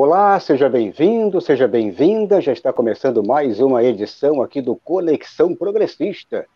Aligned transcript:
Olá, 0.00 0.38
seja 0.38 0.68
bem-vindo, 0.68 1.40
seja 1.40 1.66
bem-vinda. 1.66 2.40
Já 2.40 2.52
está 2.52 2.72
começando 2.72 3.20
mais 3.20 3.58
uma 3.58 3.82
edição 3.82 4.40
aqui 4.40 4.62
do 4.62 4.76
Conexão 4.76 5.56
Progressista. 5.56 6.46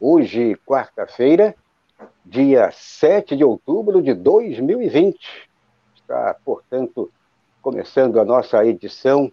Hoje, 0.00 0.54
quarta-feira, 0.64 1.56
dia 2.24 2.70
7 2.70 3.36
de 3.36 3.42
outubro 3.42 4.00
de 4.00 4.14
2020. 4.14 5.18
Está, 5.96 6.36
portanto, 6.44 7.10
começando 7.60 8.20
a 8.20 8.24
nossa 8.24 8.64
edição, 8.64 9.32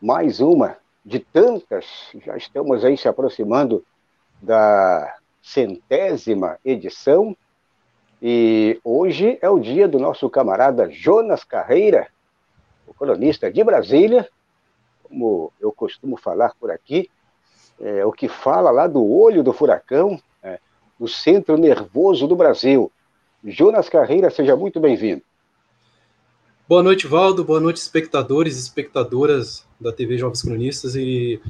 mais 0.00 0.38
uma 0.38 0.76
de 1.04 1.18
tantas. 1.18 1.86
Já 2.24 2.36
estamos 2.36 2.84
aí 2.84 2.96
se 2.96 3.08
aproximando 3.08 3.84
da 4.40 5.16
centésima 5.42 6.56
edição. 6.64 7.36
E 8.22 8.78
hoje 8.84 9.40
é 9.42 9.50
o 9.50 9.58
dia 9.58 9.88
do 9.88 9.98
nosso 9.98 10.30
camarada 10.30 10.88
Jonas 10.88 11.42
Carreira, 11.42 12.06
colunista 12.94 13.50
de 13.50 13.62
Brasília, 13.62 14.28
como 15.02 15.52
eu 15.60 15.72
costumo 15.72 16.16
falar 16.16 16.54
por 16.58 16.70
aqui, 16.70 17.10
é, 17.80 18.04
o 18.04 18.12
que 18.12 18.28
fala 18.28 18.70
lá 18.70 18.86
do 18.86 19.04
olho 19.04 19.42
do 19.42 19.52
furacão, 19.52 20.20
é, 20.42 20.58
do 20.98 21.08
centro 21.08 21.56
nervoso 21.56 22.26
do 22.26 22.36
Brasil. 22.36 22.92
Jonas 23.44 23.88
Carreira, 23.88 24.30
seja 24.30 24.54
muito 24.54 24.78
bem-vindo. 24.78 25.22
Boa 26.68 26.82
noite, 26.82 27.06
Valdo. 27.08 27.42
Boa 27.42 27.58
noite, 27.58 27.78
espectadores 27.78 28.56
e 28.56 28.60
espectadoras 28.60 29.66
da 29.80 29.90
TV 29.92 30.16
Jovens 30.16 30.42
Cronistas. 30.42 30.94
E 30.94 31.40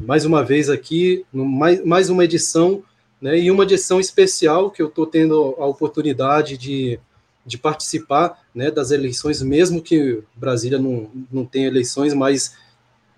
mais 0.00 0.24
uma 0.24 0.42
vez 0.42 0.70
aqui, 0.70 1.26
mais, 1.30 1.84
mais 1.84 2.08
uma 2.08 2.24
edição, 2.24 2.82
né, 3.20 3.38
e 3.38 3.50
uma 3.50 3.64
edição 3.64 4.00
especial 4.00 4.70
que 4.70 4.80
eu 4.80 4.88
estou 4.88 5.06
tendo 5.06 5.54
a 5.58 5.66
oportunidade 5.66 6.56
de, 6.56 6.98
de 7.44 7.56
participar 7.58 8.38
né, 8.54 8.70
das 8.70 8.90
eleições, 8.90 9.42
mesmo 9.42 9.82
que 9.82 10.22
Brasília 10.34 10.78
não, 10.78 11.10
não 11.30 11.44
tenha 11.44 11.66
eleições, 11.66 12.12
mas 12.14 12.56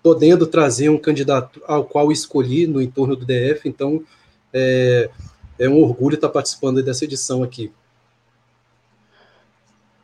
podendo 0.01 0.47
trazer 0.47 0.89
um 0.89 0.97
candidato 0.97 1.61
ao 1.65 1.85
qual 1.85 2.11
escolhi 2.11 2.67
no 2.67 2.81
entorno 2.81 3.15
do 3.15 3.25
DF. 3.25 3.67
Então, 3.67 4.03
é, 4.51 5.09
é 5.57 5.69
um 5.69 5.81
orgulho 5.81 6.15
estar 6.15 6.29
participando 6.29 6.83
dessa 6.83 7.05
edição 7.05 7.43
aqui. 7.43 7.71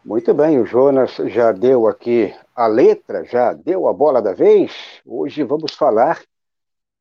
Muito 0.03 0.33
bem, 0.33 0.59
o 0.59 0.65
Jonas 0.65 1.11
já 1.27 1.51
deu 1.51 1.87
aqui 1.87 2.33
a 2.55 2.67
letra, 2.67 3.25
já 3.25 3.53
deu 3.53 3.87
a 3.87 3.93
bola 3.93 4.21
da 4.21 4.33
vez. 4.33 4.71
Hoje 5.05 5.43
vamos 5.43 5.73
falar 5.73 6.21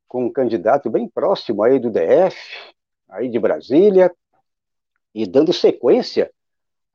com 0.06 0.26
um 0.26 0.32
candidato 0.32 0.90
bem 0.90 1.08
próximo 1.08 1.62
aí 1.62 1.78
do 1.78 1.90
DF, 1.90 2.36
aí 3.08 3.28
de 3.28 3.38
Brasília, 3.38 4.12
e 5.14 5.26
dando 5.26 5.52
sequência 5.52 6.30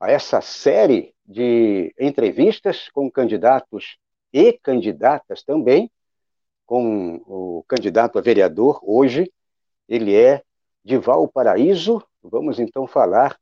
a 0.04 0.10
essa 0.10 0.42
série 0.42 1.14
de 1.24 1.94
entrevistas 1.98 2.90
com 2.90 3.10
candidatos 3.10 3.96
e 4.30 4.52
candidatas 4.52 5.42
também, 5.42 5.90
com 6.66 7.22
o 7.26 7.64
candidato 7.66 8.18
a 8.18 8.20
vereador 8.20 8.80
hoje, 8.82 9.32
ele 9.88 10.14
é 10.14 10.42
de 10.84 10.98
Valparaíso. 10.98 12.04
Vamos 12.22 12.60
então 12.60 12.86
falar 12.86 13.38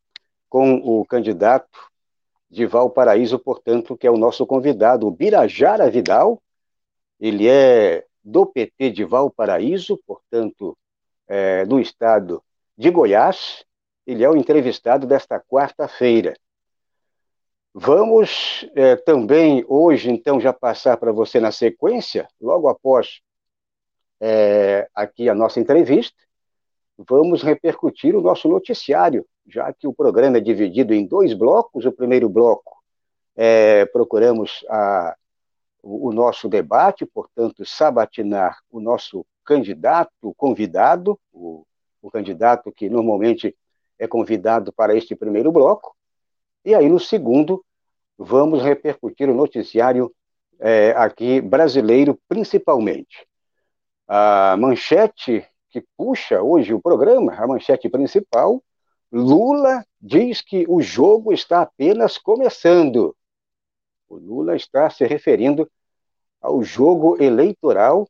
com 0.48 0.74
o 0.76 1.04
candidato 1.04 1.90
de 2.48 2.64
Valparaíso, 2.64 3.40
portanto, 3.40 3.96
que 3.96 4.06
é 4.06 4.10
o 4.10 4.16
nosso 4.16 4.46
convidado, 4.46 5.08
o 5.08 5.10
Birajara 5.10 5.90
Vidal. 5.90 6.40
Ele 7.18 7.48
é 7.48 8.06
do 8.22 8.46
PT 8.46 8.90
de 8.90 9.04
Valparaíso, 9.04 9.98
portanto, 10.06 10.78
é, 11.26 11.64
do 11.64 11.80
estado 11.80 12.40
de 12.78 12.88
Goiás. 12.88 13.64
Ele 14.06 14.22
é 14.22 14.30
o 14.30 14.36
entrevistado 14.36 15.08
desta 15.08 15.40
quarta-feira. 15.40 16.36
Vamos 17.74 18.68
é, 18.74 18.96
também 18.96 19.64
hoje, 19.66 20.10
então, 20.10 20.38
já 20.38 20.52
passar 20.52 20.98
para 20.98 21.10
você 21.10 21.40
na 21.40 21.50
sequência, 21.50 22.28
logo 22.38 22.68
após 22.68 23.22
é, 24.20 24.88
aqui 24.94 25.26
a 25.28 25.34
nossa 25.34 25.58
entrevista, 25.58 26.16
vamos 26.98 27.42
repercutir 27.42 28.14
o 28.14 28.20
nosso 28.20 28.46
noticiário, 28.46 29.26
já 29.46 29.72
que 29.72 29.86
o 29.86 29.92
programa 29.94 30.36
é 30.36 30.40
dividido 30.40 30.92
em 30.92 31.06
dois 31.06 31.32
blocos. 31.32 31.86
O 31.86 31.92
primeiro 31.92 32.28
bloco 32.28 32.76
é, 33.34 33.86
procuramos 33.86 34.64
a, 34.68 35.16
o, 35.82 36.08
o 36.08 36.12
nosso 36.12 36.50
debate, 36.50 37.06
portanto, 37.06 37.64
sabatinar 37.64 38.58
o 38.70 38.80
nosso 38.80 39.24
candidato, 39.44 40.34
convidado, 40.36 41.18
o, 41.32 41.64
o 42.02 42.10
candidato 42.10 42.70
que 42.70 42.90
normalmente 42.90 43.56
é 43.98 44.06
convidado 44.06 44.72
para 44.74 44.94
este 44.94 45.16
primeiro 45.16 45.50
bloco. 45.50 45.96
E 46.64 46.74
aí, 46.74 46.88
no 46.88 47.00
segundo, 47.00 47.64
vamos 48.16 48.62
repercutir 48.62 49.28
o 49.28 49.34
noticiário 49.34 50.14
é, 50.60 50.92
aqui 50.92 51.40
brasileiro, 51.40 52.18
principalmente. 52.28 53.26
A 54.06 54.56
manchete 54.56 55.46
que 55.70 55.84
puxa 55.96 56.40
hoje 56.42 56.72
o 56.72 56.80
programa, 56.80 57.34
a 57.34 57.46
manchete 57.46 57.88
principal, 57.88 58.62
Lula 59.10 59.84
diz 60.00 60.40
que 60.40 60.64
o 60.68 60.80
jogo 60.80 61.32
está 61.32 61.62
apenas 61.62 62.16
começando. 62.16 63.16
O 64.08 64.16
Lula 64.16 64.54
está 64.54 64.88
se 64.88 65.04
referindo 65.04 65.70
ao 66.40 66.62
jogo 66.62 67.20
eleitoral 67.22 68.08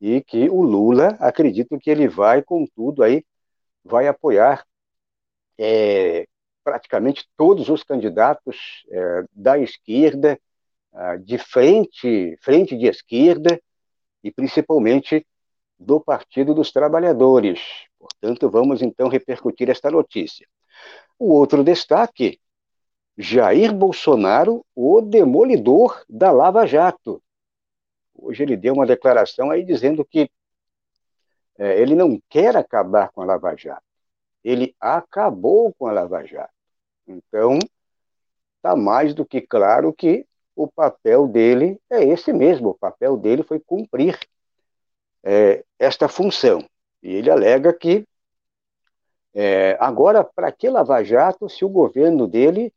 e 0.00 0.20
que 0.22 0.48
o 0.50 0.62
Lula, 0.62 1.16
acredito 1.20 1.78
que 1.78 1.90
ele 1.90 2.08
vai, 2.08 2.42
com 2.42 2.66
tudo 2.74 3.02
aí, 3.02 3.24
vai 3.84 4.08
apoiar 4.08 4.66
é, 5.58 6.26
praticamente 6.64 7.28
todos 7.36 7.68
os 7.68 7.84
candidatos 7.84 8.84
é, 8.90 9.24
da 9.32 9.58
esquerda, 9.58 10.38
de 11.24 11.38
frente, 11.38 12.38
frente 12.40 12.78
de 12.78 12.86
esquerda, 12.86 13.60
e 14.22 14.30
principalmente 14.30 15.26
do 15.78 16.00
Partido 16.00 16.54
dos 16.54 16.72
Trabalhadores. 16.72 17.60
Portanto, 17.98 18.48
vamos 18.48 18.80
então 18.80 19.08
repercutir 19.08 19.68
esta 19.68 19.90
notícia. 19.90 20.46
O 21.18 21.32
outro 21.32 21.62
destaque: 21.62 22.40
Jair 23.18 23.72
Bolsonaro, 23.74 24.64
o 24.74 25.00
demolidor 25.00 26.04
da 26.08 26.30
Lava 26.30 26.66
Jato. 26.66 27.22
Hoje 28.14 28.42
ele 28.42 28.56
deu 28.56 28.74
uma 28.74 28.86
declaração 28.86 29.50
aí 29.50 29.64
dizendo 29.64 30.04
que 30.04 30.30
é, 31.58 31.80
ele 31.80 31.94
não 31.94 32.20
quer 32.30 32.56
acabar 32.56 33.10
com 33.10 33.20
a 33.20 33.26
Lava 33.26 33.54
Jato. 33.56 33.84
Ele 34.42 34.74
acabou 34.80 35.74
com 35.74 35.86
a 35.86 35.92
Lava 35.92 36.24
Jato. 36.24 36.53
Então, 37.06 37.58
está 38.56 38.74
mais 38.74 39.14
do 39.14 39.24
que 39.24 39.40
claro 39.40 39.92
que 39.92 40.26
o 40.56 40.66
papel 40.66 41.28
dele 41.28 41.78
é 41.90 42.04
esse 42.04 42.32
mesmo. 42.32 42.70
O 42.70 42.78
papel 42.78 43.16
dele 43.16 43.42
foi 43.42 43.60
cumprir 43.60 44.18
é, 45.22 45.64
esta 45.78 46.08
função. 46.08 46.64
E 47.02 47.12
ele 47.12 47.30
alega 47.30 47.72
que 47.72 48.06
é, 49.34 49.76
agora, 49.80 50.22
para 50.22 50.52
que 50.52 50.68
Lava 50.68 51.02
Jato 51.02 51.48
se 51.48 51.64
o 51.64 51.68
governo 51.68 52.26
dele, 52.26 52.72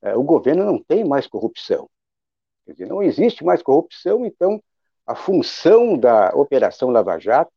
é, 0.00 0.16
o 0.16 0.22
governo 0.22 0.64
não 0.64 0.82
tem 0.82 1.04
mais 1.04 1.26
corrupção? 1.26 1.88
Quer 2.64 2.72
dizer, 2.72 2.86
não 2.86 3.02
existe 3.02 3.44
mais 3.44 3.62
corrupção, 3.62 4.24
então 4.24 4.62
a 5.06 5.14
função 5.14 5.98
da 5.98 6.30
Operação 6.34 6.90
Lava 6.90 7.18
Jato, 7.18 7.52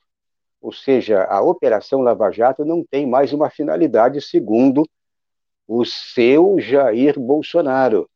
ou 0.61 0.71
seja, 0.71 1.23
a 1.23 1.41
Operação 1.41 2.01
Lava 2.01 2.29
Jato 2.31 2.63
não 2.65 2.83
tem 2.83 3.07
mais 3.07 3.33
uma 3.33 3.49
finalidade 3.49 4.21
segundo 4.21 4.87
o 5.67 5.85
seu 5.85 6.59
Jair 6.59 7.19
Bolsonaro. 7.19 8.09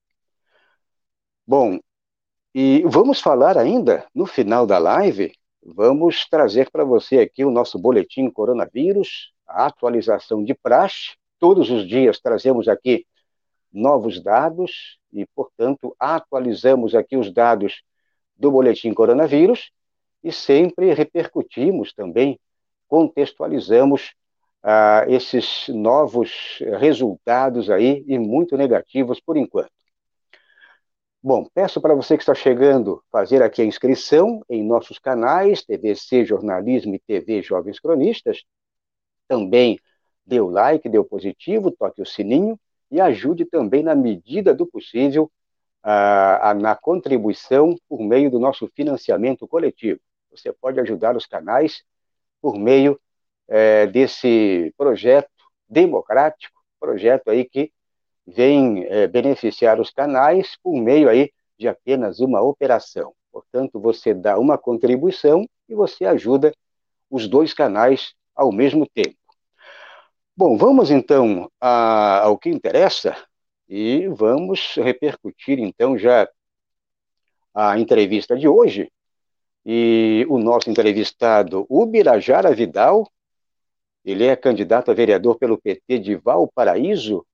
Bom, 1.47 1.79
e 2.53 2.83
vamos 2.85 3.19
falar 3.19 3.57
ainda, 3.57 4.05
no 4.13 4.25
final 4.25 4.65
da 4.65 4.77
live, 4.77 5.31
vamos 5.63 6.25
trazer 6.27 6.69
para 6.71 6.83
você 6.83 7.19
aqui 7.19 7.43
o 7.43 7.51
nosso 7.51 7.77
boletim 7.77 8.29
coronavírus, 8.29 9.33
a 9.47 9.65
atualização 9.65 10.43
de 10.43 10.53
praxe. 10.53 11.15
Todos 11.39 11.69
os 11.69 11.87
dias 11.87 12.19
trazemos 12.19 12.67
aqui 12.67 13.05
novos 13.71 14.21
dados 14.21 14.97
e, 15.11 15.25
portanto, 15.35 15.95
atualizamos 15.99 16.95
aqui 16.95 17.17
os 17.17 17.31
dados 17.31 17.83
do 18.35 18.49
boletim 18.49 18.93
coronavírus 18.93 19.71
e 20.23 20.31
sempre 20.31 20.93
repercutimos 20.93 21.93
também, 21.93 22.39
contextualizamos 22.87 24.13
ah, 24.67 25.05
esses 25.07 25.67
novos 25.69 26.57
resultados 26.79 27.69
aí 27.69 28.03
e 28.07 28.17
muito 28.17 28.57
negativos 28.57 29.19
por 29.19 29.37
enquanto. 29.37 29.69
Bom, 31.21 31.47
peço 31.53 31.79
para 31.79 31.93
você 31.93 32.17
que 32.17 32.23
está 32.23 32.33
chegando 32.33 33.03
fazer 33.11 33.43
aqui 33.43 33.61
a 33.61 33.65
inscrição 33.65 34.43
em 34.49 34.63
nossos 34.63 34.97
canais, 34.97 35.63
TVC 35.63 36.25
Jornalismo 36.25 36.95
e 36.95 36.99
TV 36.99 37.43
Jovens 37.43 37.79
Cronistas. 37.79 38.43
Também 39.27 39.79
dê 40.25 40.39
o 40.39 40.49
like, 40.49 40.89
dê 40.89 40.97
o 40.97 41.05
positivo, 41.05 41.69
toque 41.69 42.01
o 42.01 42.05
sininho 42.05 42.59
e 42.89 42.99
ajude 42.99 43.45
também, 43.45 43.83
na 43.83 43.93
medida 43.93 44.53
do 44.53 44.65
possível, 44.65 45.31
a, 45.83 46.55
na 46.55 46.75
contribuição 46.75 47.75
por 47.87 48.01
meio 48.01 48.31
do 48.31 48.39
nosso 48.39 48.67
financiamento 48.75 49.47
coletivo. 49.47 49.99
Você 50.31 50.51
pode 50.53 50.79
ajudar 50.79 51.15
os 51.15 51.27
canais 51.27 51.83
por 52.41 52.57
meio 52.57 52.99
é, 53.47 53.87
desse 53.87 54.73
projeto 54.77 55.29
democrático, 55.69 56.55
projeto 56.79 57.29
aí 57.29 57.45
que 57.45 57.71
vem 58.25 58.85
é, 58.85 59.07
beneficiar 59.07 59.79
os 59.79 59.89
canais 59.89 60.57
por 60.63 60.75
meio 60.75 61.09
aí 61.09 61.31
de 61.57 61.67
apenas 61.67 62.19
uma 62.19 62.41
operação. 62.41 63.13
Portanto, 63.31 63.79
você 63.79 64.13
dá 64.13 64.39
uma 64.39 64.57
contribuição 64.57 65.47
e 65.67 65.75
você 65.75 66.05
ajuda 66.05 66.53
os 67.09 67.27
dois 67.27 67.53
canais 67.53 68.13
ao 68.35 68.51
mesmo 68.51 68.87
tempo. 68.87 69.17
Bom, 70.37 70.57
vamos 70.57 70.91
então 70.91 71.49
ao 71.59 72.37
que 72.37 72.49
interessa 72.49 73.15
e 73.69 74.07
vamos 74.09 74.75
repercutir 74.75 75.59
então 75.59 75.97
já 75.97 76.27
a 77.53 77.79
entrevista 77.79 78.37
de 78.37 78.47
hoje. 78.47 78.91
E 79.65 80.25
o 80.29 80.37
nosso 80.37 80.69
entrevistado, 80.69 81.65
o 81.69 81.85
Birajara 81.85 82.53
Vidal, 82.53 83.09
ele 84.05 84.25
é 84.25 84.35
candidato 84.35 84.91
a 84.91 84.93
vereador 84.93 85.37
pelo 85.37 85.57
PT 85.57 85.99
de 85.99 86.15
Valparaíso, 86.15 87.25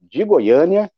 de 0.00 0.22
Goiânia, 0.24 0.92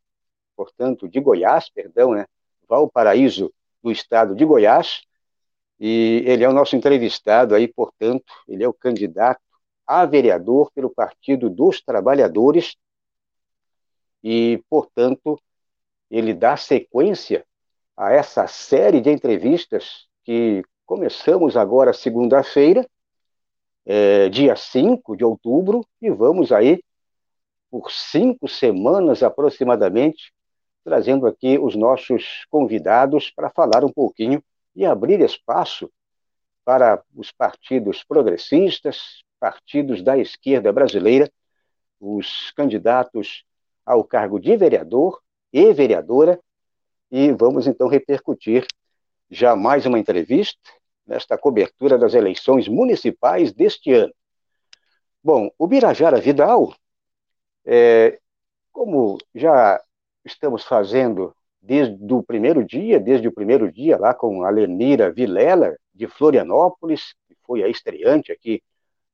portanto, 0.57 1.09
de 1.09 1.21
Goiás, 1.21 1.71
perdão, 1.71 2.13
né? 2.13 2.27
Valparaíso, 2.69 3.53
do 3.83 3.91
estado 3.91 4.35
de 4.35 4.45
Goiás, 4.45 5.03
e 5.79 6.23
ele 6.27 6.45
é 6.45 6.49
o 6.49 6.53
nosso 6.53 6.77
entrevistado 6.77 7.55
aí, 7.55 7.67
portanto, 7.67 8.31
ele 8.47 8.63
é 8.63 8.69
o 8.69 8.75
candidato 8.75 9.41
a 9.87 10.05
vereador 10.05 10.71
pelo 10.73 10.91
Partido 10.91 11.49
dos 11.49 11.81
Trabalhadores, 11.81 12.77
e, 14.23 14.63
portanto, 14.69 15.41
ele 16.11 16.35
dá 16.35 16.57
sequência 16.57 17.47
a 17.97 18.13
essa 18.13 18.47
série 18.47 19.01
de 19.01 19.11
entrevistas 19.11 20.07
que 20.25 20.63
começamos 20.85 21.57
agora 21.57 21.93
segunda-feira, 21.93 22.87
é, 23.93 24.29
dia 24.29 24.55
5 24.55 25.17
de 25.17 25.25
outubro, 25.25 25.85
e 26.01 26.09
vamos 26.11 26.53
aí 26.53 26.81
por 27.69 27.91
cinco 27.91 28.47
semanas 28.47 29.21
aproximadamente, 29.21 30.33
trazendo 30.85 31.27
aqui 31.27 31.59
os 31.59 31.75
nossos 31.75 32.47
convidados 32.49 33.33
para 33.33 33.51
falar 33.51 33.85
um 33.85 33.93
pouquinho 33.93 34.41
e 34.77 34.87
abrir 34.87 35.21
espaço 35.21 35.91
para 36.65 37.03
os 37.17 37.33
partidos 37.33 38.05
progressistas, 38.05 39.25
partidos 39.41 40.05
da 40.05 40.17
esquerda 40.17 40.73
brasileira, 40.73 41.29
os 41.99 42.53
candidatos 42.53 43.45
ao 43.85 44.05
cargo 44.05 44.39
de 44.39 44.57
vereador 44.57 45.21
e 45.53 45.73
vereadora, 45.73 46.39
e 47.11 47.33
vamos 47.33 47.67
então 47.67 47.89
repercutir 47.89 48.65
já 49.29 49.57
mais 49.57 49.85
uma 49.85 49.99
entrevista 49.99 50.61
nesta 51.11 51.37
cobertura 51.37 51.99
das 51.99 52.15
eleições 52.15 52.69
municipais 52.69 53.53
deste 53.53 53.93
ano. 53.93 54.15
Bom, 55.21 55.51
o 55.59 55.67
Birajara 55.67 56.21
Vidal, 56.21 56.73
é, 57.67 58.21
como 58.71 59.19
já 59.35 59.83
estamos 60.25 60.65
fazendo 60.65 61.35
desde 61.61 62.15
o 62.15 62.23
primeiro 62.23 62.65
dia, 62.65 63.01
desde 63.01 63.27
o 63.27 63.33
primeiro 63.33 63.73
dia 63.73 63.99
lá 63.99 64.15
com 64.15 64.45
a 64.45 64.51
Lenira 64.51 65.11
Vilela, 65.11 65.77
de 65.93 66.07
Florianópolis, 66.07 67.13
que 67.27 67.37
foi 67.43 67.65
a 67.65 67.69
estreante 67.69 68.31
aqui 68.31 68.63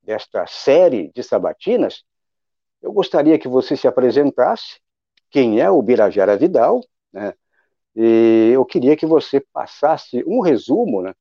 desta 0.03 0.47
série 0.47 1.11
de 1.15 1.23
sabatinas, 1.23 2.05
eu 2.83 2.93
gostaria 2.93 3.39
que 3.39 3.49
você 3.49 3.75
se 3.75 3.89
apresentasse, 3.89 4.79
quem 5.31 5.61
é 5.61 5.71
o 5.71 5.81
Birajara 5.81 6.37
Vidal, 6.37 6.83
né? 7.11 7.33
E 7.97 8.51
eu 8.53 8.67
queria 8.67 8.95
que 8.95 9.07
você 9.07 9.41
passasse 9.41 10.23
um 10.27 10.41
resumo, 10.41 11.01
né? 11.01 11.15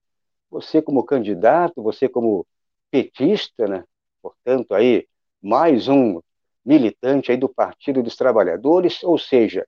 Você 0.50 0.82
como 0.82 1.04
candidato, 1.04 1.82
você 1.82 2.08
como 2.08 2.46
petista, 2.92 3.68
né? 3.68 3.84
Portanto, 4.22 4.74
aí 4.74 5.08
mais 5.42 5.88
um 5.88 6.20
militante 6.66 7.32
aí 7.32 7.38
do 7.38 7.48
Partido 7.48 8.02
dos 8.02 8.16
Trabalhadores, 8.16 9.04
ou 9.04 9.18
seja, 9.18 9.66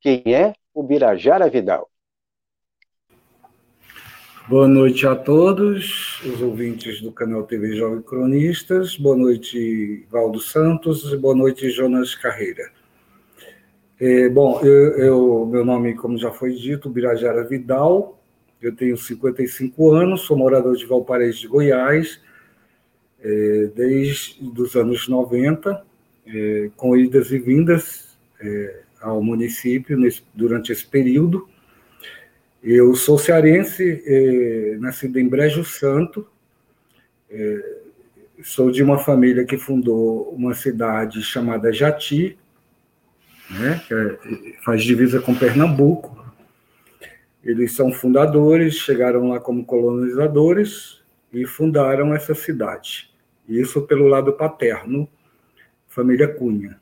quem 0.00 0.22
é 0.26 0.52
o 0.74 0.82
Birajara 0.82 1.48
Vidal? 1.48 1.88
Boa 4.48 4.68
noite 4.68 5.04
a 5.06 5.16
todos, 5.16 6.20
os 6.22 6.40
ouvintes 6.40 7.00
do 7.00 7.10
canal 7.10 7.42
TV 7.42 7.74
Jovem 7.74 8.00
Cronistas. 8.02 8.96
Boa 8.96 9.16
noite, 9.16 10.06
Valdo 10.08 10.38
Santos. 10.38 11.12
Boa 11.14 11.34
noite, 11.34 11.68
Jonas 11.70 12.14
Carreira. 12.14 12.70
É, 13.98 14.28
bom, 14.28 14.60
eu, 14.60 14.98
eu, 14.98 15.46
meu 15.46 15.64
nome, 15.64 15.96
como 15.96 16.16
já 16.16 16.30
foi 16.30 16.52
dito, 16.52 16.88
Birajara 16.88 17.42
Vidal. 17.42 18.15
Eu 18.60 18.74
tenho 18.74 18.96
55 18.96 19.90
anos, 19.92 20.22
sou 20.22 20.36
morador 20.36 20.76
de 20.76 20.86
Valparaíso 20.86 21.40
de 21.40 21.48
Goiás, 21.48 22.20
é, 23.20 23.70
desde 23.74 24.38
os 24.56 24.74
anos 24.76 25.08
90 25.08 25.84
é, 26.26 26.70
com 26.76 26.96
idas 26.96 27.30
e 27.30 27.38
vindas 27.38 28.16
é, 28.40 28.80
ao 29.00 29.22
município 29.22 29.96
nesse, 29.96 30.22
durante 30.34 30.72
esse 30.72 30.86
período. 30.86 31.48
Eu 32.62 32.94
sou 32.94 33.18
cearense, 33.18 34.02
é, 34.04 34.76
nascido 34.80 35.18
em 35.18 35.28
Brejo 35.28 35.64
Santo, 35.64 36.26
é, 37.30 37.76
sou 38.42 38.70
de 38.70 38.82
uma 38.82 38.98
família 38.98 39.44
que 39.44 39.56
fundou 39.56 40.30
uma 40.30 40.54
cidade 40.54 41.22
chamada 41.22 41.72
Jati, 41.72 42.36
né, 43.50 43.80
que 43.86 43.94
é, 43.94 44.18
faz 44.64 44.82
divisa 44.82 45.20
com 45.20 45.34
Pernambuco. 45.34 46.25
Eles 47.46 47.76
são 47.76 47.92
fundadores, 47.92 48.74
chegaram 48.74 49.28
lá 49.28 49.38
como 49.38 49.64
colonizadores 49.64 51.00
e 51.32 51.46
fundaram 51.46 52.12
essa 52.12 52.34
cidade. 52.34 53.14
Isso 53.48 53.82
pelo 53.82 54.08
lado 54.08 54.32
paterno, 54.32 55.08
família 55.86 56.26
Cunha. 56.26 56.80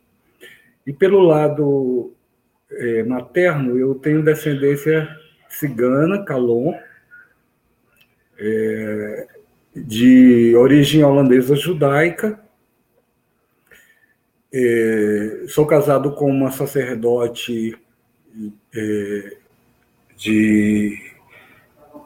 E 0.87 0.93
pelo 0.93 1.21
lado 1.21 2.15
é, 2.71 3.03
materno, 3.03 3.79
eu 3.79 3.95
tenho 3.97 4.25
descendência 4.25 5.07
cigana, 5.51 6.25
Calon, 6.25 6.73
é, 8.39 9.27
de 9.77 10.57
origem 10.57 11.05
holandesa 11.05 11.55
judaica. 11.57 12.41
É, 14.51 15.45
sou 15.49 15.67
casado 15.67 16.13
com 16.15 16.31
uma 16.31 16.51
sacerdote 16.51 17.77
é, 18.75 19.44
de 20.17 20.99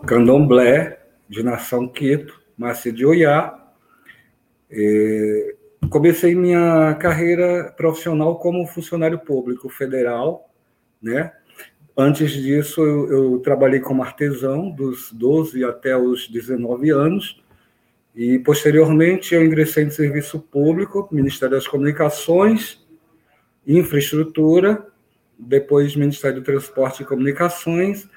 candomblé, 0.07 1.01
de 1.29 1.43
nação 1.43 1.89
Queto, 1.89 2.41
Márcia 2.57 2.93
de 2.93 3.05
Oiá. 3.05 3.55
É, 4.71 5.55
comecei 5.91 6.35
minha 6.35 6.95
carreira 6.95 7.73
profissional 7.77 8.39
como 8.39 8.67
funcionário 8.67 9.19
público 9.19 9.69
federal, 9.69 10.51
né? 11.01 11.33
Antes 11.97 12.31
disso, 12.31 12.81
eu, 12.81 13.11
eu, 13.11 13.39
trabalhei 13.41 13.81
como 13.81 14.05
artesão 14.05 14.71
dos 14.71 15.13
12 15.13 15.65
até 15.65 15.97
os 15.97 16.29
19 16.29 16.91
anos, 16.91 17.43
e 18.15 18.39
posteriormente 18.39 19.35
eu 19.35 19.45
ingressei 19.45 19.85
no 19.85 19.91
serviço 19.91 20.39
público, 20.39 21.09
Ministério 21.11 21.57
das 21.57 21.67
Comunicações, 21.67 22.87
Infraestrutura, 23.67 24.87
depois 25.39 25.95
Ministério 25.95 26.41
do 26.41 26.45
Transporte 26.45 27.03
e 27.03 27.07
Comunicações, 27.07 28.09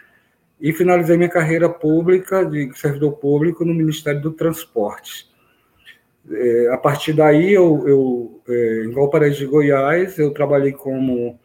e 0.59 0.71
finalizei 0.73 1.17
minha 1.17 1.29
carreira 1.29 1.67
pública 1.67 2.45
de 2.45 2.71
servidor 2.77 3.13
público 3.13 3.65
no 3.65 3.73
Ministério 3.73 4.21
do 4.21 4.31
Transporte. 4.31 5.29
É, 6.29 6.69
a 6.71 6.77
partir 6.77 7.13
daí, 7.13 7.51
eu, 7.51 7.87
eu 7.87 8.41
é, 8.47 8.83
em 8.85 8.91
Valparaíso 8.91 9.39
de 9.39 9.47
Goiás, 9.47 10.19
eu 10.19 10.31
trabalhei 10.31 10.71
como 10.71 11.39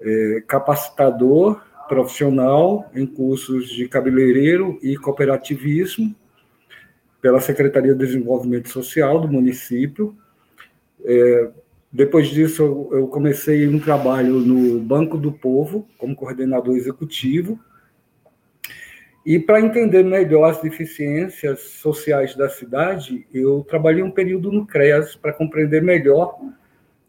é, 0.00 0.42
capacitador 0.46 1.60
profissional 1.88 2.88
em 2.94 3.06
cursos 3.06 3.68
de 3.68 3.88
cabeleireiro 3.88 4.78
e 4.82 4.96
cooperativismo 4.96 6.14
pela 7.20 7.40
Secretaria 7.40 7.92
de 7.92 7.98
Desenvolvimento 7.98 8.68
Social 8.68 9.20
do 9.20 9.28
município. 9.28 10.16
Depois 11.92 12.28
disso, 12.28 12.62
eu, 12.62 12.88
eu 13.00 13.08
comecei 13.08 13.66
um 13.68 13.78
trabalho 13.78 14.34
no 14.40 14.80
Banco 14.80 15.16
do 15.16 15.32
Povo 15.32 15.88
como 15.96 16.16
coordenador 16.16 16.76
executivo 16.76 17.58
e 19.26 19.40
para 19.40 19.60
entender 19.60 20.04
melhor 20.04 20.48
as 20.48 20.62
deficiências 20.62 21.58
sociais 21.60 22.36
da 22.36 22.48
cidade, 22.48 23.26
eu 23.34 23.66
trabalhei 23.68 24.00
um 24.00 24.10
período 24.10 24.52
no 24.52 24.64
CREAS 24.64 25.16
para 25.16 25.32
compreender 25.32 25.82
melhor 25.82 26.38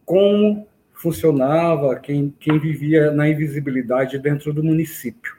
como 0.03 0.67
funcionava 0.93 1.95
quem, 1.97 2.33
quem 2.39 2.57
vivia 2.57 3.11
na 3.11 3.29
invisibilidade 3.29 4.17
dentro 4.17 4.51
do 4.51 4.63
município. 4.63 5.37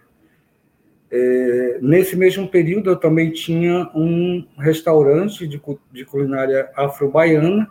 É, 1.11 1.78
nesse 1.83 2.14
mesmo 2.14 2.47
período, 2.47 2.90
eu 2.90 2.97
também 2.97 3.33
tinha 3.33 3.90
um 3.92 4.47
restaurante 4.57 5.49
de, 5.49 5.61
de 5.90 6.04
culinária 6.04 6.71
afro-baiana, 6.76 7.68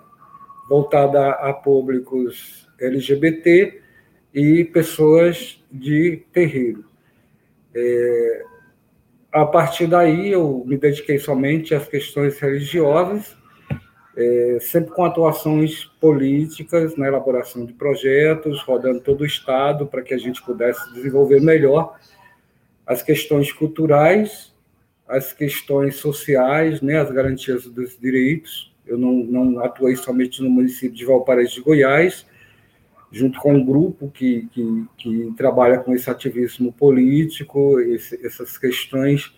voltada 0.68 1.30
a 1.32 1.54
públicos 1.54 2.68
LGBT 2.80 3.82
e 4.34 4.64
pessoas 4.66 5.64
de 5.72 6.24
terreiro. 6.32 6.86
É, 7.74 8.44
a 9.32 9.46
partir 9.46 9.88
daí, 9.88 10.32
eu 10.32 10.64
me 10.66 10.78
dediquei 10.78 11.20
somente 11.20 11.76
às 11.76 11.88
questões 11.88 12.40
religiosas, 12.40 13.36
é, 14.16 14.58
sempre 14.60 14.92
com 14.92 15.06
atuações 15.06 15.86
políticas 16.02 16.96
na 16.98 17.08
elaboração 17.08 17.66
de 17.66 17.74
projetos, 17.74 18.62
rodando 18.64 19.00
todo 19.00 19.22
o 19.22 19.26
Estado 19.26 19.86
para 19.86 20.02
que 20.02 20.14
a 20.14 20.18
gente 20.18 20.44
pudesse 20.44 20.92
desenvolver 20.94 21.40
melhor 21.40 22.00
as 22.86 23.04
questões 23.04 23.52
culturais, 23.52 24.52
as 25.08 25.34
questões 25.34 25.98
sociais, 25.98 26.82
né, 26.82 27.00
as 27.00 27.12
garantias 27.12 27.68
dos 27.68 27.98
direitos. 28.00 28.74
Eu 28.88 28.98
não, 28.98 29.14
não 29.14 29.60
atuei 29.60 29.96
somente 29.96 30.42
no 30.42 30.50
município 30.50 30.96
de 30.96 31.06
Valparaíso 31.06 31.56
de 31.56 31.62
Goiás, 31.62 32.26
junto 33.12 33.40
com 33.40 33.54
um 33.54 33.66
grupo 33.66 34.10
que, 34.10 34.48
que, 34.52 34.86
que 34.98 35.34
trabalha 35.38 35.80
com 35.80 35.94
esse 35.94 36.10
ativismo 36.10 36.74
político, 36.74 37.80
esse, 37.80 38.26
essas 38.26 38.58
questões 38.58 39.34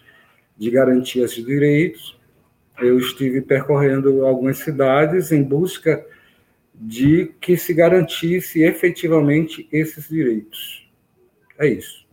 de 0.58 0.70
garantias 0.70 1.34
de 1.34 1.44
direitos. 1.44 2.18
Eu 2.79 2.98
estive 2.98 3.41
percorrendo 3.41 4.25
algumas 4.25 4.60
cidades 4.60 5.32
em 5.32 5.44
busca 5.44 6.06
de 6.74 7.34
que 7.41 7.58
se 7.58 7.74
garantisse 7.74 8.63
efetivamente 8.63 9.68
esses 9.72 10.08
direitos. 10.08 10.89
É 11.58 11.68
isso. 11.68 12.08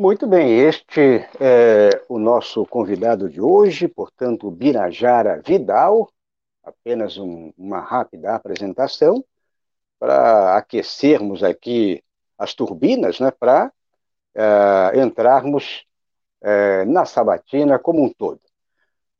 Muito 0.00 0.26
bem, 0.26 0.60
este 0.60 1.28
é 1.38 2.02
o 2.08 2.18
nosso 2.18 2.64
convidado 2.64 3.28
de 3.28 3.38
hoje, 3.38 3.86
portanto, 3.86 4.50
Birajara 4.50 5.42
Vidal, 5.44 6.10
apenas 6.64 7.18
um, 7.18 7.52
uma 7.54 7.80
rápida 7.80 8.34
apresentação 8.34 9.22
para 9.98 10.56
aquecermos 10.56 11.42
aqui 11.42 12.02
as 12.38 12.54
turbinas, 12.54 13.20
né, 13.20 13.30
para 13.30 13.70
é, 14.34 15.02
entrarmos 15.02 15.84
é, 16.40 16.86
na 16.86 17.04
sabatina 17.04 17.78
como 17.78 18.02
um 18.02 18.08
todo. 18.08 18.40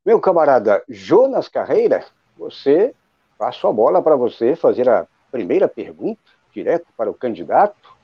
Meu 0.03 0.19
camarada 0.19 0.83
Jonas 0.89 1.47
Carreira, 1.47 2.07
você 2.39 2.95
passo 3.37 3.67
a 3.67 3.73
bola 3.73 4.03
para 4.03 4.17
você 4.17 4.57
fazer 4.57 4.89
a 4.89 5.07
primeira 5.31 5.69
pergunta 5.69 6.23
direto 6.55 6.87
para 6.97 7.11
o 7.11 7.15
candidato 7.15 8.00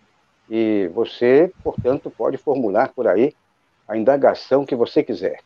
e 0.48 0.88
você, 0.94 1.52
portanto, 1.62 2.10
pode 2.10 2.36
formular 2.36 2.92
por 2.94 3.06
aí 3.06 3.34
a 3.88 3.96
indagação 3.96 4.64
que 4.64 4.74
você 4.74 5.02
quiser. 5.02 5.40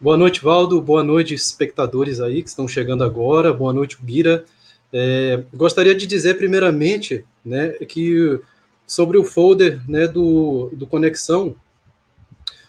Boa 0.00 0.16
noite, 0.16 0.42
Valdo. 0.42 0.80
Boa 0.80 1.02
noite, 1.02 1.34
espectadores 1.34 2.20
aí 2.20 2.42
que 2.42 2.48
estão 2.48 2.68
chegando 2.68 3.02
agora. 3.02 3.52
Boa 3.52 3.72
noite, 3.72 3.98
Bira. 4.00 4.44
É, 4.92 5.42
gostaria 5.52 5.94
de 5.94 6.06
dizer, 6.06 6.38
primeiramente, 6.38 7.24
né, 7.44 7.70
que 7.70 8.40
sobre 8.86 9.18
o 9.18 9.24
folder 9.24 9.80
né, 9.88 10.06
do, 10.06 10.70
do 10.72 10.86
Conexão, 10.86 11.56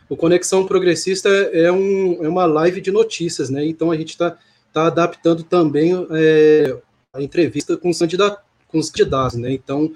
o 0.09 0.17
Conexão 0.17 0.65
Progressista 0.65 1.29
é, 1.29 1.71
um, 1.71 2.25
é 2.25 2.27
uma 2.27 2.45
live 2.45 2.81
de 2.81 2.91
notícias, 2.91 3.49
né? 3.49 3.63
Então 3.63 3.91
a 3.91 3.95
gente 3.95 4.09
está 4.09 4.35
tá 4.73 4.87
adaptando 4.87 5.43
também 5.43 5.93
é, 6.11 6.75
a 7.13 7.21
entrevista 7.21 7.77
com 7.77 7.89
os 7.89 7.99
candidatos, 7.99 8.43
com 8.69 8.79
os 8.79 8.89
candidatos, 8.89 9.37
né? 9.37 9.51
Então, 9.51 9.91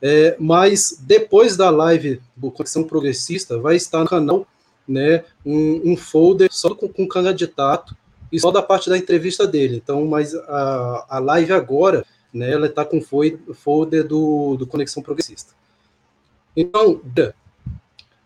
é, 0.00 0.36
mas 0.38 0.98
depois 1.00 1.56
da 1.56 1.70
live 1.70 2.20
do 2.36 2.50
Conexão 2.50 2.82
Progressista, 2.82 3.58
vai 3.58 3.76
estar 3.76 4.00
no 4.00 4.08
canal 4.08 4.46
né, 4.86 5.24
um, 5.46 5.92
um 5.92 5.96
folder 5.96 6.48
só 6.50 6.74
com, 6.74 6.88
com 6.88 7.06
candidato 7.06 7.96
e 8.30 8.40
só 8.40 8.50
da 8.50 8.60
parte 8.60 8.90
da 8.90 8.98
entrevista 8.98 9.46
dele. 9.46 9.76
Então, 9.76 10.04
mas 10.06 10.34
a, 10.34 11.06
a 11.08 11.18
live 11.20 11.52
agora, 11.52 12.04
né, 12.32 12.50
ela 12.50 12.66
está 12.66 12.84
com 12.84 13.00
folder 13.00 14.06
do, 14.06 14.56
do 14.56 14.66
Conexão 14.66 15.02
Progressista. 15.02 15.54
Então, 16.56 17.00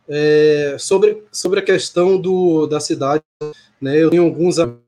é, 0.09 0.76
sobre, 0.79 1.25
sobre 1.31 1.61
a 1.61 1.65
questão 1.65 2.19
do, 2.19 2.67
da 2.67 2.81
cidade, 2.81 3.23
né, 3.81 4.03
eu 4.03 4.11
tenho 4.11 4.25
alguns 4.25 4.59
amigos 4.59 4.81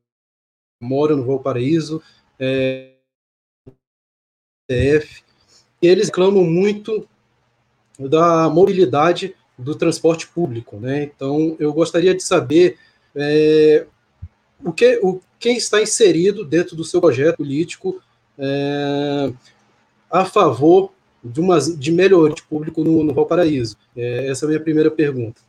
que 0.80 0.86
moram 0.88 1.16
no 1.16 1.26
Valparaíso, 1.26 2.00
é, 2.38 2.92
e 4.68 5.86
eles 5.86 6.08
reclamam 6.08 6.44
muito 6.44 7.08
da 7.98 8.48
mobilidade 8.48 9.34
do 9.56 9.74
transporte 9.74 10.26
público, 10.26 10.76
né? 10.76 11.04
Então, 11.04 11.56
eu 11.58 11.72
gostaria 11.72 12.14
de 12.14 12.22
saber 12.22 12.76
é, 13.14 13.86
o 14.62 14.72
que, 14.72 15.00
o 15.02 15.20
quem 15.38 15.56
está 15.56 15.80
inserido 15.80 16.44
dentro 16.44 16.76
do 16.76 16.84
seu 16.84 17.00
projeto 17.00 17.38
político 17.38 18.00
é, 18.38 19.32
a 20.10 20.24
favor 20.24 20.92
de, 21.22 21.40
uma, 21.40 21.58
de 21.60 21.90
melhoria 21.90 22.34
de 22.34 22.42
público 22.42 22.84
no, 22.84 23.02
no 23.02 23.14
Valparaíso. 23.14 23.76
É, 23.96 24.28
essa 24.28 24.44
é 24.44 24.46
a 24.46 24.48
minha 24.48 24.60
primeira 24.60 24.90
pergunta. 24.90 25.40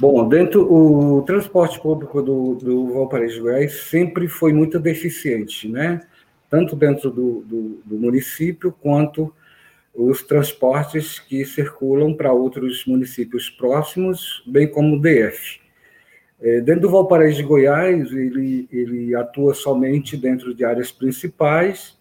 Bom, 0.00 0.26
dentro 0.26 0.62
o 0.62 1.20
transporte 1.24 1.78
público 1.78 2.22
do, 2.22 2.54
do 2.54 2.94
Valparaíso 2.94 3.34
de 3.34 3.40
Goiás 3.42 3.82
sempre 3.82 4.28
foi 4.28 4.50
muito 4.50 4.80
deficiente, 4.80 5.68
né? 5.68 6.00
Tanto 6.48 6.74
dentro 6.74 7.10
do, 7.10 7.42
do, 7.42 7.82
do 7.84 7.98
município 7.98 8.72
quanto 8.72 9.30
os 9.94 10.22
transportes 10.22 11.18
que 11.18 11.44
circulam 11.44 12.14
para 12.14 12.32
outros 12.32 12.86
municípios 12.86 13.50
próximos, 13.50 14.42
bem 14.46 14.66
como 14.66 14.96
o 14.96 14.98
DF. 14.98 15.60
É, 16.40 16.62
dentro 16.62 16.80
do 16.80 16.90
Valparaíso 16.90 17.36
de 17.36 17.42
Goiás, 17.42 18.10
ele, 18.10 18.66
ele 18.72 19.14
atua 19.14 19.52
somente 19.52 20.16
dentro 20.16 20.54
de 20.54 20.64
áreas 20.64 20.90
principais, 20.90 21.98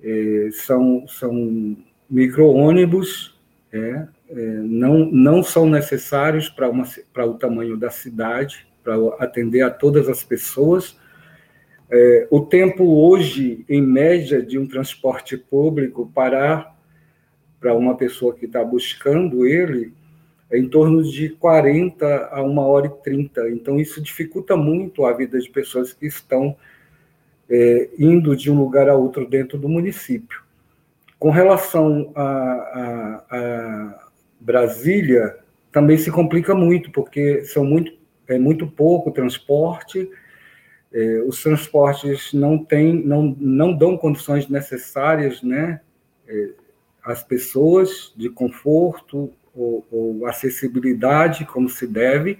é, 0.00 0.50
são, 0.52 1.04
são 1.08 1.76
micro-ônibus, 2.08 3.36
é, 3.72 4.06
não, 4.30 5.10
não 5.10 5.42
são 5.42 5.68
necessários 5.68 6.48
para 6.48 7.26
o 7.26 7.34
tamanho 7.34 7.76
da 7.76 7.90
cidade, 7.90 8.66
para 8.84 8.94
atender 9.18 9.62
a 9.62 9.70
todas 9.70 10.08
as 10.08 10.22
pessoas. 10.22 10.96
É, 11.90 12.28
o 12.30 12.40
tempo 12.42 12.84
hoje, 12.84 13.64
em 13.68 13.80
média, 13.80 14.42
de 14.42 14.58
um 14.58 14.66
transporte 14.66 15.36
público 15.36 16.10
parar 16.14 16.76
para 17.58 17.74
uma 17.74 17.96
pessoa 17.96 18.34
que 18.34 18.46
está 18.46 18.62
buscando 18.62 19.46
ele 19.46 19.92
é 20.50 20.58
em 20.58 20.68
torno 20.68 21.02
de 21.02 21.30
40 21.30 22.28
a 22.30 22.42
1 22.42 22.58
hora 22.58 22.86
e 22.86 23.02
30. 23.02 23.50
Então, 23.50 23.78
isso 23.78 24.00
dificulta 24.00 24.56
muito 24.56 25.04
a 25.04 25.12
vida 25.12 25.38
de 25.38 25.48
pessoas 25.50 25.92
que 25.92 26.06
estão 26.06 26.56
é, 27.50 27.90
indo 27.98 28.34
de 28.34 28.50
um 28.50 28.58
lugar 28.58 28.88
a 28.88 28.94
outro 28.94 29.28
dentro 29.28 29.58
do 29.58 29.68
município. 29.68 30.42
Com 31.18 31.30
relação 31.30 32.12
a, 32.14 33.24
a 33.30 34.07
Brasília, 34.40 35.38
também 35.70 35.98
se 35.98 36.10
complica 36.10 36.54
muito, 36.54 36.90
porque 36.90 37.44
são 37.44 37.64
muito, 37.64 37.92
é 38.26 38.38
muito 38.38 38.66
pouco 38.66 39.10
transporte, 39.10 40.10
é, 40.92 41.22
os 41.26 41.42
transportes 41.42 42.32
não, 42.32 42.64
tem, 42.64 42.94
não, 43.04 43.36
não 43.38 43.76
dão 43.76 43.96
condições 43.96 44.48
necessárias 44.48 45.42
né, 45.42 45.80
é, 46.26 46.50
às 47.04 47.22
pessoas 47.22 48.12
de 48.16 48.30
conforto, 48.30 49.30
ou, 49.54 49.84
ou 49.90 50.26
acessibilidade 50.26 51.44
como 51.44 51.68
se 51.68 51.86
deve. 51.86 52.38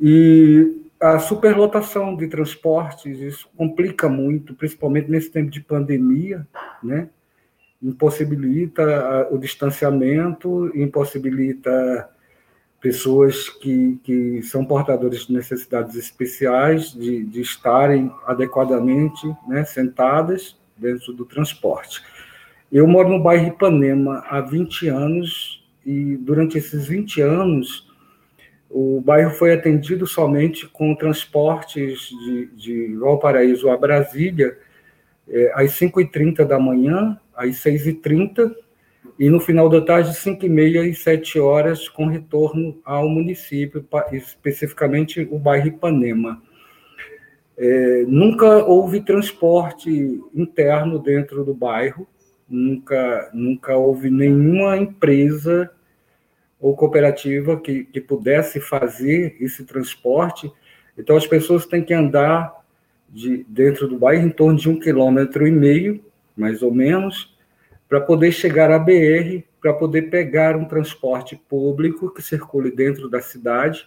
E 0.00 0.82
a 1.00 1.18
superlotação 1.18 2.16
de 2.16 2.26
transportes, 2.26 3.20
isso 3.20 3.48
complica 3.56 4.08
muito, 4.08 4.54
principalmente 4.54 5.08
nesse 5.10 5.30
tempo 5.30 5.50
de 5.50 5.60
pandemia, 5.60 6.46
né? 6.82 7.08
Impossibilita 7.82 9.28
o 9.30 9.38
distanciamento, 9.38 10.70
impossibilita 10.74 12.08
pessoas 12.80 13.48
que, 13.48 13.98
que 14.04 14.42
são 14.42 14.64
portadores 14.64 15.26
de 15.26 15.32
necessidades 15.32 15.96
especiais 15.96 16.92
de, 16.92 17.24
de 17.24 17.40
estarem 17.40 18.12
adequadamente 18.26 19.26
né, 19.48 19.64
sentadas 19.64 20.56
dentro 20.76 21.12
do 21.12 21.24
transporte. 21.24 22.02
Eu 22.70 22.86
moro 22.86 23.08
no 23.08 23.22
bairro 23.22 23.48
Ipanema 23.48 24.24
há 24.28 24.40
20 24.40 24.88
anos 24.88 25.64
e 25.84 26.16
durante 26.16 26.58
esses 26.58 26.86
20 26.86 27.20
anos 27.20 27.88
o 28.70 29.00
bairro 29.00 29.30
foi 29.30 29.54
atendido 29.54 30.06
somente 30.06 30.66
com 30.68 30.94
transportes 30.94 32.10
de, 32.10 32.46
de 32.54 32.96
Valparaíso 32.96 33.70
a 33.70 33.76
Brasília 33.76 34.56
é, 35.28 35.52
às 35.54 35.72
5h30 35.72 36.44
da 36.44 36.58
manhã, 36.58 37.18
às 37.38 37.56
6h30 37.62 38.52
e 39.18 39.30
no 39.30 39.40
final 39.40 39.68
da 39.68 39.80
tarde, 39.80 40.10
5h30 40.10 40.90
e 40.90 40.94
7 40.94 41.40
horas, 41.40 41.88
com 41.88 42.06
retorno 42.06 42.80
ao 42.84 43.08
município, 43.08 43.84
especificamente 44.12 45.26
o 45.30 45.38
bairro 45.38 45.68
Ipanema. 45.68 46.42
É, 47.56 48.04
nunca 48.06 48.64
houve 48.64 49.00
transporte 49.00 49.90
interno 50.34 50.98
dentro 51.00 51.44
do 51.44 51.52
bairro, 51.52 52.06
nunca, 52.48 53.30
nunca 53.34 53.76
houve 53.76 54.10
nenhuma 54.10 54.76
empresa 54.76 55.70
ou 56.60 56.76
cooperativa 56.76 57.58
que, 57.60 57.84
que 57.84 58.00
pudesse 58.00 58.60
fazer 58.60 59.36
esse 59.40 59.64
transporte. 59.64 60.50
Então, 60.96 61.16
as 61.16 61.26
pessoas 61.26 61.66
têm 61.66 61.84
que 61.84 61.94
andar 61.94 62.54
de, 63.08 63.44
dentro 63.48 63.88
do 63.88 63.98
bairro 63.98 64.26
em 64.26 64.30
torno 64.30 64.58
de 64.58 64.68
um 64.68 64.78
quilômetro 64.78 65.46
e 65.46 65.50
meio, 65.50 66.04
mais 66.38 66.62
ou 66.62 66.72
menos, 66.72 67.36
para 67.88 68.00
poder 68.00 68.30
chegar 68.32 68.70
à 68.70 68.78
BR, 68.78 69.42
para 69.60 69.72
poder 69.72 70.02
pegar 70.02 70.56
um 70.56 70.64
transporte 70.64 71.36
público 71.36 72.12
que 72.12 72.22
circule 72.22 72.70
dentro 72.70 73.08
da 73.08 73.20
cidade 73.20 73.86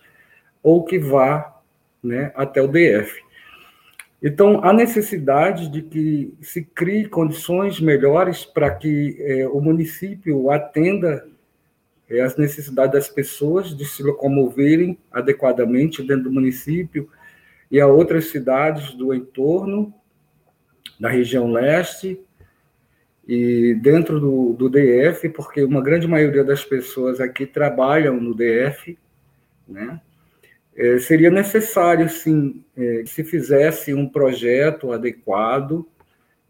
ou 0.62 0.84
que 0.84 1.00
vá 1.00 1.62
né, 2.04 2.32
até 2.36 2.62
o 2.62 2.68
DF. 2.68 3.22
Então, 4.22 4.64
há 4.64 4.72
necessidade 4.72 5.68
de 5.70 5.82
que 5.82 6.34
se 6.42 6.64
crie 6.64 7.08
condições 7.08 7.80
melhores 7.80 8.46
para 8.46 8.70
que 8.70 9.16
é, 9.20 9.48
o 9.48 9.60
município 9.60 10.52
atenda 10.52 11.28
é, 12.08 12.22
as 12.22 12.38
necessidades 12.38 12.94
das 12.94 13.10
pessoas 13.10 13.76
de 13.76 13.86
se 13.86 14.04
locomoverem 14.04 14.98
adequadamente 15.12 16.04
dentro 16.04 16.26
do 16.26 16.32
município 16.32 17.10
e 17.72 17.80
a 17.80 17.88
outras 17.88 18.26
cidades 18.26 18.94
do 18.94 19.14
entorno, 19.14 19.94
da 21.00 21.10
região 21.10 21.52
leste 21.52 22.20
e 23.34 23.74
dentro 23.76 24.20
do, 24.20 24.52
do 24.52 24.70
DF, 24.70 25.30
porque 25.30 25.64
uma 25.64 25.82
grande 25.82 26.06
maioria 26.06 26.44
das 26.44 26.66
pessoas 26.66 27.22
aqui 27.22 27.46
trabalham 27.46 28.20
no 28.20 28.36
DF, 28.36 28.98
né? 29.66 30.02
É, 30.76 31.00
seria 31.00 31.32
necessário, 31.32 32.10
sim, 32.10 32.62
é, 32.76 33.04
se 33.06 33.24
fizesse 33.24 33.94
um 33.94 34.06
projeto 34.06 34.92
adequado. 34.92 35.88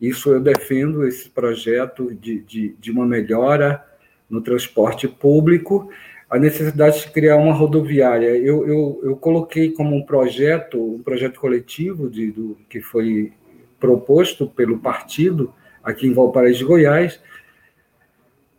Isso 0.01 0.31
eu 0.31 0.39
defendo, 0.39 1.05
esse 1.05 1.29
projeto 1.29 2.15
de, 2.15 2.39
de, 2.39 2.69
de 2.79 2.89
uma 2.89 3.05
melhora 3.05 3.85
no 4.27 4.41
transporte 4.41 5.07
público, 5.07 5.87
a 6.27 6.39
necessidade 6.39 7.01
de 7.01 7.11
criar 7.11 7.35
uma 7.35 7.53
rodoviária. 7.53 8.35
Eu, 8.37 8.67
eu, 8.67 9.01
eu 9.03 9.15
coloquei 9.17 9.71
como 9.71 9.95
um 9.95 10.03
projeto, 10.03 10.95
um 10.95 11.03
projeto 11.03 11.39
coletivo 11.39 12.09
de, 12.09 12.31
do, 12.31 12.57
que 12.67 12.81
foi 12.81 13.33
proposto 13.79 14.47
pelo 14.47 14.79
partido 14.79 15.53
aqui 15.83 16.07
em 16.07 16.13
Valparaíso 16.13 16.59
de 16.59 16.65
Goiás, 16.65 17.19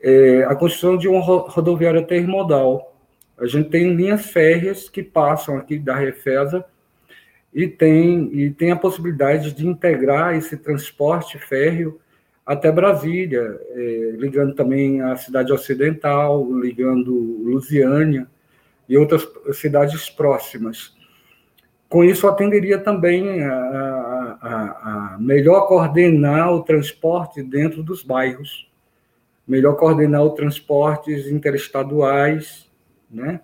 é, 0.00 0.45
a 0.45 0.55
construção 0.55 0.97
de 0.97 1.09
uma 1.09 1.21
rodoviária 1.21 2.00
intermodal, 2.00 2.97
a 3.38 3.47
gente 3.47 3.71
tem 3.71 3.95
linhas 3.95 4.26
férreas 4.26 4.88
que 4.88 5.02
passam 5.02 5.57
aqui 5.57 5.79
da 5.79 5.97
Refesa 5.97 6.64
e 7.52 7.69
tem, 7.69 8.31
e 8.33 8.50
tem 8.50 8.71
a 8.71 8.76
possibilidade 8.76 9.52
de 9.52 9.67
integrar 9.67 10.35
esse 10.37 10.57
transporte 10.57 11.38
férreo 11.38 12.00
até 12.45 12.73
Brasília, 12.73 13.61
é, 13.71 14.14
ligando 14.17 14.55
também 14.55 15.00
a 15.00 15.17
cidade 15.17 15.52
ocidental, 15.52 16.52
ligando 16.61 17.12
Lusiânia 17.12 18.26
e 18.88 18.97
outras 18.97 19.26
cidades 19.52 20.11
próximas. 20.11 20.97
Com 21.92 22.02
isso, 22.02 22.26
atenderia 22.26 22.78
também 22.78 23.42
a, 23.44 24.38
a, 24.40 25.14
a 25.14 25.18
melhor 25.20 25.66
coordenar 25.68 26.50
o 26.54 26.62
transporte 26.62 27.42
dentro 27.42 27.82
dos 27.82 28.02
bairros, 28.02 28.66
melhor 29.46 29.76
coordenar 29.76 30.22
os 30.22 30.32
transportes 30.34 31.26
interestaduais 31.26 32.66
né? 33.12 33.40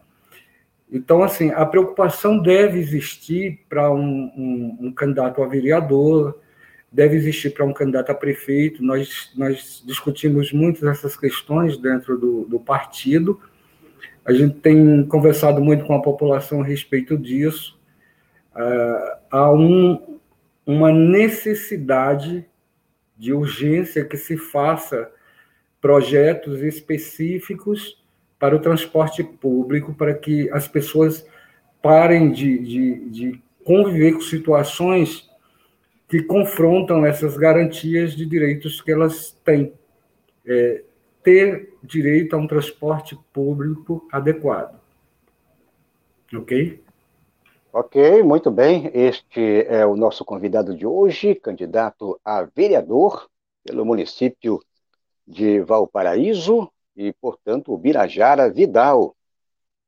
Então, 0.90 1.22
assim, 1.22 1.50
a 1.50 1.66
preocupação 1.66 2.38
deve 2.38 2.78
existir 2.78 3.60
para 3.68 3.92
um, 3.92 4.32
um, 4.34 4.78
um, 4.86 4.92
candidato 4.92 5.42
a 5.42 5.46
vereador, 5.46 6.40
deve 6.90 7.16
existir 7.16 7.50
para 7.50 7.66
um 7.66 7.74
candidato 7.74 8.10
a 8.10 8.14
prefeito. 8.14 8.82
Nós, 8.82 9.30
nós 9.36 9.84
discutimos 9.86 10.50
muito 10.50 10.88
essas 10.88 11.14
questões 11.14 11.76
dentro 11.76 12.16
do, 12.16 12.46
do 12.46 12.58
partido. 12.58 13.38
A 14.24 14.32
gente 14.32 14.54
tem 14.60 15.04
conversado 15.04 15.60
muito 15.60 15.84
com 15.84 15.94
a 15.94 16.00
população 16.00 16.62
a 16.62 16.64
respeito 16.64 17.18
disso. 17.18 17.77
Uh, 18.58 19.18
há 19.30 19.52
um, 19.52 20.18
uma 20.66 20.90
necessidade 20.90 22.44
de 23.16 23.32
urgência 23.32 24.04
que 24.04 24.16
se 24.16 24.36
faça 24.36 25.08
projetos 25.80 26.60
específicos 26.62 28.02
para 28.36 28.56
o 28.56 28.58
transporte 28.58 29.22
público, 29.22 29.94
para 29.94 30.12
que 30.12 30.50
as 30.50 30.66
pessoas 30.66 31.24
parem 31.80 32.32
de, 32.32 32.58
de, 32.58 33.10
de 33.10 33.42
conviver 33.64 34.14
com 34.14 34.20
situações 34.20 35.30
que 36.08 36.22
confrontam 36.22 37.06
essas 37.06 37.36
garantias 37.36 38.16
de 38.16 38.26
direitos 38.26 38.80
que 38.80 38.90
elas 38.90 39.30
têm. 39.44 39.72
É, 40.44 40.82
ter 41.22 41.74
direito 41.82 42.34
a 42.34 42.38
um 42.38 42.46
transporte 42.46 43.18
público 43.32 44.08
adequado. 44.10 44.80
Ok? 46.34 46.82
Ok, 47.80 48.24
muito 48.24 48.50
bem. 48.50 48.90
Este 48.92 49.64
é 49.68 49.86
o 49.86 49.94
nosso 49.94 50.24
convidado 50.24 50.74
de 50.74 50.84
hoje, 50.84 51.36
candidato 51.36 52.20
a 52.24 52.42
vereador 52.42 53.28
pelo 53.64 53.84
município 53.84 54.60
de 55.24 55.60
Valparaíso, 55.60 56.68
e, 56.96 57.12
portanto, 57.20 57.72
o 57.72 57.78
Birajara 57.78 58.50
Vidal. 58.50 59.14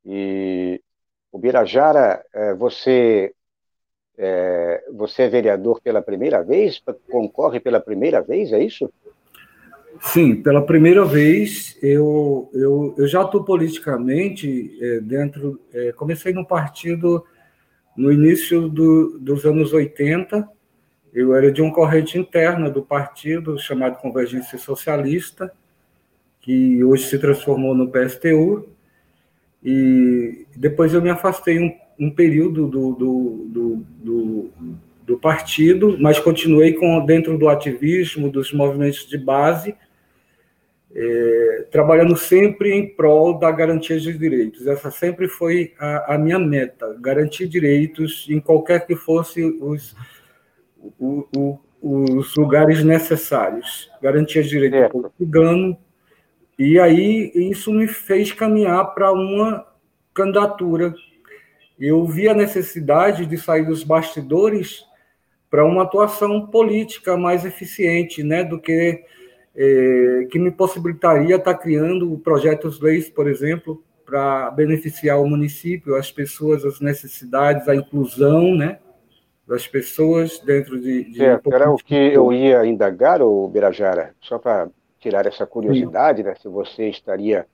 E 0.07 0.81
Birajara, 1.37 2.24
é, 2.33 2.55
você, 2.55 3.35
é, 4.16 4.85
você 4.92 5.22
é 5.24 5.29
vereador 5.29 5.81
pela 5.81 6.00
primeira 6.00 6.44
vez? 6.44 6.81
Concorre 7.11 7.59
pela 7.59 7.81
primeira 7.81 8.22
vez, 8.22 8.53
é 8.53 8.62
isso? 8.62 8.88
Sim, 10.00 10.40
pela 10.40 10.64
primeira 10.64 11.05
vez 11.05 11.76
eu, 11.83 12.48
eu, 12.55 12.94
eu 12.96 13.09
já 13.09 13.22
estou 13.22 13.42
politicamente 13.42 14.79
é, 14.81 15.00
dentro. 15.00 15.61
É, 15.74 15.90
comecei 15.90 16.33
no 16.33 16.46
partido 16.46 17.26
no 18.00 18.12
início 18.12 18.68
do, 18.68 19.18
dos 19.18 19.44
anos 19.44 19.72
80. 19.72 20.48
Eu 21.12 21.34
era 21.34 21.50
de 21.50 21.60
uma 21.60 21.72
corrente 21.72 22.18
interna 22.18 22.70
do 22.70 22.82
partido 22.82 23.58
chamado 23.58 23.98
Convergência 23.98 24.58
Socialista 24.58 25.52
que 26.40 26.82
hoje 26.82 27.04
se 27.04 27.18
transformou 27.18 27.74
no 27.74 27.90
PSTU, 27.90 28.68
e 29.62 30.46
depois 30.56 30.94
eu 30.94 31.02
me 31.02 31.10
afastei 31.10 31.60
um, 31.60 31.72
um 31.98 32.10
período 32.10 32.66
do, 32.66 32.92
do, 32.94 33.46
do, 33.46 33.86
do, 34.02 34.50
do 35.06 35.18
partido, 35.18 35.98
mas 36.00 36.18
continuei 36.18 36.72
com, 36.72 37.04
dentro 37.04 37.36
do 37.36 37.48
ativismo, 37.48 38.30
dos 38.30 38.52
movimentos 38.52 39.06
de 39.06 39.18
base, 39.18 39.74
é, 40.94 41.66
trabalhando 41.70 42.16
sempre 42.16 42.72
em 42.72 42.88
prol 42.88 43.38
da 43.38 43.50
garantia 43.50 43.98
de 43.98 44.16
direitos. 44.16 44.66
Essa 44.66 44.90
sempre 44.90 45.29
foi 45.29 45.72
a, 45.79 46.14
a 46.14 46.18
minha 46.18 46.38
meta, 46.38 46.96
garantir 47.00 47.46
direitos 47.46 48.26
em 48.29 48.40
qualquer 48.40 48.87
que 48.87 48.96
fosse 48.96 49.42
os, 49.42 49.94
o, 50.98 51.26
o, 51.37 51.59
os 51.81 52.35
lugares 52.37 52.83
necessários. 52.83 53.90
Garantia 54.03 54.42
de 54.42 54.48
direito 54.48 54.76
é. 54.76 55.11
cigano, 55.16 55.76
e 56.59 56.79
aí 56.79 57.31
isso 57.35 57.72
me 57.72 57.87
fez 57.87 58.33
caminhar 58.33 58.94
para 58.94 59.12
uma 59.12 59.66
candidatura. 60.12 60.92
Eu 61.79 62.05
vi 62.05 62.29
a 62.29 62.35
necessidade 62.35 63.24
de 63.24 63.38
sair 63.38 63.64
dos 63.64 63.83
bastidores 63.83 64.85
para 65.48 65.64
uma 65.64 65.85
atuação 65.85 66.46
política 66.46 67.16
mais 67.16 67.44
eficiente, 67.44 68.22
né, 68.22 68.44
do 68.44 68.61
que 68.61 69.03
é, 69.54 70.26
que 70.30 70.38
me 70.38 70.50
possibilitaria 70.50 71.36
estar 71.36 71.54
criando 71.54 72.18
projetos 72.18 72.80
leis, 72.80 73.08
por 73.08 73.28
exemplo, 73.28 73.82
para 74.04 74.50
beneficiar 74.50 75.20
o 75.20 75.28
município, 75.28 75.96
as 75.96 76.10
pessoas, 76.10 76.64
as 76.64 76.80
necessidades, 76.80 77.68
a 77.68 77.74
inclusão, 77.74 78.54
né, 78.54 78.78
das 79.46 79.66
pessoas 79.66 80.38
dentro 80.40 80.80
de. 80.80 81.04
de 81.10 81.24
é, 81.24 81.40
era 81.52 81.70
o 81.70 81.76
que 81.76 81.94
eu 81.94 82.32
ia 82.32 82.64
indagar, 82.66 83.22
o 83.22 83.48
Birajara, 83.48 84.14
só 84.20 84.38
para 84.38 84.68
tirar 84.98 85.26
essa 85.26 85.46
curiosidade, 85.46 86.22
né, 86.22 86.34
se 86.40 86.48
você 86.48 86.88
estaria 86.88 87.46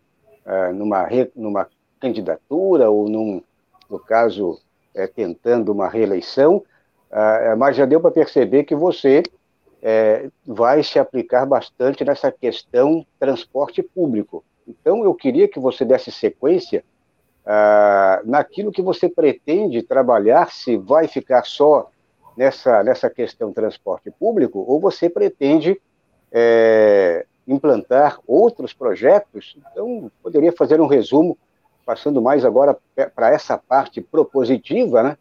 uh, 0.44 0.74
numa, 0.74 1.08
numa 1.34 1.68
candidatura 2.00 2.90
ou, 2.90 3.08
num, 3.08 3.42
no 3.88 3.98
caso, 3.98 4.60
é, 4.94 5.06
tentando 5.06 5.72
uma 5.72 5.88
reeleição, 5.88 6.56
uh, 7.10 7.56
mas 7.56 7.76
já 7.76 7.84
deu 7.84 8.00
para 8.00 8.10
perceber 8.10 8.64
que 8.64 8.74
você 8.74 9.22
é, 9.88 10.30
vai 10.44 10.82
se 10.82 10.98
aplicar 10.98 11.46
bastante 11.46 12.04
nessa 12.04 12.32
questão 12.32 13.06
transporte 13.20 13.84
público. 13.84 14.42
Então, 14.66 15.04
eu 15.04 15.14
queria 15.14 15.46
que 15.46 15.60
você 15.60 15.84
desse 15.84 16.10
sequência 16.10 16.84
uh, 17.44 18.28
naquilo 18.28 18.72
que 18.72 18.82
você 18.82 19.08
pretende 19.08 19.84
trabalhar, 19.84 20.50
se 20.50 20.76
vai 20.76 21.06
ficar 21.06 21.44
só 21.44 21.88
nessa, 22.36 22.82
nessa 22.82 23.08
questão 23.08 23.52
transporte 23.52 24.10
público, 24.10 24.58
ou 24.66 24.80
você 24.80 25.08
pretende 25.08 25.80
é, 26.32 27.24
implantar 27.46 28.18
outros 28.26 28.72
projetos. 28.72 29.56
Então, 29.70 30.10
poderia 30.20 30.50
fazer 30.50 30.80
um 30.80 30.88
resumo, 30.88 31.38
passando 31.84 32.20
mais 32.20 32.44
agora 32.44 32.76
para 33.14 33.30
essa 33.30 33.56
parte 33.56 34.00
propositiva, 34.00 35.04
né? 35.04 35.16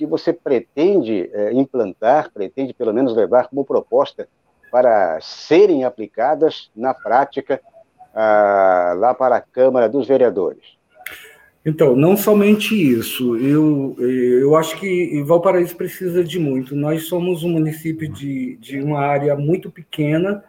Que 0.00 0.06
você 0.06 0.32
pretende 0.32 1.28
é, 1.30 1.52
implantar, 1.52 2.32
pretende 2.32 2.72
pelo 2.72 2.90
menos 2.90 3.14
levar 3.14 3.48
como 3.48 3.66
proposta 3.66 4.26
para 4.72 5.20
serem 5.20 5.84
aplicadas 5.84 6.70
na 6.74 6.94
prática 6.94 7.60
ah, 8.14 8.94
lá 8.96 9.12
para 9.12 9.36
a 9.36 9.42
Câmara 9.42 9.90
dos 9.90 10.08
Vereadores? 10.08 10.78
Então, 11.66 11.94
não 11.94 12.16
somente 12.16 12.74
isso, 12.74 13.36
eu, 13.36 13.94
eu 14.00 14.56
acho 14.56 14.80
que 14.80 15.22
Valparaíso 15.22 15.76
precisa 15.76 16.24
de 16.24 16.38
muito. 16.38 16.74
Nós 16.74 17.06
somos 17.06 17.44
um 17.44 17.50
município 17.50 18.10
de, 18.10 18.56
de 18.56 18.80
uma 18.80 19.00
área 19.00 19.36
muito 19.36 19.70
pequena, 19.70 20.42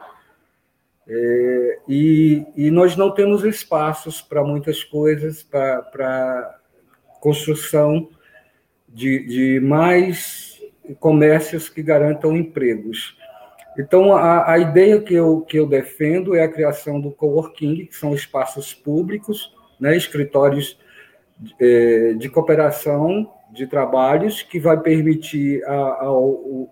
é, 1.05 1.79
e, 1.89 2.45
e, 2.55 2.71
nós 2.71 2.95
não 2.95 3.11
temos 3.11 3.43
espaços 3.43 4.21
para 4.21 4.45
muitas 4.45 4.81
coisas, 4.81 5.43
para 5.43 6.57
construção 7.19 8.07
de, 8.93 9.25
de 9.25 9.59
mais 9.59 10.61
comércios 10.99 11.69
que 11.69 11.81
garantam 11.81 12.35
empregos. 12.35 13.17
Então, 13.77 14.13
a, 14.13 14.51
a, 14.51 14.59
ideia 14.59 14.99
que 15.01 15.13
eu, 15.13 15.41
que 15.41 15.57
eu 15.57 15.65
defendo 15.65 16.35
é 16.35 16.43
a 16.43 16.51
criação 16.51 16.99
do 16.99 17.11
coworking, 17.11 17.85
que 17.85 17.95
são 17.95 18.13
espaços 18.13 18.73
públicos, 18.73 19.53
né, 19.79 19.95
escritórios 19.95 20.77
é, 21.59 22.13
de 22.13 22.29
cooperação 22.29 23.31
de 23.51 23.65
trabalhos, 23.67 24.41
que 24.43 24.59
vai 24.59 24.79
permitir 24.79 25.63
aos 25.65 26.69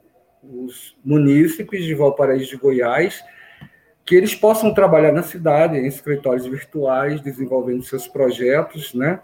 munícipes 1.03 1.85
de 1.85 1.95
Valparaíso 1.95 2.51
de 2.51 2.57
Goiás 2.57 3.23
que 4.09 4.15
eles 4.15 4.33
possam 4.33 4.73
trabalhar 4.73 5.11
na 5.11 5.21
cidade, 5.21 5.77
em 5.77 5.85
escritórios 5.85 6.47
virtuais, 6.47 7.21
desenvolvendo 7.21 7.83
seus 7.83 8.07
projetos, 8.07 8.91
né? 8.91 9.19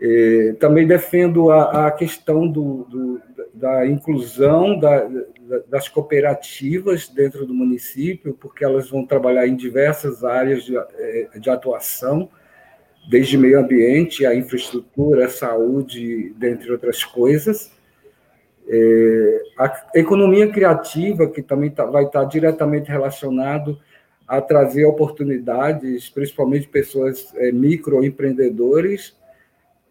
É, 0.00 0.54
também 0.60 0.86
defendo 0.86 1.50
a, 1.50 1.88
a 1.88 1.90
questão 1.90 2.46
do, 2.46 2.84
do, 2.84 3.20
da 3.52 3.84
inclusão 3.84 4.78
da, 4.78 5.08
das 5.68 5.88
cooperativas 5.88 7.08
dentro 7.08 7.44
do 7.44 7.52
município, 7.52 8.34
porque 8.34 8.64
elas 8.64 8.88
vão 8.88 9.04
trabalhar 9.04 9.46
em 9.48 9.56
diversas 9.56 10.22
áreas 10.22 10.62
de, 10.64 10.76
é, 10.76 11.28
de 11.38 11.50
atuação, 11.50 12.30
desde 13.10 13.36
meio 13.38 13.58
ambiente, 13.58 14.24
a 14.24 14.34
infraestrutura, 14.34 15.26
a 15.26 15.30
saúde, 15.30 16.32
dentre 16.36 16.70
outras 16.70 17.02
coisas. 17.02 17.72
É, 18.68 19.42
a 19.58 19.86
economia 19.94 20.46
criativa, 20.48 21.28
que 21.28 21.42
também 21.42 21.70
tá, 21.70 21.86
vai 21.86 22.04
estar 22.04 22.24
diretamente 22.24 22.90
relacionado 22.90 23.80
a 24.26 24.42
trazer 24.42 24.84
oportunidades, 24.84 26.10
principalmente 26.10 26.68
pessoas 26.68 27.32
é, 27.36 27.50
microempreendedores, 27.50 29.16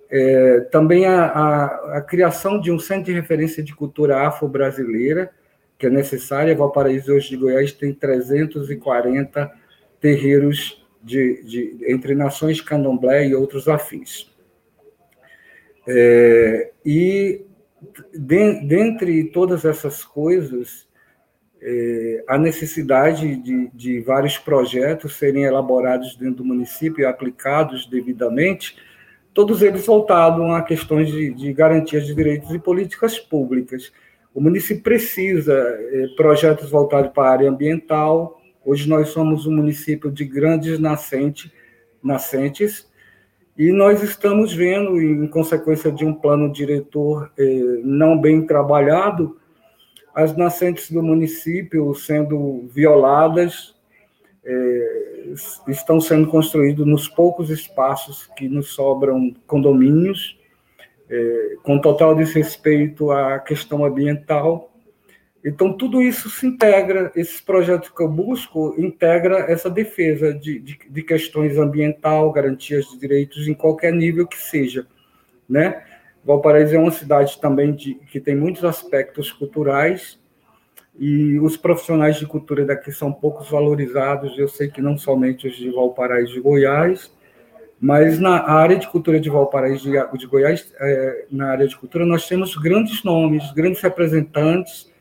é, 0.10 0.62
também 0.72 1.06
a, 1.06 1.26
a, 1.26 1.98
a, 1.98 2.02
criação 2.02 2.60
de 2.60 2.72
um 2.72 2.80
centro 2.80 3.06
de 3.06 3.14
referência 3.14 3.62
de 3.62 3.76
cultura 3.76 4.26
afro-brasileira, 4.26 5.32
que 5.78 5.86
é 5.86 5.90
necessária. 5.90 6.56
Valparaíso, 6.56 7.14
hoje 7.14 7.30
de 7.30 7.38
Goiás, 7.38 7.74
tem 7.74 7.94
340 7.94 9.52
terreiros 10.00 10.86
de, 11.04 11.44
de, 11.44 11.78
entre 11.88 12.16
nações 12.16 12.62
candomblé 12.62 13.28
e 13.28 13.36
outros 13.36 13.68
afins. 13.68 14.34
É, 15.88 16.72
e, 16.86 17.46
de, 18.14 18.68
dentre 18.68 19.26
todas 19.26 19.66
essas 19.66 20.04
coisas, 20.04 20.88
é, 21.62 22.24
a 22.28 22.38
necessidade 22.38 23.36
de, 23.38 23.70
de 23.74 24.00
vários 24.02 24.38
projetos 24.38 25.16
serem 25.16 25.44
elaborados 25.44 26.16
dentro 26.16 26.38
do 26.38 26.46
município 26.46 27.02
e 27.02 27.06
aplicados 27.06 27.88
devidamente 27.88 28.78
todos 29.38 29.62
eles 29.62 29.86
voltados 29.86 30.44
a 30.50 30.64
questões 30.64 31.12
de, 31.12 31.32
de 31.32 31.54
garantias 31.54 32.08
de 32.08 32.16
direitos 32.16 32.50
e 32.50 32.58
políticas 32.58 33.20
públicas. 33.20 33.94
O 34.34 34.42
município 34.42 34.82
precisa 34.82 35.54
eh, 35.54 36.08
projetos 36.18 36.72
voltados 36.72 37.12
para 37.14 37.30
a 37.30 37.32
área 37.34 37.50
ambiental. 37.52 38.42
Hoje 38.66 38.90
nós 38.90 39.10
somos 39.10 39.46
um 39.46 39.56
município 39.56 40.10
de 40.10 40.26
grandes 40.26 40.80
nascente, 40.80 41.54
nascentes 42.02 42.90
e 43.56 43.72
nós 43.72 44.02
estamos 44.02 44.56
vendo, 44.56 45.00
em 45.00 45.28
consequência 45.28 45.92
de 45.92 46.04
um 46.04 46.16
plano 46.16 46.52
diretor 46.52 47.32
eh, 47.38 47.82
não 47.84 48.20
bem 48.20 48.44
trabalhado, 48.44 49.38
as 50.16 50.36
nascentes 50.36 50.90
do 50.90 51.04
município 51.04 51.94
sendo 51.94 52.68
violadas, 52.74 53.77
é, 54.48 55.34
estão 55.68 56.00
sendo 56.00 56.28
construídos 56.28 56.88
nos 56.88 57.10
poucos 57.10 57.50
espaços 57.50 58.28
que 58.38 58.48
nos 58.48 58.70
sobram 58.74 59.36
condomínios, 59.46 60.40
é, 61.10 61.56
com 61.64 61.80
total 61.80 62.16
desrespeito 62.16 63.12
à 63.12 63.40
questão 63.40 63.84
ambiental. 63.84 64.74
Então, 65.44 65.74
tudo 65.74 66.02
isso 66.02 66.30
se 66.30 66.48
integra, 66.48 67.12
esses 67.16 67.42
projetos 67.42 67.90
que 67.90 68.02
eu 68.02 68.08
busco, 68.08 68.74
integra 68.78 69.40
essa 69.52 69.70
defesa 69.70 70.34
de, 70.34 70.60
de, 70.60 70.80
de 70.90 71.04
questões 71.04 71.58
ambiental, 71.58 72.32
garantias 72.32 72.86
de 72.86 72.98
direitos 72.98 73.48
em 73.48 73.54
qualquer 73.54 73.92
nível 73.94 74.26
que 74.26 74.38
seja, 74.38 74.88
né? 75.48 75.84
Valparaíso 76.24 76.76
é 76.76 76.80
uma 76.80 76.92
cidade 76.92 77.40
também 77.40 77.74
de, 77.74 77.96
que 77.96 78.20
tem 78.20 78.36
muitos 78.36 78.66
aspectos 78.66 79.32
culturais, 79.32 80.20
e 81.00 81.40
os 81.40 81.56
profissionais 81.56 82.18
de 82.18 82.26
cultura 82.26 82.66
daqui 82.66 82.92
são 82.92 83.14
poucos 83.14 83.50
valorizados, 83.50 84.38
eu 84.38 84.48
sei 84.48 84.68
que 84.68 84.82
não 84.82 84.98
somente 84.98 85.48
os 85.48 85.56
de 85.56 85.70
Valparaíso 85.70 86.34
de 86.34 86.40
Goiás, 86.40 87.12
mas 87.80 88.20
na 88.20 88.50
área 88.50 88.76
de 88.76 88.88
cultura 88.88 89.20
de 89.20 89.30
Valparaíso 89.30 89.92
de, 90.18 90.26
Goiás, 90.26 90.74
é, 90.80 91.26
na 91.32 91.52
área 91.52 91.68
de 91.68 91.78
cultura, 91.78 92.06
nós 92.06 92.28
temos 92.28 92.56
grandes 92.56 93.04
nomes, 93.04 93.52
grandes 93.52 93.80
representantes, 93.82 94.92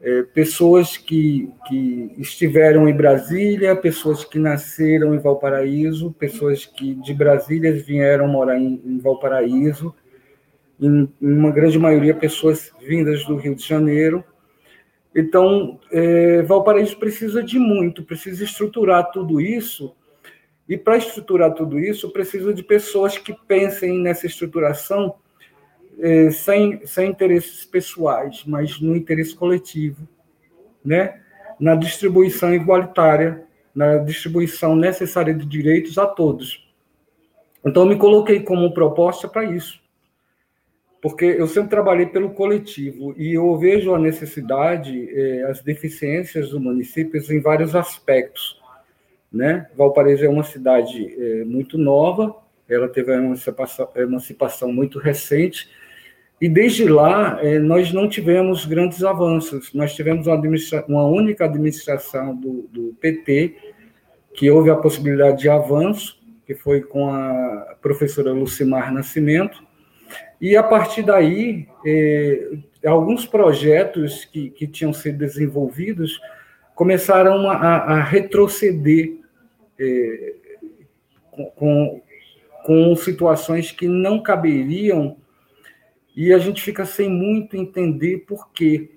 é, 0.00 0.22
pessoas 0.22 0.96
que, 0.96 1.50
que 1.66 2.14
estiveram 2.18 2.88
em 2.88 2.94
Brasília, 2.94 3.74
pessoas 3.74 4.24
que 4.24 4.38
nasceram 4.38 5.14
em 5.14 5.18
Valparaíso, 5.18 6.12
pessoas 6.12 6.64
que 6.64 6.94
de 6.94 7.12
Brasília 7.12 7.72
vieram 7.72 8.28
morar 8.28 8.56
em, 8.56 8.80
em 8.84 8.98
Valparaíso, 8.98 9.92
em, 10.80 11.08
em 11.20 11.32
uma 11.32 11.50
grande 11.50 11.78
maioria 11.78 12.14
pessoas 12.14 12.70
vindas 12.86 13.24
do 13.24 13.34
Rio 13.34 13.56
de 13.56 13.66
Janeiro, 13.66 14.22
então, 15.14 15.78
é, 15.92 16.42
Valparaíso 16.42 16.98
precisa 16.98 17.42
de 17.42 17.58
muito, 17.58 18.02
precisa 18.02 18.42
estruturar 18.42 19.12
tudo 19.12 19.40
isso, 19.40 19.94
e 20.68 20.76
para 20.76 20.96
estruturar 20.96 21.52
tudo 21.54 21.78
isso, 21.78 22.10
precisa 22.10 22.52
de 22.52 22.62
pessoas 22.62 23.16
que 23.16 23.32
pensem 23.46 24.00
nessa 24.00 24.26
estruturação 24.26 25.14
é, 26.00 26.30
sem, 26.30 26.84
sem 26.84 27.10
interesses 27.10 27.64
pessoais, 27.64 28.42
mas 28.44 28.80
no 28.80 28.96
interesse 28.96 29.36
coletivo, 29.36 30.08
né? 30.84 31.20
na 31.60 31.76
distribuição 31.76 32.52
igualitária, 32.52 33.44
na 33.72 33.98
distribuição 33.98 34.74
necessária 34.74 35.32
de 35.32 35.46
direitos 35.46 35.96
a 35.98 36.06
todos. 36.06 36.68
Então, 37.64 37.86
me 37.86 37.96
coloquei 37.96 38.40
como 38.40 38.74
proposta 38.74 39.28
para 39.28 39.44
isso 39.44 39.83
porque 41.04 41.26
eu 41.26 41.46
sempre 41.46 41.68
trabalhei 41.68 42.06
pelo 42.06 42.30
coletivo 42.30 43.14
e 43.18 43.34
eu 43.34 43.54
vejo 43.58 43.94
a 43.94 43.98
necessidade, 43.98 45.06
eh, 45.14 45.44
as 45.50 45.60
deficiências 45.60 46.48
do 46.48 46.58
município 46.58 47.20
em 47.30 47.40
vários 47.40 47.76
aspectos. 47.76 48.58
Né? 49.30 49.68
Valparaíso 49.76 50.24
é 50.24 50.28
uma 50.30 50.44
cidade 50.44 51.14
eh, 51.14 51.44
muito 51.44 51.76
nova, 51.76 52.34
ela 52.66 52.88
teve 52.88 53.12
uma 53.12 53.22
emancipação, 53.22 53.86
emancipação 53.94 54.72
muito 54.72 54.98
recente, 54.98 55.68
e 56.40 56.48
desde 56.48 56.88
lá 56.88 57.38
eh, 57.42 57.58
nós 57.58 57.92
não 57.92 58.08
tivemos 58.08 58.64
grandes 58.64 59.04
avanços. 59.04 59.74
Nós 59.74 59.94
tivemos 59.94 60.26
uma, 60.26 60.40
uma 60.88 61.04
única 61.06 61.44
administração 61.44 62.34
do, 62.34 62.62
do 62.72 62.96
PT, 62.98 63.54
que 64.32 64.50
houve 64.50 64.70
a 64.70 64.76
possibilidade 64.76 65.42
de 65.42 65.50
avanço, 65.50 66.18
que 66.46 66.54
foi 66.54 66.80
com 66.80 67.10
a 67.10 67.76
professora 67.82 68.32
Lucimar 68.32 68.90
Nascimento, 68.90 69.62
e 70.44 70.58
a 70.58 70.62
partir 70.62 71.02
daí, 71.02 71.66
eh, 71.86 72.58
alguns 72.84 73.24
projetos 73.24 74.26
que, 74.26 74.50
que 74.50 74.66
tinham 74.66 74.92
sido 74.92 75.16
desenvolvidos 75.16 76.20
começaram 76.74 77.48
a, 77.48 77.56
a 77.56 78.02
retroceder 78.02 79.20
eh, 79.78 80.34
com, 81.56 82.02
com 82.66 82.94
situações 82.94 83.72
que 83.72 83.88
não 83.88 84.22
caberiam, 84.22 85.16
e 86.14 86.30
a 86.30 86.36
gente 86.36 86.60
fica 86.60 86.84
sem 86.84 87.08
muito 87.08 87.56
entender 87.56 88.26
por 88.26 88.52
quê. 88.52 88.90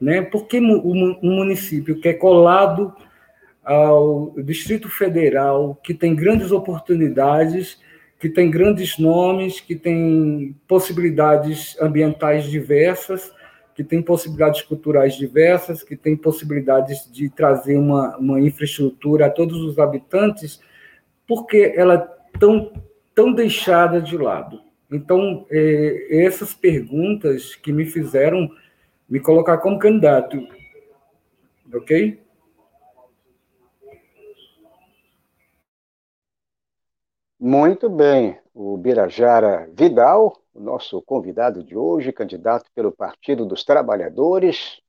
Né? 0.00 0.22
Porque 0.22 0.58
um 0.58 1.18
município 1.20 2.00
que 2.00 2.08
é 2.08 2.14
colado 2.14 2.96
ao 3.62 4.32
Distrito 4.38 4.88
Federal, 4.88 5.78
que 5.84 5.92
tem 5.92 6.16
grandes 6.16 6.50
oportunidades, 6.50 7.78
que 8.18 8.28
tem 8.28 8.50
grandes 8.50 8.98
nomes, 8.98 9.60
que 9.60 9.76
tem 9.76 10.56
possibilidades 10.66 11.76
ambientais 11.80 12.44
diversas, 12.44 13.32
que 13.74 13.84
tem 13.84 14.02
possibilidades 14.02 14.62
culturais 14.62 15.14
diversas, 15.14 15.84
que 15.84 15.96
tem 15.96 16.16
possibilidades 16.16 17.08
de 17.12 17.30
trazer 17.30 17.76
uma, 17.76 18.16
uma 18.16 18.40
infraestrutura 18.40 19.26
a 19.26 19.30
todos 19.30 19.62
os 19.62 19.78
habitantes, 19.78 20.60
porque 21.28 21.72
ela 21.76 21.94
é 21.94 22.38
tão, 22.38 22.72
tão 23.14 23.32
deixada 23.32 24.00
de 24.00 24.16
lado. 24.16 24.60
Então, 24.90 25.46
é, 25.48 26.24
essas 26.24 26.52
perguntas 26.52 27.54
que 27.54 27.72
me 27.72 27.84
fizeram 27.84 28.50
me 29.08 29.20
colocar 29.20 29.58
como 29.58 29.78
candidato, 29.78 30.44
ok? 31.72 32.18
Muito 37.40 37.88
bem. 37.88 38.36
O 38.52 38.76
Birajara 38.76 39.70
Vidal, 39.72 40.36
nosso 40.52 41.00
convidado 41.02 41.62
de 41.62 41.76
hoje, 41.76 42.12
candidato 42.12 42.68
pelo 42.74 42.90
Partido 42.90 43.46
dos 43.46 43.62
Trabalhadores, 43.62 44.80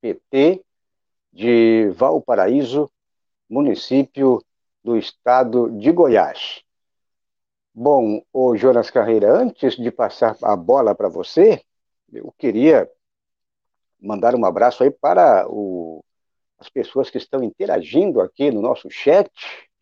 PT, 0.00 0.64
de 1.32 1.88
Valparaíso, 1.96 2.88
município 3.50 4.40
do 4.84 4.96
estado 4.96 5.68
de 5.72 5.90
Goiás. 5.90 6.62
Bom, 7.74 8.22
o 8.32 8.56
Jonas 8.56 8.88
Carreira, 8.88 9.32
antes 9.32 9.74
de 9.74 9.90
passar 9.90 10.36
a 10.42 10.54
bola 10.54 10.94
para 10.94 11.08
você, 11.08 11.60
eu 12.12 12.32
queria 12.38 12.88
mandar 14.00 14.36
um 14.36 14.46
abraço 14.46 14.84
aí 14.84 14.92
para 14.92 15.44
o, 15.48 16.04
as 16.56 16.68
pessoas 16.68 17.10
que 17.10 17.18
estão 17.18 17.42
interagindo 17.42 18.20
aqui 18.20 18.52
no 18.52 18.62
nosso 18.62 18.88
chat. 18.88 19.28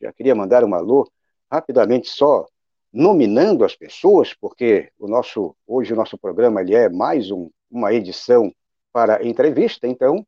Já 0.01 0.11
queria 0.11 0.35
mandar 0.35 0.65
um 0.65 0.75
alô 0.75 1.07
rapidamente 1.51 2.09
só 2.09 2.47
nominando 2.93 3.65
as 3.65 3.75
pessoas, 3.75 4.33
porque 4.35 4.91
o 4.99 5.09
nosso 5.09 5.57
hoje 5.67 5.93
o 5.93 5.97
nosso 5.97 6.17
programa 6.17 6.61
ele 6.61 6.75
é 6.75 6.89
mais 6.89 7.31
um, 7.31 7.51
uma 7.71 7.93
edição 7.93 8.53
para 8.93 9.27
entrevista, 9.27 9.89
então 9.89 10.25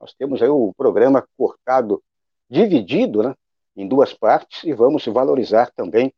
nós 0.00 0.12
temos 0.14 0.42
aí 0.42 0.48
o 0.48 0.72
programa 0.76 1.24
cortado, 1.36 2.02
dividido, 2.48 3.22
né, 3.22 3.34
em 3.76 3.86
duas 3.86 4.12
partes 4.12 4.64
e 4.64 4.72
vamos 4.72 5.04
valorizar 5.06 5.70
também 5.70 6.12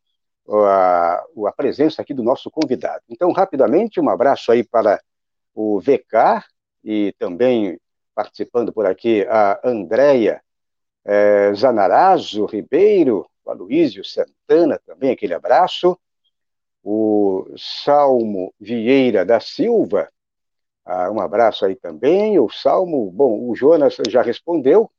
a, 0.48 1.24
a 1.46 1.52
presença 1.52 2.00
aqui 2.00 2.14
do 2.14 2.22
nosso 2.22 2.50
convidado. 2.50 3.02
Então, 3.09 3.31
rapidamente, 3.33 4.00
um 4.00 4.09
abraço 4.09 4.50
aí 4.50 4.64
para 4.64 5.00
o 5.55 5.81
VK 5.81 6.44
e 6.83 7.14
também 7.18 7.78
participando 8.14 8.72
por 8.72 8.87
aqui 8.87 9.26
a 9.28 9.61
Andréia 9.64 10.42
é, 11.05 11.52
Zanarazo 11.55 12.44
Ribeiro, 12.46 13.20
o 13.20 13.26
Aloísio 13.50 14.05
Santana 14.05 14.81
também, 14.87 15.11
aquele 15.11 15.35
abraço, 15.35 15.98
o 16.83 17.46
Salmo 17.57 18.52
Vieira 18.59 19.24
da 19.24 19.40
Silva, 19.40 20.09
ah, 20.85 21.11
um 21.11 21.20
abraço 21.20 21.64
aí 21.64 21.76
também, 21.76 22.38
o 22.38 22.48
Salmo, 22.50 23.11
bom, 23.11 23.48
o 23.48 23.55
Jonas 23.55 23.96
já 24.09 24.22
respondeu, 24.22 24.90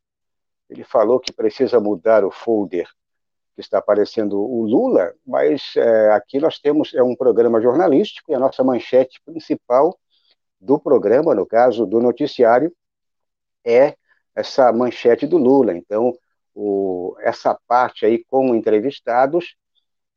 ele 0.69 0.83
falou 0.83 1.19
que 1.19 1.33
precisa 1.33 1.79
mudar 1.79 2.23
o 2.23 2.31
folder 2.31 2.87
que 3.53 3.61
está 3.61 3.77
aparecendo 3.77 4.39
o 4.39 4.65
Lula, 4.65 5.13
mas 5.25 5.73
é, 5.75 6.11
aqui 6.11 6.39
nós 6.39 6.59
temos 6.59 6.93
é 6.93 7.03
um 7.03 7.15
programa 7.15 7.61
jornalístico 7.61 8.31
e 8.31 8.35
a 8.35 8.39
nossa 8.39 8.63
manchete 8.63 9.21
principal 9.23 9.97
do 10.59 10.79
programa, 10.79 11.35
no 11.35 11.45
caso 11.45 11.85
do 11.85 11.99
noticiário, 11.99 12.73
é 13.63 13.95
essa 14.35 14.71
manchete 14.71 15.27
do 15.27 15.37
Lula. 15.37 15.75
Então, 15.75 16.13
o, 16.53 17.15
essa 17.19 17.57
parte 17.67 18.05
aí 18.05 18.23
com 18.25 18.55
entrevistados, 18.55 19.55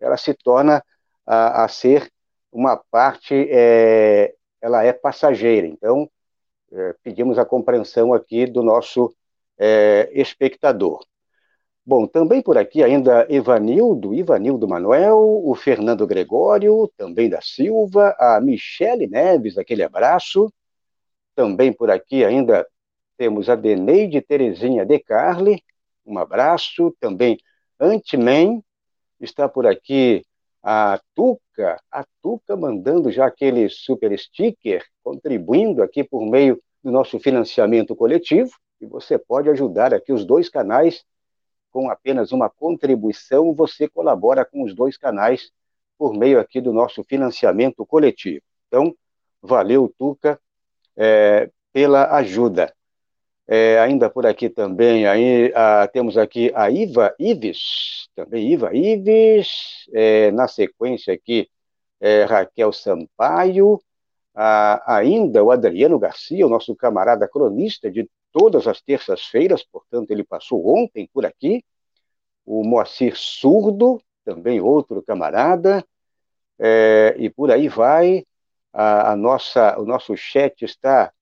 ela 0.01 0.17
se 0.17 0.35
torna 0.35 0.83
a, 1.27 1.65
a 1.65 1.69
ser 1.69 2.11
uma 2.53 2.77
parte, 2.77 3.35
é, 3.51 4.35
ela 4.61 4.85
é 4.85 4.93
passageira. 4.93 5.67
Então, 5.67 6.11
é, 6.73 6.95
pedimos 7.03 7.39
a 7.39 7.45
compreensão 7.45 8.13
aqui 8.13 8.47
do 8.47 8.63
nosso 8.63 9.15
é, 9.59 10.11
espectador. 10.13 11.05
Bom, 11.85 12.07
também 12.07 12.43
por 12.43 12.59
aqui 12.59 12.83
ainda 12.83 13.27
Evanildo, 13.31 14.13
Ivanildo 14.13 14.67
Manuel, 14.67 15.19
o 15.45 15.55
Fernando 15.55 16.05
Gregório, 16.07 16.91
também 16.97 17.29
da 17.31 17.41
Silva, 17.41 18.15
a 18.19 18.41
Michele 18.41 19.07
Neves, 19.07 19.57
aquele 19.57 19.85
abraço. 19.85 20.53
Também 21.37 21.73
por 21.73 21.89
aqui 21.91 22.25
ainda 22.25 22.67
temos 23.17 23.49
a 23.49 23.55
Deneide 23.55 24.21
Terezinha 24.21 24.85
de 24.85 24.99
Carli, 24.99 25.63
um 26.07 26.19
abraço. 26.19 26.95
Também 27.01 27.39
Antimen, 27.79 28.63
está 29.21 29.49
por 29.49 29.67
aqui 29.67 30.25
a 30.63 31.01
Tuca, 31.15 31.81
a 31.91 32.05
Tuca 32.23 32.57
mandando 32.57 33.11
já 33.11 33.27
aquele 33.27 33.69
super 33.69 34.17
sticker, 34.19 34.85
contribuindo 35.03 35.83
aqui 35.83 36.03
por 36.03 36.25
meio 36.25 36.61
do 36.83 36.91
nosso 36.91 37.19
financiamento 37.19 37.95
coletivo. 37.95 38.51
E 38.81 38.87
você 38.87 39.19
pode 39.19 39.49
ajudar 39.51 39.95
aqui 39.95 40.13
os 40.13 40.25
dois 40.25 40.49
canais 40.49 41.05
com 41.71 41.91
apenas 41.91 42.33
uma 42.33 42.49
contribuição, 42.49 43.53
você 43.53 43.89
colabora 43.89 44.45
com 44.45 44.63
os 44.63 44.75
dois 44.75 44.97
canais 44.97 45.51
por 45.99 46.15
meio 46.15 46.41
aqui 46.41 46.61
do 46.61 46.73
nosso 46.73 47.05
financiamento 47.05 47.85
coletivo. 47.85 48.43
Então, 48.67 48.95
valeu, 49.43 49.93
Tuca, 49.99 50.41
é, 50.97 51.51
pela 51.73 52.17
ajuda. 52.17 52.75
É, 53.49 53.79
ainda 53.79 54.11
por 54.11 54.27
aqui 54.27 54.49
também, 54.49 55.07
aí, 55.07 55.53
a, 55.55 55.87
temos 55.89 56.19
aqui 56.19 56.51
a 56.55 56.69
Iva 56.69 57.15
Ives, 57.19 58.09
também 58.15 58.53
Iva 58.53 58.75
Ives, 58.75 59.87
é, 59.93 60.33
na 60.33 60.49
sequência 60.49 61.15
aqui, 61.15 61.49
é, 62.01 62.25
Raquel 62.25 62.73
Sampaio, 62.73 63.81
a, 64.35 64.97
ainda 64.97 65.45
o 65.45 65.51
Adriano 65.53 65.99
Garcia, 65.99 66.47
o 66.47 66.51
nosso 66.51 66.75
camarada 66.75 67.29
cronista 67.29 67.91
de 67.91 68.09
todas 68.33 68.67
as 68.67 68.81
terças-feiras, 68.83 69.65
portanto, 69.65 70.11
ele 70.11 70.25
passou 70.25 70.67
ontem 70.77 71.09
por 71.13 71.25
aqui. 71.25 71.65
O 72.45 72.63
Moacir 72.63 73.17
Surdo, 73.17 74.01
também 74.25 74.61
outro 74.61 75.03
camarada, 75.03 75.85
é, 76.59 77.15
e 77.19 77.31
por 77.31 77.51
aí 77.51 77.69
vai. 77.69 78.25
A, 78.73 79.13
a, 79.13 79.17
nossa, 79.17 79.79
o 79.81 79.87
nosso 79.87 80.17
chat 80.17 80.65
está 80.65 81.13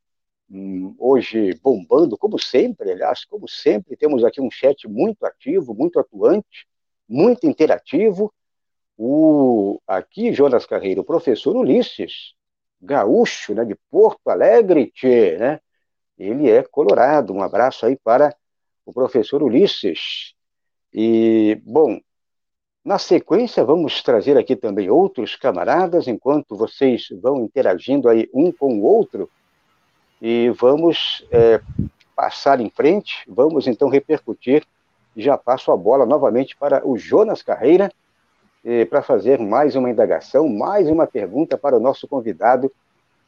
hoje 0.98 1.59
bombando, 1.62 2.16
como 2.16 2.38
sempre, 2.38 2.92
aliás, 2.92 3.24
como 3.24 3.48
sempre, 3.48 3.96
temos 3.96 4.24
aqui 4.24 4.40
um 4.40 4.50
chat 4.50 4.87
muito 4.88 5.24
ativo, 5.24 5.74
muito 5.74 5.98
atuante, 5.98 6.66
muito 7.09 7.46
interativo. 7.46 8.33
O, 8.96 9.80
aqui, 9.87 10.33
Jonas 10.33 10.66
Carreiro, 10.66 11.00
o 11.00 11.04
professor 11.04 11.57
Ulisses, 11.57 12.35
gaúcho, 12.80 13.54
né, 13.54 13.64
de 13.64 13.74
Porto 13.90 14.28
Alegre, 14.28 14.90
tchê, 14.92 15.37
né? 15.38 15.61
ele 16.18 16.50
é 16.50 16.62
colorado. 16.62 17.33
Um 17.33 17.42
abraço 17.42 17.87
aí 17.87 17.96
para 17.96 18.35
o 18.87 18.92
professor 18.92 19.42
Ulisses. 19.42 20.35
E, 20.92 21.61
bom, 21.64 21.98
na 22.85 22.98
sequência, 22.98 23.64
vamos 23.64 24.02
trazer 24.02 24.37
aqui 24.37 24.54
também 24.54 24.90
outros 24.90 25.35
camaradas, 25.37 26.07
enquanto 26.07 26.57
vocês 26.57 27.09
vão 27.20 27.42
interagindo 27.42 28.09
aí 28.09 28.28
um 28.33 28.52
com 28.52 28.78
o 28.78 28.83
outro, 28.83 29.28
e 30.27 30.49
vamos 30.59 31.23
é, 31.31 31.61
passar 32.17 32.59
em 32.59 32.71
frente, 32.71 33.23
vamos 33.29 33.67
então 33.67 33.91
repercutir. 33.91 34.65
Já 35.15 35.37
passo 35.37 35.71
a 35.71 35.77
bola 35.77 36.07
novamente 36.07 36.57
para 36.57 36.81
o 36.89 36.97
Jonas 36.97 37.43
Carreira, 37.43 37.93
para 38.89 39.03
fazer 39.03 39.39
mais 39.39 39.77
uma 39.77 39.91
indagação, 39.91 40.49
mais 40.49 40.89
uma 40.89 41.07
pergunta 41.07 41.59
para 41.59 41.77
o 41.77 41.81
nosso 41.81 42.09
convidado, 42.09 42.73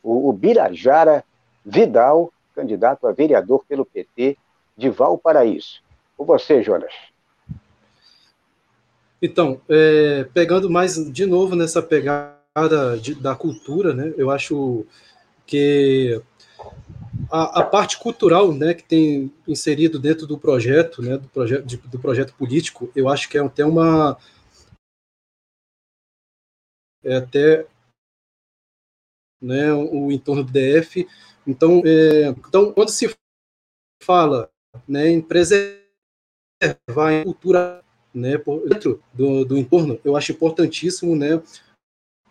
o, 0.03 0.31
o 0.31 0.33
Birajara 0.33 1.23
Vidal, 1.63 2.33
candidato 2.55 3.07
a 3.07 3.13
vereador 3.13 3.63
pelo 3.69 3.85
PT 3.85 4.39
de 4.75 4.89
Valparaíso. 4.89 5.83
Com 6.17 6.25
você, 6.25 6.63
Jonas. 6.63 6.95
Então, 9.21 9.61
é, 9.69 10.27
pegando 10.33 10.71
mais 10.71 10.95
de 11.13 11.27
novo 11.27 11.55
nessa 11.55 11.83
pegada 11.83 12.97
de, 13.03 13.15
da 13.15 13.35
cultura, 13.35 13.93
né, 13.93 14.15
eu 14.17 14.31
acho 14.31 14.87
que 15.47 16.23
a, 17.31 17.61
a, 17.61 17.65
parte 17.65 17.99
cultural 17.99 18.53
né, 18.53 18.75
que 18.75 18.83
tem 18.83 19.33
inserido 19.47 19.99
dentro 19.99 20.27
do 20.27 20.39
projeto, 20.39 21.03
né, 21.03 21.17
do, 21.19 21.29
proje 21.29 21.63
de, 21.63 21.77
do 21.77 21.99
projeto 21.99 22.35
político, 22.35 22.91
eu 22.95 23.09
acho 23.09 23.29
que 23.29 23.39
é 23.39 23.41
até 23.41 23.65
uma. 23.65 24.17
É 27.05 27.17
até 27.17 27.67
né, 29.41 29.73
o 29.73 30.11
entorno 30.11 30.43
do 30.43 30.51
DF 30.51 31.07
então, 31.47 31.81
é, 31.85 32.29
então 32.29 32.73
quando 32.73 32.89
se 32.91 33.15
fala 34.03 34.51
né, 34.89 35.09
em 35.09 35.23
preservar 35.23 35.79
a 36.61 37.23
cultura 37.23 37.85
né, 38.13 38.37
por, 38.37 38.69
dentro 38.69 39.03
do, 39.15 39.45
do 39.45 39.57
entorno, 39.57 40.01
eu 40.05 40.17
acho 40.17 40.33
importantíssimo, 40.33 41.15
né, 41.15 41.41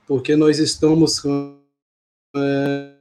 porque 0.05 0.35
nós 0.35 0.59
estamos 0.59 1.23
é, 2.35 2.95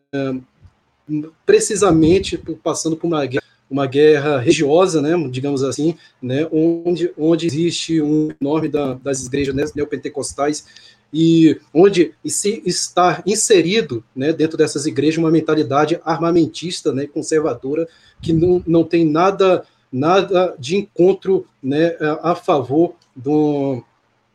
precisamente 1.44 2.38
passando 2.62 2.96
por 2.96 3.06
uma 3.06 3.24
guerra, 3.26 3.44
uma 3.70 3.86
guerra 3.86 4.38
religiosa, 4.38 5.00
né, 5.00 5.12
digamos 5.30 5.62
assim, 5.62 5.96
né, 6.22 6.46
onde, 6.50 7.12
onde 7.18 7.46
existe 7.46 8.00
um 8.00 8.28
enorme 8.40 8.68
da, 8.68 8.94
das 8.94 9.26
igrejas 9.26 9.54
né, 9.54 9.64
neopentecostais 9.74 10.64
e 11.12 11.60
onde 11.72 12.12
se 12.26 12.62
está 12.66 13.22
inserido 13.24 14.02
né, 14.14 14.32
dentro 14.32 14.56
dessas 14.56 14.86
igrejas 14.86 15.18
uma 15.18 15.30
mentalidade 15.30 16.00
armamentista, 16.04 16.92
né, 16.92 17.06
conservadora, 17.06 17.88
que 18.20 18.32
não, 18.32 18.62
não 18.66 18.84
tem 18.84 19.04
nada, 19.04 19.64
nada 19.92 20.54
de 20.58 20.76
encontro 20.76 21.46
né, 21.62 21.96
a 22.22 22.34
favor 22.34 22.94
do, 23.14 23.82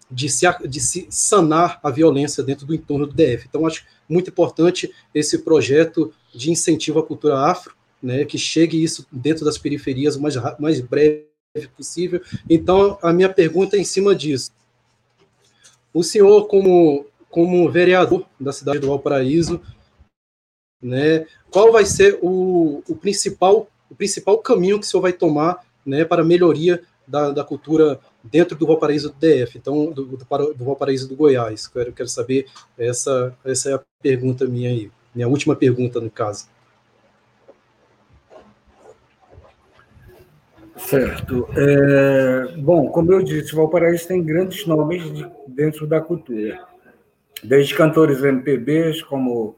de, 0.09 0.29
se, 0.29 0.45
de 0.67 0.79
se 0.79 1.07
sanar 1.09 1.79
a 1.83 1.89
violência 1.89 2.43
dentro 2.43 2.65
do 2.65 2.73
entorno 2.73 3.05
do 3.05 3.13
DF. 3.13 3.45
Então, 3.47 3.65
acho 3.65 3.85
muito 4.07 4.29
importante 4.29 4.93
esse 5.13 5.39
projeto 5.39 6.13
de 6.33 6.51
incentivo 6.51 6.99
à 6.99 7.05
cultura 7.05 7.39
afro, 7.39 7.75
né, 8.01 8.25
que 8.25 8.37
chegue 8.37 8.81
isso 8.81 9.05
dentro 9.11 9.45
das 9.45 9.57
periferias 9.57 10.15
o 10.15 10.21
mais, 10.21 10.35
mais 10.59 10.79
breve 10.81 11.27
possível. 11.75 12.21
Então, 12.49 12.97
a 13.01 13.11
minha 13.11 13.29
pergunta 13.29 13.75
é 13.75 13.79
em 13.79 13.83
cima 13.83 14.15
disso. 14.15 14.51
O 15.93 16.03
senhor, 16.03 16.47
como, 16.47 17.05
como 17.29 17.69
vereador 17.69 18.25
da 18.39 18.53
cidade 18.53 18.79
do 18.79 18.87
Valparaíso, 18.87 19.61
né, 20.81 21.25
qual 21.51 21.71
vai 21.71 21.85
ser 21.85 22.17
o, 22.21 22.81
o, 22.87 22.95
principal, 22.95 23.67
o 23.89 23.95
principal 23.95 24.37
caminho 24.37 24.79
que 24.79 24.85
o 24.85 24.89
senhor 24.89 25.01
vai 25.01 25.13
tomar 25.13 25.65
né, 25.85 26.05
para 26.05 26.21
a 26.21 26.25
melhoria 26.25 26.81
da, 27.07 27.31
da 27.31 27.43
cultura 27.43 27.99
dentro 28.23 28.57
do 28.57 28.67
Valparaíso 28.67 29.09
do 29.09 29.15
DF, 29.15 29.57
então 29.57 29.91
do, 29.91 30.05
do, 30.05 30.17
do 30.17 30.65
Valparaíso 30.65 31.07
do 31.07 31.15
Goiás. 31.15 31.67
Quero, 31.67 31.93
quero 31.93 32.09
saber, 32.09 32.47
essa, 32.77 33.35
essa 33.45 33.69
é 33.69 33.73
a 33.75 33.81
pergunta 34.01 34.45
minha 34.45 34.69
aí, 34.69 34.91
minha 35.13 35.27
última 35.27 35.55
pergunta 35.55 35.99
no 35.99 36.09
caso. 36.09 36.47
Certo. 40.77 41.47
É, 41.57 42.55
bom, 42.57 42.87
como 42.89 43.11
eu 43.11 43.21
disse, 43.21 43.53
Valparaíso 43.53 44.07
tem 44.07 44.23
grandes 44.23 44.65
nomes 44.65 45.03
de, 45.13 45.29
dentro 45.47 45.85
da 45.85 45.99
cultura, 45.99 46.65
desde 47.43 47.75
cantores 47.75 48.23
MPBs, 48.23 49.03
como 49.03 49.57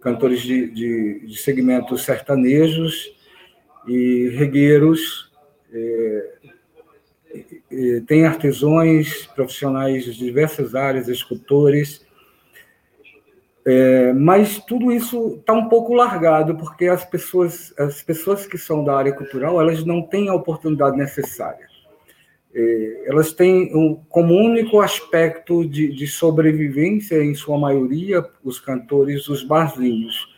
cantores 0.00 0.42
de, 0.42 0.70
de, 0.70 1.26
de 1.26 1.36
segmentos 1.38 2.04
sertanejos 2.04 3.12
e 3.88 4.28
regueiros, 4.36 5.30
é, 5.72 6.34
tem 8.06 8.26
artesãos, 8.26 9.28
profissionais 9.34 10.04
de 10.04 10.16
diversas 10.16 10.74
áreas, 10.74 11.08
escultores, 11.08 12.04
é, 13.64 14.12
mas 14.12 14.58
tudo 14.64 14.90
isso 14.90 15.36
está 15.38 15.52
um 15.52 15.68
pouco 15.68 15.92
largado, 15.92 16.56
porque 16.56 16.86
as 16.86 17.04
pessoas, 17.04 17.74
as 17.78 18.02
pessoas 18.02 18.46
que 18.46 18.56
são 18.56 18.82
da 18.82 18.96
área 18.96 19.12
cultural, 19.12 19.60
elas 19.60 19.84
não 19.84 20.02
têm 20.02 20.28
a 20.28 20.34
oportunidade 20.34 20.96
necessária. 20.96 21.68
É, 22.52 23.04
elas 23.06 23.32
têm 23.32 23.74
um, 23.76 23.94
como 24.08 24.34
único 24.34 24.80
aspecto 24.80 25.64
de, 25.64 25.88
de, 25.92 26.06
sobrevivência, 26.06 27.22
em 27.22 27.34
sua 27.34 27.58
maioria, 27.58 28.24
os 28.42 28.58
cantores, 28.58 29.28
os 29.28 29.44
barzinhos. 29.44 30.28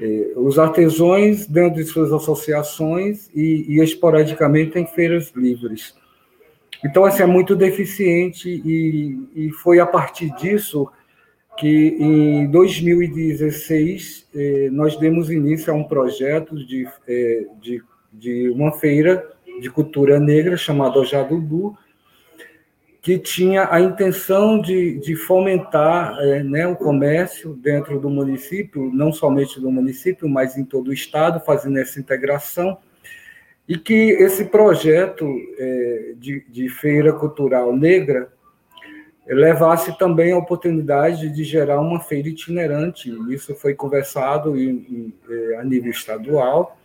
É, 0.00 0.32
os 0.36 0.58
artesãos, 0.58 1.46
dentro 1.46 1.82
de 1.82 1.88
suas 1.88 2.12
associações, 2.12 3.30
e, 3.34 3.64
e 3.68 3.82
esporadicamente 3.82 4.78
em 4.78 4.86
feiras 4.86 5.32
livres. 5.34 5.94
Então, 6.84 7.04
assim, 7.04 7.22
é 7.22 7.26
muito 7.26 7.56
deficiente, 7.56 8.48
e, 8.48 9.18
e 9.34 9.50
foi 9.50 9.80
a 9.80 9.86
partir 9.86 10.30
disso 10.36 10.86
que 11.56 11.96
em 11.98 12.50
2016 12.50 14.28
eh, 14.34 14.68
nós 14.72 14.96
demos 14.96 15.30
início 15.30 15.72
a 15.72 15.76
um 15.76 15.84
projeto 15.84 16.56
de, 16.56 16.86
eh, 17.06 17.46
de, 17.60 17.82
de 18.12 18.50
uma 18.50 18.72
feira 18.72 19.24
de 19.60 19.70
cultura 19.70 20.18
negra 20.18 20.56
chamada 20.56 20.98
Ojadudu, 20.98 21.76
que 23.00 23.18
tinha 23.18 23.68
a 23.70 23.80
intenção 23.80 24.60
de, 24.60 24.98
de 24.98 25.14
fomentar 25.14 26.18
eh, 26.20 26.42
né, 26.42 26.66
o 26.66 26.74
comércio 26.74 27.54
dentro 27.54 28.00
do 28.00 28.10
município, 28.10 28.90
não 28.92 29.12
somente 29.12 29.60
do 29.60 29.70
município, 29.70 30.28
mas 30.28 30.58
em 30.58 30.64
todo 30.64 30.88
o 30.88 30.92
estado, 30.92 31.38
fazendo 31.38 31.78
essa 31.78 32.00
integração, 32.00 32.78
e 33.68 33.78
que 33.78 33.92
esse 33.92 34.44
projeto 34.44 35.26
de, 36.16 36.44
de 36.48 36.68
feira 36.68 37.12
cultural 37.12 37.74
negra 37.74 38.30
levasse 39.26 39.96
também 39.98 40.32
a 40.32 40.38
oportunidade 40.38 41.30
de 41.30 41.44
gerar 41.44 41.80
uma 41.80 42.00
feira 42.00 42.28
itinerante. 42.28 43.10
Isso 43.30 43.54
foi 43.54 43.74
conversado 43.74 44.58
em, 44.58 44.68
em, 44.68 45.14
eh, 45.30 45.56
a 45.56 45.64
nível 45.64 45.90
estadual. 45.90 46.76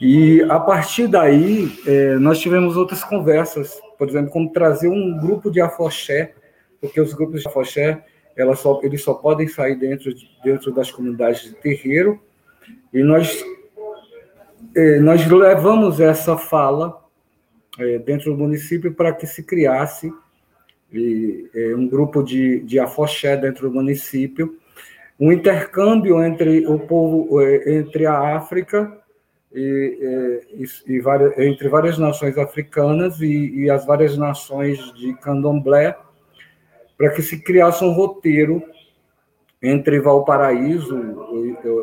E, 0.00 0.42
a 0.42 0.58
partir 0.58 1.06
daí, 1.06 1.72
eh, 1.86 2.16
nós 2.18 2.40
tivemos 2.40 2.76
outras 2.76 3.04
conversas, 3.04 3.80
por 3.96 4.08
exemplo, 4.08 4.30
como 4.30 4.50
trazer 4.52 4.88
um 4.88 5.18
grupo 5.18 5.50
de 5.50 5.60
afoxé, 5.60 6.34
porque 6.80 7.00
os 7.00 7.12
grupos 7.14 7.42
de 7.42 7.48
afoxé 7.48 8.04
elas 8.36 8.60
só, 8.60 8.80
eles 8.84 9.02
só 9.02 9.14
podem 9.14 9.48
sair 9.48 9.74
dentro, 9.74 10.12
dentro 10.44 10.72
das 10.72 10.92
comunidades 10.92 11.42
de 11.42 11.54
terreiro, 11.56 12.20
e 12.92 13.02
nós, 13.02 13.44
nós 15.00 15.26
levamos 15.26 16.00
essa 16.00 16.36
fala 16.36 17.02
dentro 18.04 18.32
do 18.32 18.38
município 18.38 18.92
para 18.92 19.12
que 19.12 19.26
se 19.26 19.42
criasse 19.42 20.12
e, 20.92 21.50
é, 21.54 21.74
um 21.74 21.86
grupo 21.86 22.22
de, 22.22 22.60
de 22.60 22.78
afoxé 22.78 23.36
dentro 23.36 23.68
do 23.68 23.74
município, 23.74 24.56
um 25.18 25.32
intercâmbio 25.32 26.22
entre 26.22 26.66
o 26.66 26.78
povo, 26.78 27.40
é, 27.40 27.76
entre 27.76 28.06
a 28.06 28.36
África 28.36 28.96
e, 29.52 29.98
é, 30.00 30.54
e, 30.54 30.94
e 30.94 31.00
várias, 31.00 31.38
entre 31.38 31.68
várias 31.68 31.98
nações 31.98 32.38
africanas 32.38 33.20
e, 33.20 33.64
e, 33.64 33.70
as 33.70 33.84
várias 33.84 34.16
nações 34.16 34.78
de 34.94 35.14
candomblé, 35.14 35.96
para 36.96 37.10
que 37.10 37.22
se 37.22 37.40
criasse 37.40 37.84
um 37.84 37.92
roteiro 37.92 38.62
entre 39.60 40.00
Valparaíso 40.00 40.96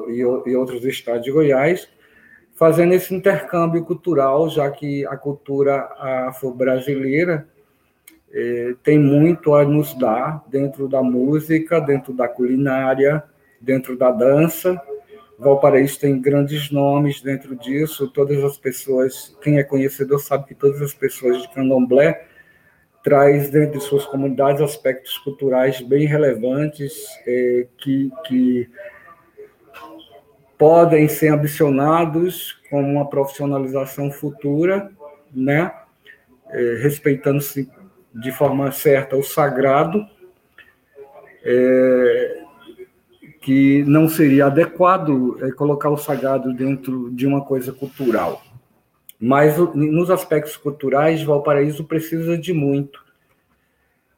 e, 0.09 0.19
e 0.19 0.55
outros 0.55 0.83
estados 0.85 1.23
de 1.23 1.31
Goiás, 1.31 1.89
fazendo 2.55 2.93
esse 2.93 3.13
intercâmbio 3.13 3.83
cultural, 3.83 4.49
já 4.49 4.71
que 4.71 5.05
a 5.05 5.17
cultura 5.17 5.89
afro-brasileira 6.27 7.47
é, 8.31 8.75
tem 8.81 8.97
muito 8.97 9.53
a 9.53 9.63
nos 9.63 9.93
dar 9.93 10.43
dentro 10.47 10.87
da 10.87 11.03
música, 11.03 11.79
dentro 11.79 12.13
da 12.13 12.27
culinária, 12.27 13.23
dentro 13.61 13.97
da 13.97 14.11
dança. 14.11 14.81
Valparaíso 15.37 15.99
tem 15.99 16.19
grandes 16.19 16.71
nomes 16.71 17.21
dentro 17.21 17.55
disso. 17.55 18.07
Todas 18.09 18.41
as 18.43 18.57
pessoas, 18.57 19.37
quem 19.41 19.57
é 19.57 19.63
conhecedor 19.63 20.19
sabe 20.19 20.47
que 20.47 20.55
todas 20.55 20.81
as 20.81 20.93
pessoas 20.93 21.41
de 21.41 21.49
Candomblé 21.53 22.25
traz 23.03 23.49
dentro 23.49 23.77
de 23.77 23.83
suas 23.83 24.05
comunidades 24.05 24.61
aspectos 24.61 25.17
culturais 25.19 25.79
bem 25.81 26.07
relevantes 26.07 26.93
é, 27.27 27.67
que, 27.77 28.11
que 28.25 28.69
podem 30.57 31.07
ser 31.07 31.29
ambicionados 31.29 32.59
como 32.69 32.87
uma 32.87 33.09
profissionalização 33.09 34.11
futura, 34.11 34.91
né? 35.33 35.71
É, 36.49 36.79
respeitando-se 36.81 37.69
de 38.13 38.31
forma 38.31 38.71
certa 38.71 39.15
o 39.17 39.23
sagrado, 39.23 40.05
é, 41.43 42.43
que 43.41 43.83
não 43.83 44.07
seria 44.07 44.47
adequado 44.47 45.37
é, 45.41 45.51
colocar 45.51 45.89
o 45.89 45.97
sagrado 45.97 46.53
dentro 46.53 47.11
de 47.11 47.27
uma 47.27 47.41
coisa 47.41 47.73
cultural. 47.73 48.41
Mas 49.19 49.57
nos 49.57 50.09
aspectos 50.09 50.57
culturais, 50.57 51.23
Valparaíso 51.23 51.83
precisa 51.83 52.37
de 52.37 52.53
muito. 52.53 53.04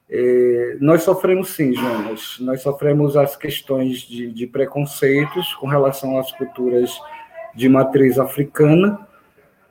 É, 0.10 0.78
nós 0.80 1.04
sofremos 1.04 1.50
sim, 1.50 1.74
Jonas, 1.74 2.38
nós 2.40 2.62
sofremos 2.62 3.18
as 3.18 3.36
questões 3.36 4.00
de, 4.00 4.32
de 4.32 4.48
preconceitos 4.48 5.54
com 5.56 5.68
relação 5.68 6.18
às 6.18 6.32
culturas 6.32 6.98
de 7.54 7.68
matriz 7.68 8.18
africana, 8.18 9.06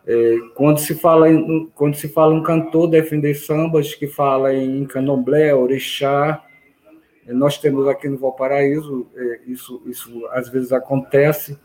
é, 0.06 0.36
quando 0.54 0.78
se 0.78 0.94
fala 0.94 1.30
em, 1.30 1.70
quando 1.74 1.94
se 1.94 2.08
fala 2.08 2.34
um 2.34 2.42
cantor 2.42 2.88
defender 2.88 3.34
sambas 3.34 3.94
que 3.94 4.06
fala 4.06 4.54
em 4.54 4.84
candomblé, 4.84 5.54
orixá, 5.54 6.44
é, 7.26 7.32
nós 7.32 7.58
temos 7.58 7.88
aqui 7.88 8.08
no 8.08 8.18
Valparaíso 8.18 9.06
é, 9.16 9.40
isso 9.46 9.82
isso 9.86 10.26
às 10.32 10.48
vezes 10.48 10.70
acontece. 10.70 11.58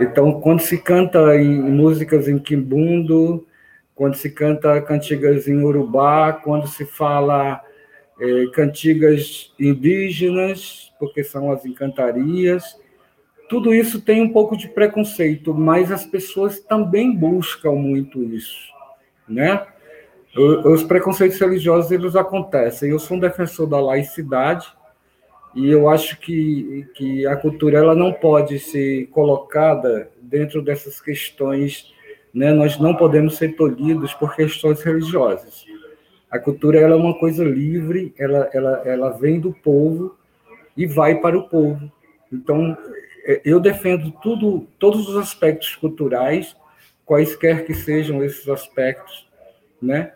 Então, 0.00 0.40
quando 0.40 0.60
se 0.60 0.78
canta 0.78 1.36
em 1.36 1.60
músicas 1.60 2.28
em 2.28 2.38
quimbundo, 2.38 3.46
quando 3.94 4.14
se 4.14 4.30
canta 4.30 4.80
cantigas 4.82 5.48
em 5.48 5.62
urubá, 5.62 6.34
quando 6.34 6.66
se 6.68 6.84
fala 6.84 7.62
é, 8.20 8.46
cantigas 8.52 9.52
indígenas, 9.58 10.92
porque 10.98 11.22
são 11.22 11.50
as 11.50 11.64
encantarias, 11.64 12.76
tudo 13.48 13.72
isso 13.72 14.00
tem 14.00 14.20
um 14.22 14.32
pouco 14.32 14.56
de 14.56 14.68
preconceito, 14.68 15.54
mas 15.54 15.92
as 15.92 16.04
pessoas 16.04 16.58
também 16.60 17.14
buscam 17.14 17.72
muito 17.72 18.22
isso, 18.22 18.72
né? 19.28 19.64
Os 20.64 20.82
preconceitos 20.82 21.38
religiosos 21.38 21.90
eles 21.90 22.14
acontecem. 22.14 22.90
Eu 22.90 22.98
sou 22.98 23.16
um 23.16 23.20
defensor 23.20 23.66
da 23.66 23.80
laicidade 23.80 24.66
e 25.54 25.70
eu 25.70 25.88
acho 25.88 26.18
que, 26.18 26.86
que 26.94 27.26
a 27.26 27.36
cultura 27.36 27.78
ela 27.78 27.94
não 27.94 28.12
pode 28.12 28.58
ser 28.58 29.06
colocada 29.06 30.10
dentro 30.20 30.60
dessas 30.60 31.00
questões, 31.00 31.94
né? 32.34 32.52
Nós 32.52 32.78
não 32.78 32.94
podemos 32.94 33.36
ser 33.36 33.54
tolhidos 33.54 34.12
por 34.12 34.34
questões 34.34 34.82
religiosas. 34.82 35.64
A 36.30 36.38
cultura 36.38 36.80
ela 36.80 36.94
é 36.94 36.98
uma 36.98 37.18
coisa 37.18 37.44
livre, 37.44 38.14
ela, 38.18 38.50
ela, 38.52 38.82
ela 38.84 39.10
vem 39.10 39.38
do 39.38 39.52
povo 39.52 40.16
e 40.76 40.86
vai 40.86 41.20
para 41.20 41.38
o 41.38 41.48
povo. 41.48 41.90
Então, 42.32 42.76
é, 43.24 43.40
eu 43.44 43.60
defendo 43.60 44.10
tudo, 44.22 44.66
todos 44.78 45.08
os 45.08 45.16
aspectos 45.16 45.74
culturais, 45.76 46.56
quaisquer 47.04 47.64
que 47.64 47.74
sejam 47.74 48.22
esses 48.22 48.48
aspectos, 48.48 49.28
né? 49.80 50.12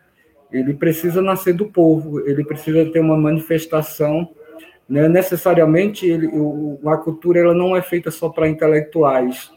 Ele 0.51 0.75
precisa 0.75 1.23
nascer 1.23 1.55
do 1.55 1.67
povo, 1.67 2.27
ele 2.29 2.45
precisa 2.45 2.85
ter 2.91 2.99
uma 2.99 3.17
manifestação, 3.17 4.29
né? 4.89 5.09
Necessariamente, 5.09 6.05
ele, 6.07 6.27
o, 6.27 6.81
a 6.87 6.97
cultura 6.97 7.39
ela 7.39 7.55
não 7.55 7.77
é 7.77 7.83
feita 7.83 8.11
só 8.11 8.29
para 8.29 8.49
intelectuais. 8.49 9.53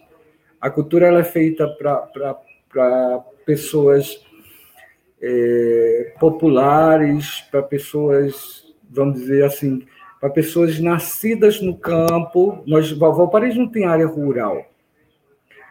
A 0.62 0.70
cultura 0.70 1.08
ela 1.08 1.20
é 1.20 1.24
feita 1.24 1.68
para 1.68 3.26
pessoas 3.46 4.23
é, 5.26 6.14
populares, 6.20 7.40
para 7.50 7.64
pessoas, 7.64 8.66
vamos 8.90 9.22
dizer 9.22 9.46
assim, 9.46 9.88
para 10.20 10.30
pessoas 10.30 10.78
nascidas 10.82 11.62
no 11.62 11.78
campo. 11.78 12.62
Nós, 12.68 12.92
Valparaíso 12.92 13.58
não 13.58 13.70
tem 13.70 13.86
área 13.86 14.06
rural, 14.06 14.70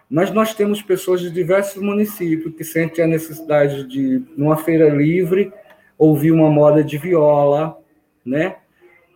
mas 0.09 0.31
nós 0.31 0.55
temos 0.55 0.81
pessoas 0.81 1.21
de 1.21 1.31
diversos 1.31 1.83
municípios 1.83 2.55
que 2.55 2.65
sentem 2.65 3.05
a 3.05 3.09
necessidade 3.09 3.87
de, 3.87 4.23
numa 4.35 4.57
feira 4.57 4.89
livre, 4.89 5.53
ouvir 5.99 6.33
uma 6.33 6.49
moda 6.49 6.83
de 6.83 6.97
viola, 6.97 7.79
né? 8.25 8.57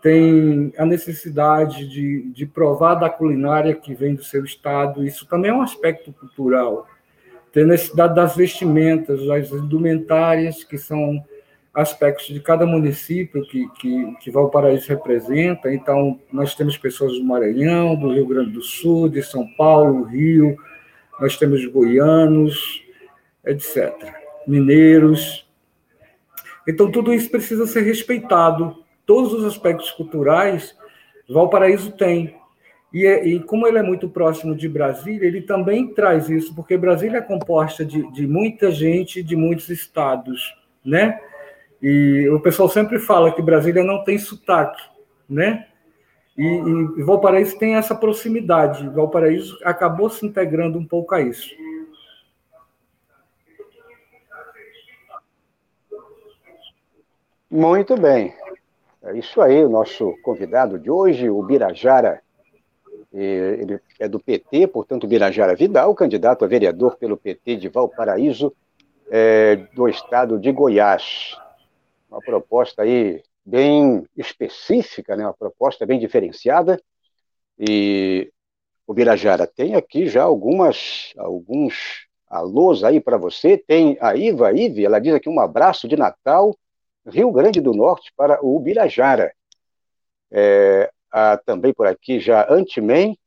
Tem 0.02 0.72
a 0.76 0.84
necessidade 0.84 1.88
de, 1.88 2.30
de 2.30 2.46
provar 2.46 2.94
da 2.96 3.08
culinária 3.08 3.74
que 3.74 3.94
vem 3.94 4.14
do 4.14 4.22
seu 4.22 4.44
estado, 4.44 5.04
isso 5.04 5.26
também 5.26 5.50
é 5.50 5.54
um 5.54 5.62
aspecto 5.62 6.12
cultural. 6.12 6.86
Tem 7.52 7.64
a 7.64 7.66
necessidade 7.66 8.14
das 8.14 8.36
vestimentas, 8.36 9.24
das 9.26 9.50
indumentárias, 9.50 10.62
que 10.62 10.76
são 10.76 11.24
aspectos 11.76 12.28
de 12.28 12.40
cada 12.40 12.64
município 12.64 13.46
que, 13.46 13.68
que, 13.78 14.14
que 14.20 14.30
Valparaíso 14.30 14.88
representa. 14.88 15.72
Então, 15.72 16.18
nós 16.32 16.54
temos 16.54 16.78
pessoas 16.78 17.12
do 17.18 17.24
Maranhão, 17.24 17.94
do 17.94 18.14
Rio 18.14 18.26
Grande 18.26 18.52
do 18.52 18.62
Sul, 18.62 19.10
de 19.10 19.22
São 19.22 19.46
Paulo, 19.58 20.04
Rio, 20.04 20.56
nós 21.20 21.36
temos 21.36 21.64
goianos, 21.66 22.82
etc., 23.44 23.92
mineiros. 24.46 25.46
Então, 26.66 26.90
tudo 26.90 27.12
isso 27.12 27.30
precisa 27.30 27.66
ser 27.66 27.82
respeitado. 27.82 28.82
Todos 29.04 29.34
os 29.34 29.44
aspectos 29.44 29.90
culturais, 29.90 30.74
Valparaíso 31.28 31.92
tem. 31.92 32.35
E, 32.96 33.06
é, 33.06 33.28
e, 33.28 33.40
como 33.40 33.66
ele 33.66 33.76
é 33.76 33.82
muito 33.82 34.08
próximo 34.08 34.56
de 34.56 34.66
Brasília, 34.66 35.26
ele 35.26 35.42
também 35.42 35.92
traz 35.92 36.30
isso, 36.30 36.54
porque 36.54 36.78
Brasília 36.78 37.18
é 37.18 37.20
composta 37.20 37.84
de, 37.84 38.10
de 38.10 38.26
muita 38.26 38.70
gente 38.70 39.22
de 39.22 39.36
muitos 39.36 39.68
estados, 39.68 40.56
né? 40.82 41.20
E 41.82 42.26
o 42.30 42.40
pessoal 42.40 42.70
sempre 42.70 42.98
fala 42.98 43.34
que 43.34 43.42
Brasília 43.42 43.84
não 43.84 44.02
tem 44.02 44.18
sotaque, 44.18 44.82
né? 45.28 45.66
E, 46.38 46.46
e 46.96 47.02
Valparaíso 47.02 47.58
tem 47.58 47.74
essa 47.74 47.94
proximidade. 47.94 48.88
Valparaíso 48.88 49.58
acabou 49.62 50.08
se 50.08 50.24
integrando 50.24 50.78
um 50.78 50.86
pouco 50.86 51.14
a 51.14 51.20
isso. 51.20 51.54
Muito 57.50 57.94
bem. 58.00 58.34
É 59.02 59.18
isso 59.18 59.38
aí, 59.42 59.62
o 59.62 59.68
nosso 59.68 60.16
convidado 60.22 60.78
de 60.78 60.90
hoje, 60.90 61.28
o 61.28 61.42
Birajara. 61.42 62.24
Ele 63.18 63.80
é 63.98 64.08
do 64.08 64.20
PT, 64.20 64.66
portanto, 64.66 65.06
Birajara 65.06 65.54
Vidal, 65.54 65.94
candidato 65.94 66.44
a 66.44 66.48
vereador 66.48 66.96
pelo 66.96 67.16
PT 67.16 67.56
de 67.56 67.68
Valparaíso, 67.68 68.54
é, 69.10 69.56
do 69.74 69.88
estado 69.88 70.38
de 70.38 70.50
Goiás 70.52 71.36
uma 72.16 72.20
proposta 72.20 72.82
aí 72.82 73.22
bem 73.44 74.06
específica, 74.16 75.16
né, 75.16 75.24
uma 75.24 75.34
proposta 75.34 75.84
bem 75.84 75.98
diferenciada. 75.98 76.80
E 77.58 78.32
o 78.86 78.94
Birajara 78.94 79.46
tem 79.46 79.74
aqui 79.74 80.06
já 80.06 80.22
algumas 80.22 81.12
alguns 81.16 82.06
alôs 82.28 82.82
aí 82.84 83.00
para 83.00 83.16
você. 83.16 83.56
Tem 83.56 83.96
a 84.00 84.16
Iva 84.16 84.52
Ive, 84.52 84.84
ela 84.84 84.98
diz 84.98 85.14
aqui 85.14 85.28
um 85.28 85.40
abraço 85.40 85.86
de 85.86 85.96
Natal, 85.96 86.56
Rio 87.06 87.30
Grande 87.30 87.60
do 87.60 87.72
Norte 87.72 88.12
para 88.16 88.44
o 88.44 88.58
Birajara. 88.58 89.32
É, 90.30 90.90
há 91.16 91.38
também 91.38 91.72
por 91.72 91.86
aqui 91.86 92.20
já 92.20 92.46
Antimen, 92.52 93.18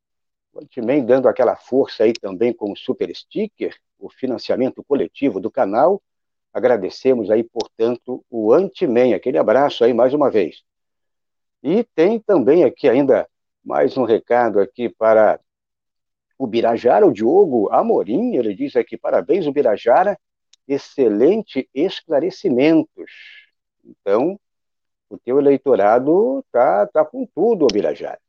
Antimen 0.56 1.04
dando 1.04 1.28
aquela 1.28 1.56
força 1.56 2.04
aí 2.04 2.14
também 2.14 2.54
com 2.54 2.72
o 2.72 2.78
super 2.78 3.14
sticker, 3.16 3.76
o 3.98 4.10
financiamento 4.12 4.84
coletivo 4.84 5.40
do 5.40 5.50
canal. 5.50 6.00
Agradecemos 6.54 7.32
aí, 7.32 7.44
portanto, 7.44 8.24
o 8.30 8.54
Antimen. 8.54 9.16
Aquele 9.16 9.40
abraço 9.40 9.84
aí 9.84 9.92
mais 9.94 10.14
uma 10.14 10.30
vez. 10.30 10.62
E 11.64 11.84
tem 11.96 12.20
também 12.20 12.64
aqui 12.64 12.88
ainda 12.88 13.28
mais 13.64 13.98
um 13.98 14.04
recado 14.04 14.60
aqui 14.60 14.88
para 14.88 15.40
o 16.38 16.46
Birajara, 16.46 17.06
o 17.06 17.12
Diogo 17.12 17.70
Amorim, 17.72 18.36
ele 18.36 18.54
diz 18.54 18.76
aqui, 18.76 18.98
parabéns, 18.98 19.46
o 19.46 19.52
Birajara, 19.52 20.18
excelente 20.68 21.68
esclarecimentos. 21.74 23.12
Então, 23.84 24.40
o 25.10 25.18
teu 25.18 25.40
eleitorado 25.40 26.44
tá, 26.52 26.86
tá 26.88 27.04
com 27.04 27.26
tudo, 27.26 27.66
o 27.66 27.68
Birajara. 27.68 28.20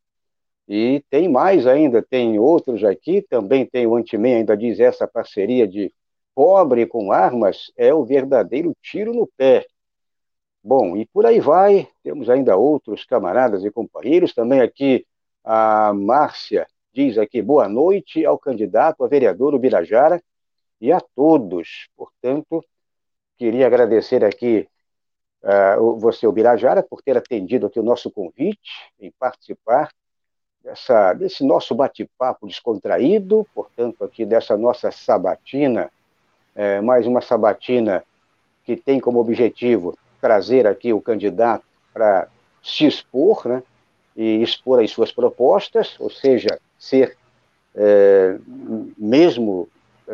E 0.69 1.05
tem 1.11 1.29
mais 1.29 1.67
ainda, 1.67 2.03
tem 2.03 2.39
outros 2.39 2.85
aqui, 2.85 3.23
também 3.23 3.67
tem 3.67 3.87
o 3.87 3.97
Antimen, 3.97 4.37
ainda 4.37 4.57
diz 4.57 4.79
essa 4.81 5.07
parceria 5.07 5.67
de 5.67 5.93
pobre 6.35 6.87
com 6.87 7.13
armas 7.13 7.73
é 7.77 7.93
o 7.93 8.05
verdadeiro 8.05 8.75
tiro 8.81 9.13
no 9.13 9.27
pé. 9.37 9.67
Bom, 10.63 10.97
e 10.97 11.07
por 11.07 11.27
aí 11.27 11.41
vai, 11.41 11.89
temos 12.03 12.31
ainda 12.31 12.57
outros 12.57 13.05
camaradas 13.05 13.65
e 13.65 13.71
companheiros, 13.71 14.33
também 14.33 14.61
aqui 14.61 15.07
a 15.45 15.93
Márcia 15.93 16.67
diz 16.93 17.19
aqui, 17.19 17.41
boa 17.41 17.69
noite 17.69 18.25
ao 18.25 18.39
candidato 18.39 19.05
a 19.05 19.09
vereador 19.09 19.55
Ubirajara 19.55 20.23
e 20.81 20.93
a 20.93 21.01
todos. 21.01 21.89
Portanto, 21.97 22.65
queria 23.39 23.67
agradecer 23.67 24.25
aqui 24.25 24.69
uh, 25.43 25.99
você, 25.99 26.27
Ubirajara, 26.27 26.83
por 26.83 27.03
ter 27.03 27.17
atendido 27.17 27.67
aqui 27.67 27.79
o 27.79 27.85
nosso 27.85 28.11
convite 28.11 28.91
em 29.01 29.11
participar 29.19 29.91
dessa, 30.63 31.13
desse 31.15 31.45
nosso 31.45 31.75
bate-papo 31.75 32.47
descontraído, 32.47 33.47
portanto, 33.55 34.05
aqui 34.05 34.25
dessa 34.25 34.57
nossa 34.57 34.91
sabatina. 34.91 35.91
É, 36.55 36.81
mais 36.81 37.07
uma 37.07 37.21
sabatina 37.21 38.05
que 38.65 38.77
tem 38.77 38.99
como 38.99 39.21
objetivo 39.21 39.97
trazer 40.21 40.67
aqui 40.67 40.93
o 40.93 41.01
candidato 41.01 41.65
para 41.93 42.29
se 42.63 42.87
expor, 42.87 43.47
né, 43.47 43.63
e 44.17 44.43
expor 44.43 44.83
as 44.83 44.91
suas 44.91 45.13
propostas, 45.13 45.97
ou 45.99 46.11
seja, 46.11 46.61
ser, 46.79 47.17
é, 47.75 48.37
mesmo 48.99 49.69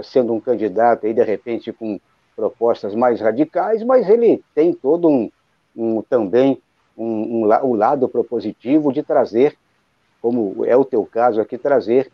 sendo 0.05 0.33
um 0.35 0.41
candidato 0.41 1.07
aí, 1.07 1.15
de 1.15 1.23
repente, 1.23 1.73
com 1.73 1.99
propostas 2.37 2.95
mais 2.95 3.21
radicais, 3.21 3.83
mas 3.83 4.09
ele 4.09 4.45
tem 4.55 4.73
todo 4.73 5.09
um, 5.09 5.31
um 5.75 6.03
também 6.03 6.63
um, 6.97 7.43
um, 7.43 7.65
um 7.65 7.75
lado 7.75 8.09
propositivo 8.09 8.93
de 8.93 9.03
trazer, 9.03 9.57
como 10.21 10.65
é 10.65 10.77
o 10.77 10.85
teu 10.85 11.05
caso 11.07 11.41
aqui, 11.41 11.57
trazer 11.57 12.13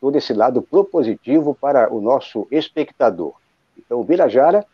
todo 0.00 0.16
esse 0.16 0.32
lado 0.32 0.62
propositivo 0.62 1.54
para 1.54 1.92
o 1.92 2.00
nosso 2.00 2.46
espectador. 2.50 3.34
Então, 3.76 4.02
Birajara, 4.04 4.64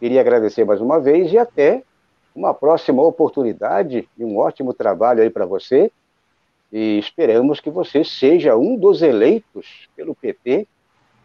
queria 0.00 0.20
agradecer 0.20 0.64
mais 0.64 0.80
uma 0.80 1.00
vez 1.00 1.32
e 1.32 1.38
até 1.38 1.82
uma 2.34 2.54
próxima 2.54 3.02
oportunidade 3.02 4.08
e 4.16 4.24
um 4.24 4.38
ótimo 4.38 4.72
trabalho 4.72 5.22
aí 5.22 5.30
para 5.30 5.44
você. 5.44 5.90
E 6.72 6.98
esperamos 6.98 7.60
que 7.60 7.70
você 7.70 8.02
seja 8.02 8.56
um 8.56 8.76
dos 8.76 9.02
eleitos 9.02 9.88
pelo 9.94 10.14
PT. 10.14 10.66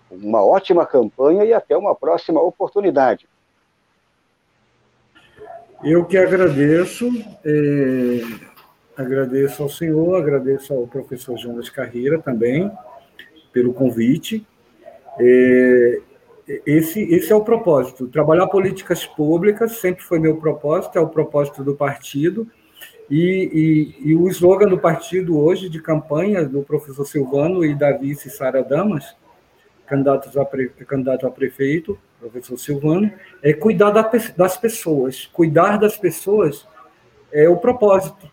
Uma 0.10 0.44
ótima 0.44 0.86
campanha 0.86 1.44
e 1.44 1.54
até 1.54 1.76
uma 1.76 1.94
próxima 1.96 2.42
oportunidade. 2.42 3.28
Eu 5.84 6.06
que 6.06 6.18
agradeço, 6.18 7.08
é, 7.46 8.22
agradeço 8.96 9.62
ao 9.62 9.70
senhor, 9.70 10.16
agradeço 10.16 10.74
ao 10.74 10.88
professor 10.88 11.38
Jonas 11.38 11.70
Carreira 11.70 12.20
também 12.20 12.72
pelo 13.54 13.74
convite. 13.74 14.46
É, 15.20 16.02
esse, 16.66 17.02
esse 17.14 17.32
é 17.32 17.36
o 17.36 17.44
propósito. 17.44 18.08
Trabalhar 18.08 18.48
políticas 18.48 19.06
públicas 19.06 19.80
sempre 19.80 20.04
foi 20.04 20.18
meu 20.18 20.38
propósito, 20.38 20.98
é 20.98 21.02
o 21.02 21.10
propósito 21.10 21.64
do 21.64 21.76
partido. 21.76 22.48
E, 23.10 23.96
e, 24.02 24.10
e 24.10 24.16
o 24.16 24.28
slogan 24.30 24.68
do 24.68 24.78
partido 24.78 25.38
hoje, 25.40 25.70
de 25.70 25.82
campanha, 25.82 26.44
do 26.44 26.62
professor 26.64 27.06
Silvano 27.06 27.64
e 27.64 27.74
da 27.74 27.92
vice 27.92 28.30
Sara 28.30 28.64
Damas, 28.64 29.16
candidatos 29.88 30.38
a 30.38 30.46
pre, 30.46 30.70
candidato 30.70 31.26
a 31.26 31.32
prefeito, 31.32 31.98
professor 32.20 32.58
Silvano, 32.58 33.12
é 33.42 33.54
cuidar 33.54 33.92
da, 33.92 34.10
das 34.36 34.58
pessoas. 34.58 35.26
Cuidar 35.28 35.78
das 35.78 35.98
pessoas 35.98 36.68
é 37.32 37.48
o 37.48 37.58
propósito 37.58 38.30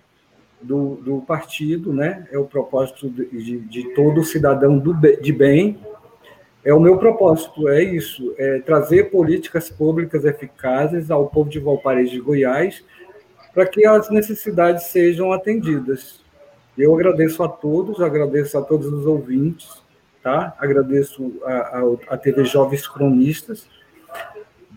do, 0.61 0.97
do 0.97 1.21
partido, 1.21 1.93
né? 1.93 2.27
é 2.33 2.39
o 2.39 2.45
propósito 2.45 3.09
de, 3.09 3.59
de 3.61 3.95
todo 3.95 4.25
cidadão 4.25 4.79
do, 4.79 4.95
de 4.95 5.33
bem, 5.33 5.79
é 6.65 6.73
o 6.73 6.81
meu 6.81 6.97
propósito, 6.97 7.69
é 7.69 7.83
isso, 7.83 8.35
é 8.39 8.59
trazer 8.61 9.11
políticas 9.11 9.69
públicas 9.69 10.25
eficazes 10.25 11.11
ao 11.11 11.29
povo 11.29 11.51
de 11.51 11.61
Valparaíso 11.61 12.13
de 12.13 12.21
Goiás 12.21 12.83
para 13.53 13.67
que 13.67 13.87
as 13.87 14.09
necessidades 14.09 14.85
sejam 14.85 15.31
atendidas. 15.31 16.25
Eu 16.77 16.95
agradeço 16.95 17.43
a 17.43 17.49
todos, 17.49 18.01
agradeço 18.01 18.57
a 18.57 18.63
todos 18.63 18.87
os 18.87 19.05
ouvintes, 19.05 19.84
tá? 20.25 20.57
Agradeço 20.59 21.39
a, 21.45 21.53
a, 21.53 22.15
a 22.15 22.17
TV 22.17 22.47
Jovens 22.47 22.89
Cronistas 22.89 23.67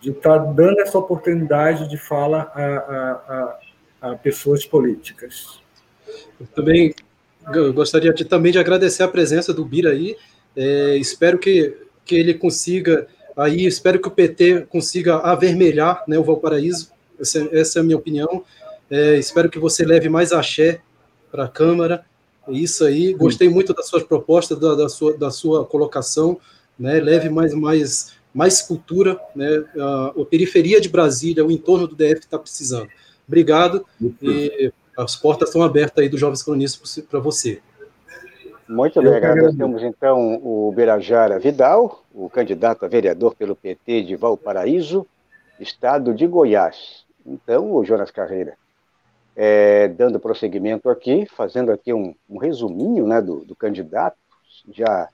de 0.02 0.12
estar 0.12 0.38
tá 0.38 0.46
dando 0.52 0.82
essa 0.82 0.98
oportunidade 1.00 1.90
de 1.90 1.98
fala 1.98 2.52
a, 2.54 3.60
a, 4.02 4.10
a 4.10 4.16
pessoas 4.16 4.66
políticas. 4.66 5.62
Eu 6.40 6.46
também 6.48 6.94
gostaria 7.74 8.14
de, 8.14 8.26
também 8.26 8.52
de 8.52 8.60
agradecer 8.60 9.04
a 9.04 9.08
presença 9.08 9.54
do 9.54 9.64
Bira 9.64 9.92
aí, 9.92 10.18
é, 10.54 10.98
espero 10.98 11.40
que, 11.40 11.78
que 12.04 12.16
ele 12.16 12.34
consiga, 12.34 13.08
aí 13.36 13.66
espero 13.66 14.02
que 14.02 14.08
o 14.10 14.12
PT 14.12 14.68
consiga 14.70 15.16
avermelhar 15.20 16.04
né, 16.08 16.20
o 16.20 16.24
Valparaíso, 16.24 16.92
essa, 17.18 17.48
essa 17.54 17.80
é 17.80 17.82
a 17.82 17.84
minha 17.84 17.98
opinião. 17.98 18.44
É, 18.92 19.18
espero 19.18 19.50
que 19.50 19.60
você 19.60 19.86
leve 19.86 20.10
mais 20.10 20.34
axé 20.34 20.82
para 21.32 21.46
a 21.46 21.48
Câmara. 21.48 22.06
Isso 22.50 22.86
aí, 22.86 23.14
gostei 23.14 23.50
muito 23.50 23.74
das 23.74 23.88
suas 23.88 24.04
propostas, 24.04 24.60
da, 24.60 24.76
da, 24.76 24.90
sua, 24.90 25.18
da 25.18 25.32
sua 25.32 25.66
colocação. 25.66 26.40
né, 26.78 27.00
leve 27.00 27.30
mais, 27.30 27.54
mais, 27.54 28.14
mais 28.34 28.62
cultura, 28.62 29.20
né, 29.36 29.64
a, 29.80 30.14
a 30.22 30.26
periferia 30.26 30.80
de 30.80 30.90
Brasília, 30.90 31.46
o 31.46 31.52
entorno 31.52 31.88
do 31.88 31.96
DF 31.96 32.20
está 32.20 32.38
precisando. 32.38 32.90
Obrigado 33.28 33.86
e 34.22 34.72
as 34.98 35.16
portas 35.16 35.50
estão 35.50 35.62
abertas 35.62 36.02
aí 36.02 36.10
do 36.10 36.18
Jovens 36.18 36.42
Cronistas 36.42 37.04
para 37.10 37.20
você. 37.20 37.60
Muito 38.68 39.02
bem, 39.02 39.14
agradecemos 39.14 39.82
então 39.82 40.42
o 40.44 40.74
Berajara 40.76 41.40
Vidal, 41.40 42.04
o 42.14 42.30
candidato 42.30 42.84
a 42.84 42.88
vereador 42.88 43.34
pelo 43.36 43.56
PT 43.56 44.04
de 44.04 44.16
Valparaíso, 44.16 45.06
estado 45.60 46.14
de 46.14 46.28
Goiás. 46.28 47.06
Então, 47.26 47.72
o 47.74 47.84
Jonas 47.86 48.12
Carreira, 48.12 48.58
é, 49.40 49.88
dando 49.88 50.20
prosseguimento 50.20 50.90
aqui, 50.90 51.28
fazendo 51.28 51.72
aqui 51.72 51.94
um, 51.94 52.16
um 52.28 52.40
resuminho 52.40 53.06
né, 53.06 53.22
do, 53.22 53.46
do, 53.46 53.56
candidato, 53.56 54.18
já 54.72 55.08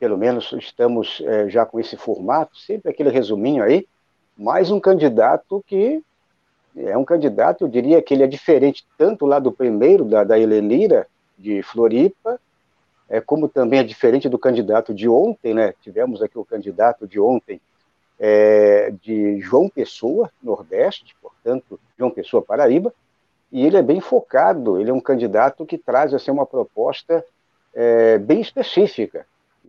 pelo 0.00 0.16
menos 0.16 0.50
estamos 0.54 1.22
é, 1.26 1.46
já 1.50 1.66
com 1.66 1.78
esse 1.78 1.94
formato, 1.94 2.56
sempre 2.56 2.90
aquele 2.90 3.10
resuminho 3.10 3.62
aí, 3.62 3.86
mais 4.34 4.70
um 4.70 4.80
candidato 4.80 5.62
que 5.66 6.02
é 6.74 6.96
um 6.96 7.04
candidato, 7.04 7.64
eu 7.64 7.68
diria 7.68 8.00
que 8.00 8.14
ele 8.14 8.22
é 8.22 8.26
diferente 8.26 8.86
tanto 8.96 9.26
lá 9.26 9.38
do 9.38 9.52
primeiro, 9.52 10.06
da, 10.06 10.24
da 10.24 10.38
Helenira, 10.38 11.06
de 11.36 11.62
Floripa, 11.62 12.40
é, 13.10 13.20
como 13.20 13.46
também 13.46 13.80
é 13.80 13.84
diferente 13.84 14.26
do 14.26 14.38
candidato 14.38 14.94
de 14.94 15.06
ontem, 15.06 15.52
né? 15.52 15.74
Tivemos 15.82 16.22
aqui 16.22 16.38
o 16.38 16.46
candidato 16.46 17.06
de 17.06 17.20
ontem 17.20 17.60
é, 18.18 18.90
de 19.02 19.38
João 19.40 19.68
Pessoa, 19.68 20.30
Nordeste, 20.42 21.14
portanto, 21.20 21.78
João 21.98 22.10
Pessoa, 22.10 22.42
Paraíba, 22.42 22.94
e 23.52 23.66
ele 23.66 23.76
é 23.76 23.82
bem 23.82 24.00
focado, 24.00 24.80
ele 24.80 24.90
é 24.90 24.94
um 24.94 25.00
candidato 25.00 25.66
que 25.66 25.76
traz 25.76 26.14
assim, 26.14 26.30
uma 26.30 26.46
proposta 26.46 27.24
é, 27.74 28.16
bem 28.18 28.40
específica. 28.40 29.26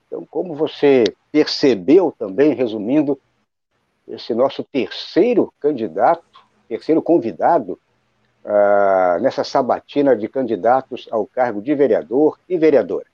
Então, 0.07 0.25
como 0.25 0.55
você 0.55 1.03
percebeu 1.31 2.13
também, 2.17 2.53
resumindo, 2.53 3.19
esse 4.07 4.33
nosso 4.33 4.63
terceiro 4.63 5.53
candidato, 5.59 6.23
terceiro 6.67 7.01
convidado, 7.01 7.79
ah, 8.45 9.17
nessa 9.21 9.43
sabatina 9.43 10.15
de 10.15 10.27
candidatos 10.27 11.07
ao 11.09 11.25
cargo 11.25 11.61
de 11.61 11.73
vereador 11.73 12.37
e 12.47 12.57
vereadora. 12.57 13.05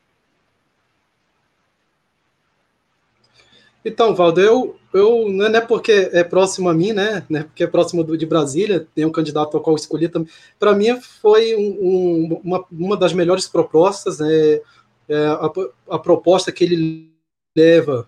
Então, 3.84 4.14
Valdo, 4.14 4.42
eu, 4.42 4.76
eu 4.94 5.30
não 5.30 5.46
é 5.46 5.62
porque 5.62 6.10
é 6.12 6.24
próximo 6.24 6.70
a 6.70 6.74
mim, 6.74 6.92
né? 6.92 7.26
né 7.30 7.44
porque 7.44 7.64
é 7.64 7.68
próximo 7.68 8.04
do, 8.04 8.18
de 8.18 8.26
Brasília, 8.26 8.86
tem 8.94 9.06
um 9.06 9.12
candidato 9.12 9.56
ao 9.56 9.64
qual 9.64 9.76
escolhi 9.76 10.10
também. 10.10 10.30
Para 10.58 10.76
mim, 10.76 11.00
foi 11.00 11.56
um, 11.56 11.78
um, 11.82 12.42
uma, 12.44 12.66
uma 12.72 12.98
das 12.98 13.14
melhores 13.14 13.48
propostas, 13.48 14.20
né? 14.20 14.60
É 15.08 15.26
a, 15.26 15.52
a, 15.90 15.98
proposta 15.98 16.52
que 16.52 16.64
ele 16.64 17.10
leva 17.58 18.08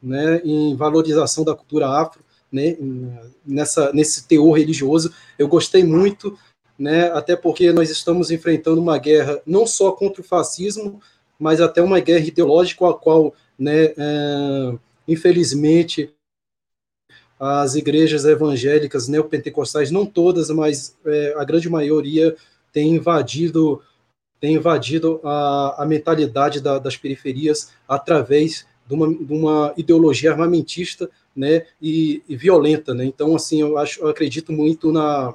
né, 0.00 0.40
em 0.44 0.76
valorização 0.76 1.42
da 1.42 1.56
cultura 1.56 1.88
afro, 1.88 2.22
né, 2.52 2.76
nessa, 3.44 3.92
nesse 3.92 4.28
teor 4.28 4.56
religioso. 4.56 5.12
Eu 5.36 5.48
gostei 5.48 5.82
muito, 5.82 6.38
né, 6.78 7.10
até 7.10 7.34
porque 7.34 7.72
nós 7.72 7.90
estamos 7.90 8.30
enfrentando 8.30 8.80
uma 8.80 8.96
guerra 8.96 9.42
não 9.44 9.66
só 9.66 9.90
contra 9.90 10.20
o 10.20 10.24
fascismo, 10.24 11.00
mas 11.36 11.60
até 11.60 11.82
uma 11.82 11.98
guerra 11.98 12.26
ideológica 12.26 12.88
a 12.88 12.94
qual 12.94 13.34
né, 13.58 13.92
é, 13.96 14.78
Infelizmente, 15.06 16.12
as 17.38 17.74
igrejas 17.74 18.24
evangélicas 18.24 19.08
neopentecostais, 19.08 19.90
não 19.90 20.06
todas, 20.06 20.50
mas 20.50 20.96
é, 21.04 21.34
a 21.36 21.44
grande 21.44 21.68
maioria, 21.68 22.34
tem 22.72 22.94
invadido, 22.94 23.82
tem 24.40 24.54
invadido 24.54 25.20
a, 25.22 25.82
a 25.82 25.86
mentalidade 25.86 26.60
da, 26.60 26.78
das 26.78 26.96
periferias 26.96 27.72
através 27.86 28.66
de 28.86 28.94
uma, 28.94 29.08
de 29.08 29.32
uma 29.32 29.74
ideologia 29.76 30.30
armamentista 30.30 31.10
né, 31.34 31.66
e, 31.80 32.22
e, 32.28 32.36
violenta. 32.36 32.94
Né? 32.94 33.04
Então, 33.04 33.34
assim, 33.34 33.60
eu, 33.60 33.76
acho, 33.76 34.00
eu 34.00 34.08
acredito 34.08 34.52
muito 34.52 34.92
na, 34.92 35.34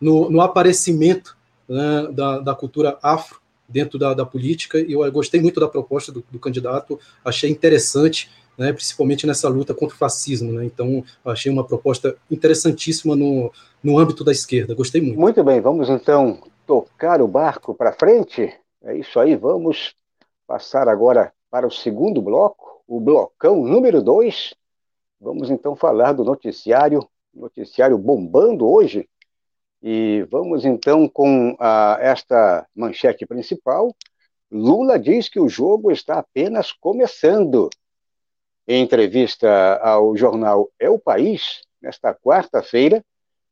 no, 0.00 0.30
no 0.30 0.40
aparecimento 0.40 1.36
né, 1.68 2.08
da, 2.12 2.38
da 2.38 2.54
cultura 2.54 2.98
afro 3.02 3.40
dentro 3.68 3.98
da, 3.98 4.12
da 4.14 4.26
política, 4.26 4.80
e 4.80 4.92
eu 4.92 5.12
gostei 5.12 5.40
muito 5.40 5.60
da 5.60 5.68
proposta 5.68 6.10
do, 6.10 6.24
do 6.28 6.40
candidato, 6.40 6.98
achei 7.24 7.48
interessante 7.48 8.28
né, 8.56 8.72
principalmente 8.72 9.26
nessa 9.26 9.48
luta 9.48 9.74
contra 9.74 9.94
o 9.94 9.98
fascismo. 9.98 10.52
Né? 10.52 10.64
Então, 10.64 11.04
achei 11.24 11.50
uma 11.50 11.66
proposta 11.66 12.16
interessantíssima 12.30 13.16
no, 13.16 13.52
no 13.82 13.98
âmbito 13.98 14.24
da 14.24 14.32
esquerda. 14.32 14.74
Gostei 14.74 15.00
muito. 15.00 15.18
Muito 15.18 15.44
bem, 15.44 15.60
vamos 15.60 15.88
então 15.88 16.42
tocar 16.66 17.20
o 17.20 17.28
barco 17.28 17.74
para 17.74 17.92
frente. 17.92 18.52
É 18.82 18.96
isso 18.96 19.18
aí, 19.18 19.36
vamos 19.36 19.94
passar 20.46 20.88
agora 20.88 21.32
para 21.50 21.66
o 21.66 21.70
segundo 21.70 22.22
bloco, 22.22 22.82
o 22.86 23.00
blocão 23.00 23.64
número 23.64 24.02
dois. 24.02 24.54
Vamos 25.20 25.50
então 25.50 25.76
falar 25.76 26.12
do 26.12 26.24
noticiário, 26.24 27.06
noticiário 27.34 27.98
bombando 27.98 28.66
hoje. 28.68 29.08
E 29.82 30.26
vamos 30.30 30.64
então 30.64 31.08
com 31.08 31.56
a, 31.58 31.98
esta 32.00 32.66
manchete 32.74 33.26
principal. 33.26 33.94
Lula 34.50 34.98
diz 34.98 35.28
que 35.28 35.40
o 35.40 35.48
jogo 35.48 35.90
está 35.90 36.18
apenas 36.18 36.72
começando. 36.72 37.70
Em 38.72 38.84
entrevista 38.84 39.80
ao 39.82 40.16
jornal 40.16 40.70
É 40.78 40.88
o 40.88 40.96
País, 40.96 41.60
nesta 41.82 42.14
quarta-feira, 42.14 43.04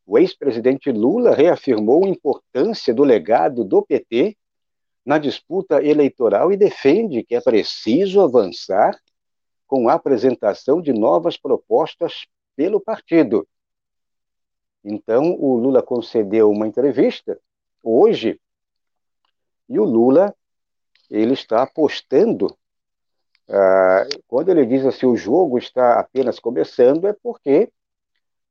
o 0.07 0.16
ex-presidente 0.16 0.93
Lula 0.93 1.35
reafirmou 1.35 2.05
a 2.05 2.09
importância 2.09 2.95
do 2.95 3.03
legado 3.03 3.64
do 3.64 3.83
PT 3.83 4.37
na 5.05 5.19
disputa 5.19 5.83
eleitoral 5.83 6.53
e 6.53 6.57
defende 6.57 7.25
que 7.25 7.35
é 7.35 7.41
preciso 7.41 8.21
avançar 8.21 8.97
com 9.66 9.89
a 9.89 9.95
apresentação 9.95 10.81
de 10.81 10.93
novas 10.93 11.37
propostas 11.37 12.25
pelo 12.55 12.81
partido. 12.81 13.45
Então, 14.85 15.33
o 15.33 15.57
Lula 15.57 15.83
concedeu 15.83 16.49
uma 16.49 16.69
entrevista 16.69 17.41
hoje 17.83 18.41
e 19.69 19.81
o 19.81 19.85
Lula 19.85 20.33
ele 21.11 21.33
está 21.33 21.64
apostando 21.64 22.57
ah, 23.49 24.07
quando 24.26 24.51
ele 24.51 24.66
diz 24.66 24.84
assim, 24.86 25.07
o 25.07 25.16
jogo 25.16 25.59
está 25.59 25.99
apenas 26.01 26.38
começando, 26.38 27.07
é 27.09 27.12
porque 27.12 27.70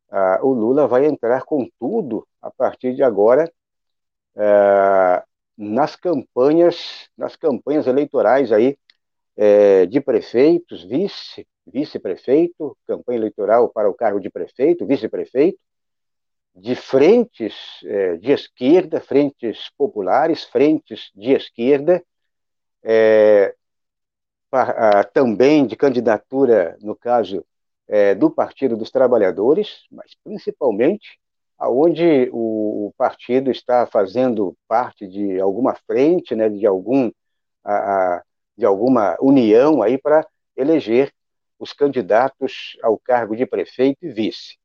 ah, 0.10 0.40
o 0.44 0.54
Lula 0.54 0.88
vai 0.88 1.06
entrar 1.06 1.44
com 1.44 1.68
tudo 1.80 2.28
a 2.42 2.52
partir 2.52 2.96
de 2.96 3.04
agora 3.04 3.52
ah, 4.36 5.24
nas 5.58 5.96
campanhas, 5.96 7.10
nas 7.18 7.36
campanhas 7.36 7.88
eleitorais 7.88 8.52
aí 8.52 8.78
eh, 9.36 9.86
de 9.88 10.02
prefeitos, 10.02 10.84
vice, 10.84 11.48
vice-prefeito, 11.66 12.78
campanha 12.86 13.20
eleitoral 13.20 13.70
para 13.70 13.90
o 13.90 13.94
cargo 13.94 14.20
de 14.20 14.30
prefeito, 14.30 14.86
vice-prefeito, 14.86 15.60
de 16.56 16.76
frentes 16.76 17.54
eh, 17.86 18.18
de 18.18 18.32
esquerda, 18.32 19.00
frentes 19.00 19.70
populares, 19.78 20.44
frentes 20.44 21.12
de 21.16 21.34
esquerda, 21.34 22.04
é, 22.84 23.56
também 25.14 25.66
de 25.66 25.76
candidatura, 25.76 26.78
no 26.82 26.96
caso 26.96 27.46
é, 27.88 28.14
do 28.16 28.30
Partido 28.30 28.76
dos 28.76 28.92
Trabalhadores, 28.92 29.86
mas 29.92 30.16
principalmente 30.24 31.20
aonde 31.58 32.30
o, 32.32 32.88
o, 32.88 32.94
partido 32.98 33.50
está 33.50 33.88
fazendo 33.88 34.56
parte 34.68 35.08
de 35.08 35.40
alguma 35.40 35.74
frente, 35.74 36.36
né, 36.36 36.50
de 36.50 36.68
algum 36.68 37.12
a, 37.64 37.74
a, 38.18 38.24
de 38.56 38.66
alguma 38.66 39.18
união 39.20 39.82
aí 39.82 39.98
para 39.98 40.26
eleger 40.56 41.12
os 41.60 41.74
candidatos 41.74 42.78
ao 42.84 42.98
cargo 42.98 43.36
de 43.36 43.46
prefeito 43.46 44.06
e 44.06 44.10
vice. 44.10 44.58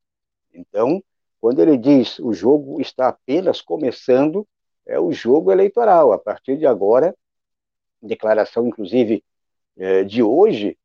Então, 0.53 1.03
quando 1.41 1.61
ele 1.61 1.77
diz 1.77 2.19
o 2.19 2.31
jogo 2.31 2.79
está 2.79 3.09
apenas 3.09 3.59
começando, 3.59 4.47
é 4.85 4.99
o 4.99 5.11
jogo 5.11 5.51
eleitoral. 5.51 6.11
A 6.11 6.19
partir 6.19 6.57
de 6.57 6.67
agora, 6.67 7.15
declaração 8.01 8.67
inclusive 8.67 9.23
é, 9.77 10.03
de 10.03 10.21
hoje, 10.21 10.77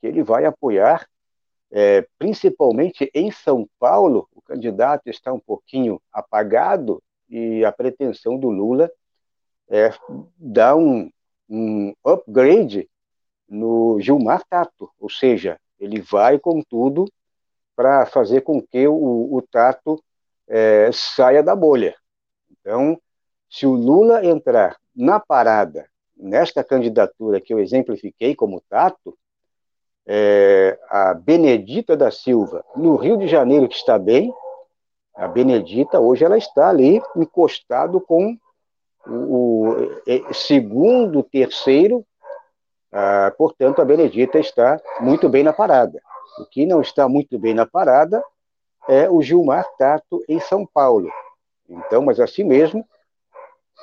que 0.00 0.06
ele 0.06 0.22
vai 0.22 0.44
apoiar, 0.44 1.08
é, 1.70 2.06
principalmente 2.18 3.10
em 3.14 3.30
São 3.30 3.68
Paulo, 3.78 4.28
o 4.34 4.40
candidato 4.40 5.08
está 5.08 5.32
um 5.32 5.40
pouquinho 5.40 6.00
apagado 6.12 7.02
e 7.28 7.64
a 7.64 7.72
pretensão 7.72 8.38
do 8.38 8.48
Lula 8.48 8.90
é 9.68 9.90
dar 10.36 10.76
um, 10.76 11.10
um 11.48 11.92
upgrade 12.04 12.88
no 13.48 13.98
Gilmar 14.00 14.44
Tato, 14.48 14.90
ou 14.98 15.10
seja, 15.10 15.58
ele 15.78 16.00
vai 16.00 16.38
com 16.38 16.62
tudo 16.62 17.04
para 17.74 18.06
fazer 18.06 18.40
com 18.42 18.62
que 18.62 18.86
o, 18.88 19.34
o 19.34 19.42
Tato 19.42 20.02
é, 20.48 20.90
saia 20.92 21.42
da 21.42 21.54
bolha. 21.54 21.94
Então, 22.50 23.00
se 23.50 23.66
o 23.66 23.72
Lula 23.72 24.24
entrar 24.24 24.76
na 24.94 25.20
parada 25.20 25.88
nesta 26.16 26.64
candidatura 26.64 27.40
que 27.40 27.52
eu 27.52 27.58
exemplifiquei 27.58 28.34
como 28.34 28.62
Tato, 28.68 29.16
é, 30.06 30.78
a 30.88 31.14
Benedita 31.14 31.96
da 31.96 32.10
Silva, 32.10 32.64
no 32.76 32.96
Rio 32.96 33.16
de 33.16 33.26
Janeiro, 33.26 33.68
que 33.68 33.74
está 33.74 33.98
bem, 33.98 34.32
a 35.14 35.26
Benedita 35.26 35.98
hoje 35.98 36.24
ela 36.24 36.38
está 36.38 36.68
ali 36.68 37.00
encostado 37.16 38.00
com 38.00 38.36
o, 39.06 39.74
o 40.28 40.34
segundo, 40.34 41.22
terceiro 41.22 42.04
Ah, 42.92 43.30
portanto, 43.36 43.82
a 43.82 43.84
Benedita 43.84 44.38
está 44.38 44.80
muito 45.00 45.28
bem 45.28 45.42
na 45.42 45.52
parada. 45.52 46.00
O 46.38 46.46
que 46.46 46.64
não 46.64 46.80
está 46.80 47.08
muito 47.08 47.38
bem 47.38 47.52
na 47.52 47.66
parada 47.66 48.22
é 48.88 49.10
o 49.10 49.20
Gilmar 49.20 49.66
Tato 49.76 50.24
em 50.28 50.40
São 50.40 50.64
Paulo. 50.64 51.10
Então, 51.68 52.02
mas 52.02 52.18
assim 52.20 52.44
mesmo, 52.44 52.86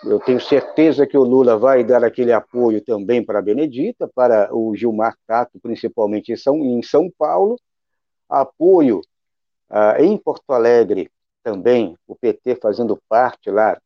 eu 0.06 0.20
tenho 0.20 0.40
certeza 0.40 1.08
que 1.08 1.18
o 1.18 1.24
Lula 1.24 1.58
vai 1.58 1.84
dar 1.84 2.04
aquele 2.04 2.32
apoio 2.32 2.84
também 2.84 3.24
para 3.24 3.40
a 3.40 3.42
Benedita, 3.42 4.08
para 4.08 4.54
o 4.54 4.76
Gilmar 4.76 5.18
Tato, 5.26 5.60
principalmente 5.60 6.32
em 6.32 6.36
São, 6.36 6.58
em 6.58 6.82
São 6.82 7.10
Paulo, 7.18 7.60
apoio 8.30 9.02
ah, 9.70 9.96
em 10.00 10.18
Porto 10.18 10.52
Alegre 10.52 11.10
também, 11.42 11.98
o 12.08 12.16
PT 12.16 12.56
fazendo 12.56 13.02
parte 13.08 13.50
lá 13.50 13.80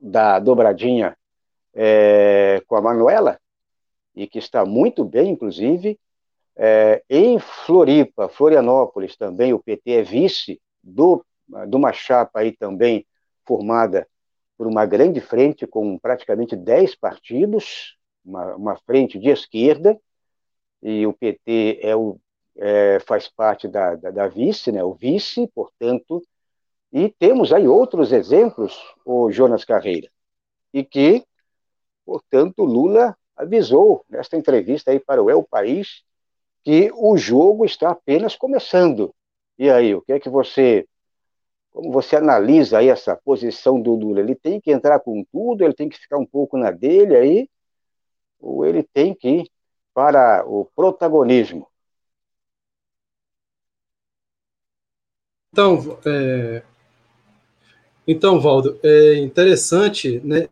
da 0.00 0.38
dobradinha 0.38 1.16
é, 1.74 2.62
com 2.66 2.76
a 2.76 2.80
Manuela, 2.80 3.38
e 4.14 4.26
que 4.26 4.38
está 4.38 4.64
muito 4.64 5.04
bem, 5.04 5.30
inclusive. 5.30 5.98
É, 6.56 7.02
em 7.10 7.38
Floripa, 7.38 8.30
Florianópolis 8.30 9.14
também, 9.16 9.52
o 9.52 9.58
PT 9.58 9.90
é 9.92 10.02
vice 10.02 10.60
do, 10.82 11.22
de 11.68 11.76
uma 11.76 11.92
chapa 11.92 12.40
aí 12.40 12.52
também 12.56 13.06
formada 13.44 14.08
por 14.56 14.66
uma 14.66 14.86
grande 14.86 15.20
frente 15.20 15.66
com 15.66 15.98
praticamente 15.98 16.56
10 16.56 16.94
partidos, 16.94 17.96
uma, 18.24 18.56
uma 18.56 18.76
frente 18.76 19.18
de 19.18 19.28
esquerda, 19.28 19.98
e 20.82 21.06
o 21.06 21.12
PT 21.12 21.80
é 21.82 21.94
o, 21.94 22.18
é, 22.56 22.98
faz 23.00 23.28
parte 23.28 23.68
da, 23.68 23.94
da, 23.96 24.10
da, 24.10 24.28
vice, 24.28 24.72
né, 24.72 24.82
o 24.82 24.94
vice, 24.94 25.46
portanto, 25.54 26.22
e 26.92 27.10
temos 27.18 27.52
aí 27.52 27.68
outros 27.68 28.12
exemplos, 28.12 28.78
o 29.04 29.30
Jonas 29.30 29.64
Carreira, 29.64 30.10
e 30.72 30.84
que, 30.84 31.24
portanto, 32.04 32.64
Lula 32.64 33.16
avisou 33.36 34.04
nesta 34.08 34.36
entrevista 34.36 34.90
aí 34.90 34.98
para 34.98 35.22
o 35.22 35.30
El 35.30 35.42
País 35.42 36.02
que 36.64 36.90
o 36.94 37.16
jogo 37.16 37.64
está 37.64 37.90
apenas 37.90 38.34
começando. 38.34 39.14
E 39.58 39.70
aí, 39.70 39.94
o 39.94 40.02
que 40.02 40.12
é 40.12 40.20
que 40.20 40.28
você 40.28 40.86
como 41.76 41.92
você 41.92 42.16
analisa 42.16 42.78
aí 42.78 42.88
essa 42.88 43.14
posição 43.14 43.78
do 43.78 43.94
Lula? 43.94 44.20
Ele 44.20 44.34
tem 44.34 44.58
que 44.58 44.72
entrar 44.72 44.98
com 44.98 45.22
tudo, 45.30 45.62
ele 45.62 45.74
tem 45.74 45.90
que 45.90 45.98
ficar 45.98 46.16
um 46.16 46.24
pouco 46.24 46.56
na 46.56 46.70
dele 46.70 47.14
aí, 47.14 47.50
ou 48.40 48.64
ele 48.64 48.82
tem 48.82 49.14
que 49.14 49.28
ir 49.28 49.50
para 49.92 50.42
o 50.46 50.64
protagonismo? 50.64 51.70
Então, 55.52 55.98
é... 56.06 56.62
então 58.08 58.40
Valdo, 58.40 58.80
é 58.82 59.18
interessante, 59.18 60.18
né? 60.20 60.48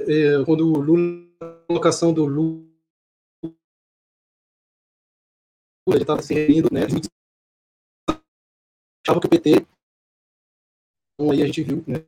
É, 0.00 0.44
quando 0.44 0.66
o 0.66 0.80
Lula, 0.80 1.28
a 1.40 1.66
colocação 1.68 2.12
do 2.12 2.24
Lula, 2.24 2.68
ele 5.86 6.02
estava 6.02 6.20
se 6.20 6.34
referindo, 6.34 6.68
né? 6.72 6.80
Achava 9.06 9.20
que 9.20 9.26
o 9.26 9.30
PT. 9.30 9.66
Então 11.14 11.30
aí 11.30 11.42
a 11.42 11.46
gente 11.46 11.62
viu, 11.62 11.84
né? 11.86 12.04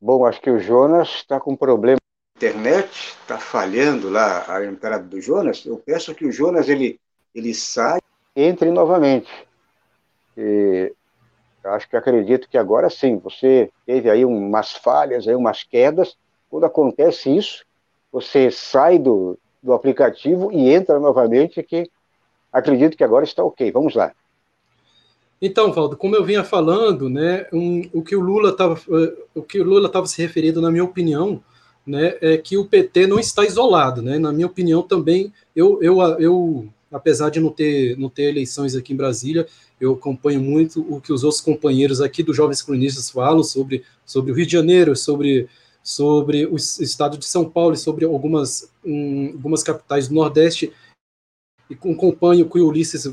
Bom, 0.00 0.24
acho 0.24 0.40
que 0.40 0.50
o 0.50 0.58
Jonas 0.58 1.08
está 1.08 1.38
com 1.38 1.54
problema 1.54 1.98
na 2.34 2.38
internet, 2.38 2.90
está 3.20 3.38
falhando 3.38 4.08
lá 4.08 4.50
a 4.50 4.64
entrada 4.64 5.04
do 5.04 5.20
Jonas. 5.20 5.64
Eu 5.66 5.76
peço 5.76 6.14
que 6.14 6.24
o 6.24 6.32
Jonas 6.32 6.68
ele, 6.68 6.98
ele 7.34 7.52
saia 7.52 8.00
e 8.34 8.42
entre 8.42 8.70
novamente. 8.70 9.30
E 10.36 10.94
acho 11.62 11.88
que 11.88 11.96
acredito 11.96 12.48
que 12.48 12.56
agora 12.56 12.88
sim, 12.88 13.18
você 13.18 13.70
teve 13.84 14.08
aí 14.08 14.24
umas 14.24 14.72
falhas, 14.72 15.28
aí 15.28 15.34
umas 15.34 15.64
quedas. 15.64 16.16
Quando 16.48 16.64
acontece 16.64 17.36
isso, 17.36 17.66
você 18.10 18.50
sai 18.50 18.98
do, 18.98 19.38
do 19.62 19.74
aplicativo 19.74 20.50
e 20.50 20.72
entra 20.72 20.98
novamente, 20.98 21.62
que 21.62 21.90
acredito 22.52 22.96
que 22.96 23.04
agora 23.04 23.24
está 23.24 23.42
ok. 23.44 23.70
Vamos 23.72 23.94
lá. 23.94 24.12
Então, 25.42 25.72
Valdo, 25.72 25.96
como 25.96 26.14
eu 26.14 26.24
vinha 26.24 26.44
falando, 26.44 27.08
né, 27.08 27.46
um, 27.50 27.88
o 27.94 28.02
que 28.02 28.14
o 28.14 28.20
Lula 28.20 28.50
estava, 28.50 28.74
eh, 28.74 29.14
o 29.34 29.42
que 29.42 29.58
o 29.58 29.64
Lula 29.64 29.86
estava 29.86 30.06
se 30.06 30.20
referindo, 30.20 30.60
na 30.60 30.70
minha 30.70 30.84
opinião, 30.84 31.42
né, 31.86 32.14
é 32.20 32.36
que 32.36 32.58
o 32.58 32.66
PT 32.66 33.06
não 33.06 33.18
está 33.18 33.44
isolado, 33.46 34.02
né. 34.02 34.18
Na 34.18 34.32
minha 34.32 34.46
opinião, 34.46 34.82
também, 34.82 35.32
eu, 35.56 35.82
eu, 35.82 35.98
eu, 36.18 36.68
apesar 36.92 37.30
de 37.30 37.40
não 37.40 37.50
ter, 37.50 37.98
não 37.98 38.10
ter 38.10 38.24
eleições 38.24 38.76
aqui 38.76 38.92
em 38.92 38.96
Brasília, 38.96 39.46
eu 39.80 39.94
acompanho 39.94 40.42
muito 40.42 40.84
o 40.94 41.00
que 41.00 41.10
os 41.10 41.24
outros 41.24 41.40
companheiros 41.40 42.02
aqui 42.02 42.22
dos 42.22 42.36
jovens 42.36 42.60
cronistas 42.60 43.08
falam 43.08 43.42
sobre, 43.42 43.82
sobre 44.04 44.32
o 44.32 44.34
Rio 44.34 44.44
de 44.44 44.52
Janeiro, 44.52 44.94
sobre 44.94 45.48
sobre 45.82 46.44
o 46.46 46.56
estado 46.56 47.16
de 47.16 47.24
São 47.24 47.48
Paulo 47.48 47.74
e 47.74 47.78
sobre 47.78 48.04
algumas, 48.04 48.70
um, 48.84 49.30
algumas 49.32 49.62
capitais 49.62 50.08
do 50.08 50.14
Nordeste 50.14 50.70
e 51.70 51.74
acompanho 51.74 52.46
com 52.46 52.58
o 52.58 52.66
Ulisses, 52.66 53.08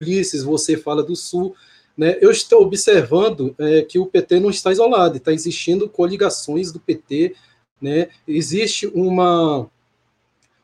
Ulisses, 0.00 0.42
você 0.42 0.76
fala 0.76 1.02
do 1.02 1.16
Sul, 1.16 1.56
né, 1.96 2.16
eu 2.20 2.30
estou 2.30 2.62
observando 2.62 3.54
é, 3.58 3.82
que 3.82 3.98
o 3.98 4.06
PT 4.06 4.38
não 4.38 4.50
está 4.50 4.70
isolado, 4.70 5.16
está 5.16 5.32
existindo 5.32 5.88
coligações 5.88 6.70
do 6.70 6.78
PT, 6.78 7.34
né, 7.80 8.08
existe 8.28 8.86
uma, 8.88 9.68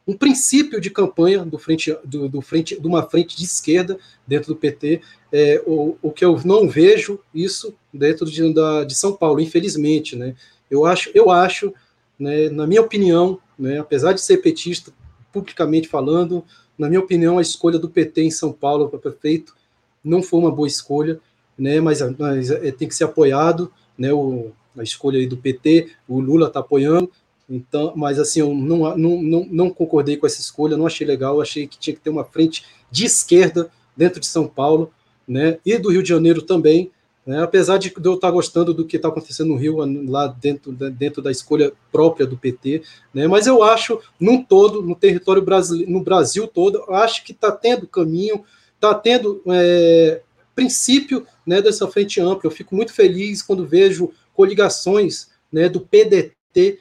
um 0.06 0.14
princípio 0.16 0.80
de 0.80 0.90
campanha 0.90 1.44
do 1.44 1.58
frente, 1.58 1.96
do, 2.04 2.28
do 2.28 2.40
frente, 2.40 2.78
de 2.80 2.86
uma 2.86 3.02
frente 3.02 3.36
de 3.36 3.44
esquerda 3.44 3.98
dentro 4.26 4.54
do 4.54 4.56
PT, 4.56 5.00
é, 5.32 5.62
o, 5.66 5.96
o 6.00 6.10
que 6.10 6.24
eu 6.24 6.40
não 6.44 6.68
vejo 6.68 7.18
isso 7.34 7.74
dentro 7.92 8.26
de, 8.26 8.54
da, 8.54 8.84
de 8.84 8.94
São 8.94 9.14
Paulo, 9.14 9.40
infelizmente, 9.40 10.16
né, 10.16 10.34
eu 10.70 10.84
acho, 10.84 11.10
eu 11.14 11.30
acho, 11.30 11.72
né, 12.18 12.48
na 12.50 12.66
minha 12.66 12.82
opinião, 12.82 13.40
né, 13.58 13.78
apesar 13.78 14.12
de 14.12 14.20
ser 14.20 14.38
petista, 14.38 14.92
publicamente 15.32 15.88
falando, 15.88 16.44
na 16.78 16.88
minha 16.88 17.00
opinião, 17.00 17.38
a 17.38 17.42
escolha 17.42 17.78
do 17.78 17.88
PT 17.88 18.22
em 18.22 18.30
São 18.30 18.52
Paulo 18.52 18.88
para 18.88 18.98
prefeito 18.98 19.54
não 20.02 20.22
foi 20.22 20.40
uma 20.40 20.50
boa 20.50 20.68
escolha, 20.68 21.20
né? 21.58 21.80
Mas, 21.80 22.00
mas 22.18 22.50
é, 22.50 22.70
tem 22.70 22.88
que 22.88 22.94
ser 22.94 23.04
apoiado, 23.04 23.72
né? 23.98 24.12
O, 24.12 24.52
a 24.76 24.82
escolha 24.82 25.18
aí 25.18 25.26
do 25.26 25.36
PT, 25.36 25.90
o 26.06 26.20
Lula 26.20 26.48
está 26.48 26.60
apoiando, 26.60 27.10
então, 27.48 27.92
mas 27.96 28.18
assim, 28.18 28.40
eu 28.40 28.52
não, 28.54 28.96
não, 28.96 29.22
não, 29.22 29.48
não 29.50 29.70
concordei 29.70 30.16
com 30.16 30.26
essa 30.26 30.40
escolha, 30.40 30.76
não 30.76 30.86
achei 30.86 31.06
legal, 31.06 31.40
achei 31.40 31.66
que 31.66 31.78
tinha 31.78 31.94
que 31.94 32.02
ter 32.02 32.10
uma 32.10 32.24
frente 32.24 32.64
de 32.90 33.06
esquerda 33.06 33.70
dentro 33.96 34.20
de 34.20 34.26
São 34.26 34.46
Paulo, 34.46 34.92
né? 35.26 35.58
E 35.64 35.78
do 35.78 35.90
Rio 35.90 36.02
de 36.02 36.08
Janeiro 36.08 36.42
também, 36.42 36.90
né? 37.26 37.42
Apesar 37.42 37.76
de 37.78 37.92
eu 38.02 38.14
estar 38.14 38.30
gostando 38.30 38.72
do 38.72 38.86
que 38.86 38.96
está 38.96 39.08
acontecendo 39.08 39.48
no 39.48 39.56
Rio, 39.56 39.78
lá 40.08 40.28
dentro, 40.28 40.72
dentro 40.72 41.20
da 41.20 41.30
escolha 41.30 41.72
própria 41.90 42.26
do 42.26 42.36
PT, 42.36 42.82
né? 43.12 43.26
mas 43.26 43.46
eu 43.46 43.62
acho, 43.62 44.00
num 44.18 44.42
todo, 44.42 44.80
no 44.80 44.94
território 44.94 45.42
brasileiro, 45.42 45.90
no 45.90 46.04
Brasil 46.04 46.46
todo, 46.46 46.84
acho 46.94 47.24
que 47.24 47.32
está 47.32 47.50
tendo 47.50 47.88
caminho, 47.88 48.44
está 48.76 48.94
tendo 48.94 49.42
é, 49.48 50.22
princípio 50.54 51.26
né, 51.44 51.60
dessa 51.60 51.88
frente 51.88 52.20
ampla. 52.20 52.42
Eu 52.44 52.50
fico 52.50 52.76
muito 52.76 52.92
feliz 52.92 53.42
quando 53.42 53.66
vejo 53.66 54.12
coligações 54.32 55.28
né, 55.52 55.68
do 55.68 55.80
PDT 55.80 56.80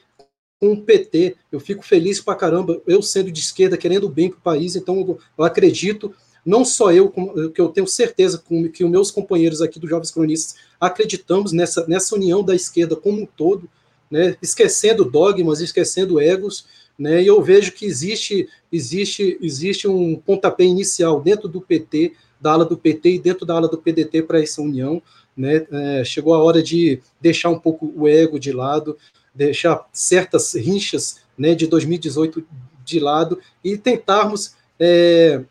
com 0.59 0.73
o 0.73 0.81
PT. 0.81 1.35
Eu 1.51 1.59
fico 1.59 1.83
feliz 1.83 2.21
pra 2.21 2.35
caramba, 2.35 2.81
eu 2.85 3.01
sendo 3.01 3.31
de 3.31 3.39
esquerda, 3.39 3.77
querendo 3.77 4.07
bem 4.07 4.29
para 4.29 4.37
o 4.37 4.41
país, 4.41 4.75
então 4.75 5.19
eu 5.37 5.43
acredito 5.43 6.13
não 6.45 6.63
só 6.63 6.91
eu, 6.91 7.11
que 7.53 7.59
eu 7.59 7.69
tenho 7.69 7.87
certeza 7.87 8.41
que 8.71 8.83
os 8.83 8.91
meus 8.91 9.09
companheiros 9.09 9.61
aqui 9.61 9.79
do 9.79 9.87
Jovens 9.87 10.11
Cronistas 10.11 10.55
acreditamos 10.79 11.51
nessa, 11.51 11.87
nessa 11.87 12.15
união 12.15 12.43
da 12.43 12.53
esquerda 12.53 12.95
como 12.95 13.23
um 13.23 13.25
todo, 13.25 13.67
né, 14.11 14.37
esquecendo 14.41 15.03
dogmas, 15.03 15.59
esquecendo 15.59 16.21
egos, 16.21 16.67
né, 16.97 17.23
e 17.23 17.27
eu 17.27 17.41
vejo 17.41 17.71
que 17.71 17.85
existe, 17.85 18.47
existe, 18.71 19.37
existe 19.41 19.87
um 19.87 20.15
pontapé 20.15 20.63
inicial 20.63 21.19
dentro 21.19 21.47
do 21.47 21.59
PT, 21.59 22.13
da 22.39 22.51
ala 22.51 22.65
do 22.65 22.77
PT 22.77 23.15
e 23.15 23.19
dentro 23.19 23.45
da 23.45 23.55
ala 23.55 23.67
do 23.67 23.79
PDT 23.79 24.21
para 24.21 24.41
essa 24.41 24.61
união, 24.61 25.01
né, 25.35 25.65
é, 25.71 26.03
chegou 26.03 26.35
a 26.35 26.43
hora 26.43 26.61
de 26.61 27.01
deixar 27.19 27.49
um 27.49 27.59
pouco 27.59 27.91
o 27.95 28.07
ego 28.07 28.39
de 28.39 28.51
lado, 28.51 28.95
deixar 29.33 29.85
certas 29.91 30.53
rinchas 30.53 31.17
né, 31.37 31.55
de 31.55 31.65
2018 31.65 32.45
de 32.85 32.99
lado 32.99 33.39
e 33.63 33.77
tentarmos 33.77 34.53
é, 34.79 35.43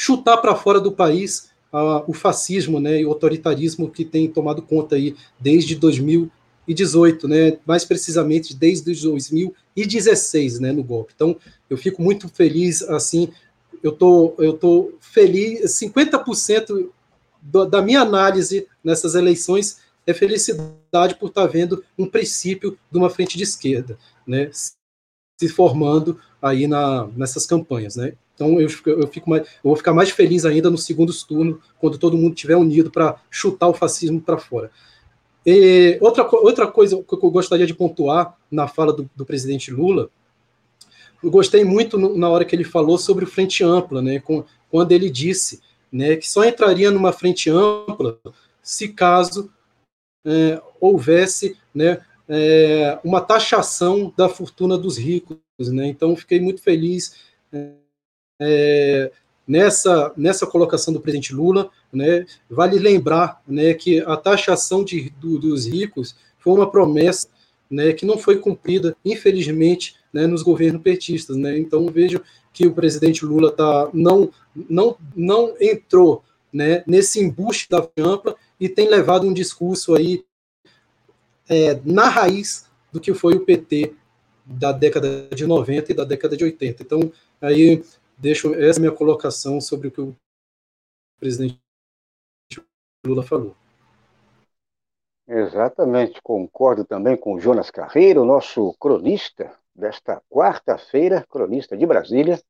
chutar 0.00 0.36
para 0.36 0.54
fora 0.54 0.80
do 0.80 0.92
país 0.92 1.50
o 2.06 2.12
fascismo 2.12 2.78
né, 2.78 3.00
e 3.00 3.04
o 3.04 3.08
autoritarismo 3.08 3.90
que 3.90 4.04
tem 4.04 4.30
tomado 4.30 4.62
conta 4.62 4.94
aí 4.94 5.16
desde 5.40 5.74
2018, 5.74 7.26
né, 7.26 7.58
mais 7.66 7.84
precisamente 7.84 8.54
desde 8.54 8.84
2016 8.84 10.60
né, 10.60 10.70
no 10.70 10.84
golpe. 10.84 11.12
Então, 11.16 11.36
eu 11.68 11.76
fico 11.76 12.00
muito 12.00 12.28
feliz, 12.28 12.80
assim, 12.82 13.28
eu 13.82 13.90
tô, 13.90 14.36
eu 14.38 14.52
tô 14.52 14.94
feliz, 15.00 15.72
50% 15.72 16.90
do, 17.42 17.64
da 17.64 17.82
minha 17.82 18.00
análise 18.00 18.68
nessas 18.82 19.16
eleições 19.16 19.80
é 20.06 20.14
felicidade 20.14 21.16
por 21.18 21.28
estar 21.28 21.42
tá 21.42 21.48
vendo 21.48 21.84
um 21.98 22.06
princípio 22.06 22.78
de 22.88 22.98
uma 22.98 23.10
frente 23.10 23.36
de 23.36 23.42
esquerda, 23.42 23.98
né, 24.24 24.48
se 24.52 25.48
formando 25.48 26.20
aí 26.40 26.68
na, 26.68 27.08
nessas 27.16 27.44
campanhas, 27.44 27.96
né. 27.96 28.14
Então 28.38 28.60
eu, 28.60 28.68
eu, 28.86 29.08
fico 29.08 29.28
mais, 29.28 29.42
eu 29.42 29.48
vou 29.64 29.76
ficar 29.76 29.92
mais 29.92 30.10
feliz 30.10 30.44
ainda 30.44 30.70
no 30.70 30.78
segundo 30.78 31.12
turno, 31.26 31.60
quando 31.80 31.98
todo 31.98 32.16
mundo 32.16 32.34
estiver 32.34 32.56
unido 32.56 32.88
para 32.88 33.20
chutar 33.28 33.66
o 33.66 33.74
fascismo 33.74 34.20
para 34.20 34.38
fora. 34.38 34.70
E 35.44 35.98
outra, 36.00 36.24
outra 36.30 36.66
coisa 36.68 37.02
que 37.02 37.14
eu 37.14 37.30
gostaria 37.30 37.66
de 37.66 37.74
pontuar 37.74 38.36
na 38.48 38.68
fala 38.68 38.92
do, 38.92 39.10
do 39.16 39.26
presidente 39.26 39.72
Lula, 39.72 40.08
eu 41.20 41.32
gostei 41.32 41.64
muito 41.64 41.98
no, 41.98 42.16
na 42.16 42.28
hora 42.28 42.44
que 42.44 42.54
ele 42.54 42.62
falou 42.62 42.96
sobre 42.96 43.24
o 43.24 43.28
frente 43.28 43.64
ampla, 43.64 44.00
né, 44.00 44.20
com, 44.20 44.44
quando 44.70 44.92
ele 44.92 45.10
disse 45.10 45.60
né, 45.90 46.14
que 46.14 46.30
só 46.30 46.44
entraria 46.44 46.92
numa 46.92 47.12
frente 47.12 47.50
ampla 47.50 48.20
se 48.62 48.88
caso 48.88 49.50
é, 50.24 50.62
houvesse 50.80 51.56
né, 51.74 51.98
é, 52.28 53.00
uma 53.02 53.20
taxação 53.20 54.12
da 54.16 54.28
fortuna 54.28 54.78
dos 54.78 54.96
ricos. 54.96 55.38
Né? 55.58 55.86
Então, 55.86 56.14
fiquei 56.14 56.38
muito 56.38 56.62
feliz 56.62 57.16
é, 57.52 57.72
nessa, 59.46 60.12
nessa 60.16 60.46
colocação 60.46 60.92
do 60.92 61.00
presidente 61.00 61.34
Lula. 61.34 61.70
Né? 61.92 62.26
Vale 62.50 62.78
lembrar 62.78 63.42
né, 63.46 63.72
que 63.74 64.00
a 64.00 64.16
taxação 64.16 64.84
de, 64.84 65.10
do, 65.18 65.38
dos 65.38 65.66
ricos 65.66 66.14
foi 66.38 66.52
uma 66.52 66.70
promessa 66.70 67.28
né, 67.70 67.92
que 67.92 68.06
não 68.06 68.18
foi 68.18 68.38
cumprida, 68.38 68.96
infelizmente, 69.04 69.96
né, 70.12 70.26
nos 70.26 70.42
governos 70.42 70.82
petistas. 70.82 71.36
Né? 71.36 71.58
Então, 71.58 71.86
vejo 71.86 72.20
que 72.52 72.66
o 72.66 72.74
presidente 72.74 73.24
Lula 73.24 73.50
tá, 73.50 73.88
não, 73.92 74.30
não, 74.68 74.96
não 75.14 75.54
entrou 75.60 76.22
né, 76.52 76.82
nesse 76.86 77.20
embuste 77.20 77.68
da 77.70 77.86
ampla 77.98 78.36
e 78.58 78.68
tem 78.68 78.88
levado 78.88 79.26
um 79.26 79.32
discurso 79.32 79.94
aí 79.94 80.24
é, 81.48 81.78
na 81.84 82.08
raiz 82.08 82.66
do 82.92 83.00
que 83.00 83.14
foi 83.14 83.34
o 83.34 83.40
PT 83.40 83.94
da 84.44 84.72
década 84.72 85.28
de 85.34 85.46
90 85.46 85.92
e 85.92 85.94
da 85.94 86.04
década 86.04 86.36
de 86.36 86.44
80. 86.44 86.82
Então, 86.82 87.12
aí 87.40 87.82
deixo 88.18 88.54
essa 88.54 88.80
minha 88.80 88.92
colocação 88.92 89.60
sobre 89.60 89.88
o 89.88 89.90
que 89.90 90.00
o 90.00 90.16
presidente 91.18 91.60
Lula 93.06 93.22
falou. 93.22 93.54
Exatamente, 95.26 96.20
concordo 96.22 96.84
também 96.84 97.16
com 97.16 97.38
Jonas 97.38 97.70
Carreiro, 97.70 98.24
nosso 98.24 98.74
cronista 98.80 99.54
desta 99.74 100.22
quarta-feira, 100.28 101.24
cronista 101.28 101.76
de 101.76 101.86
Brasília. 101.86 102.40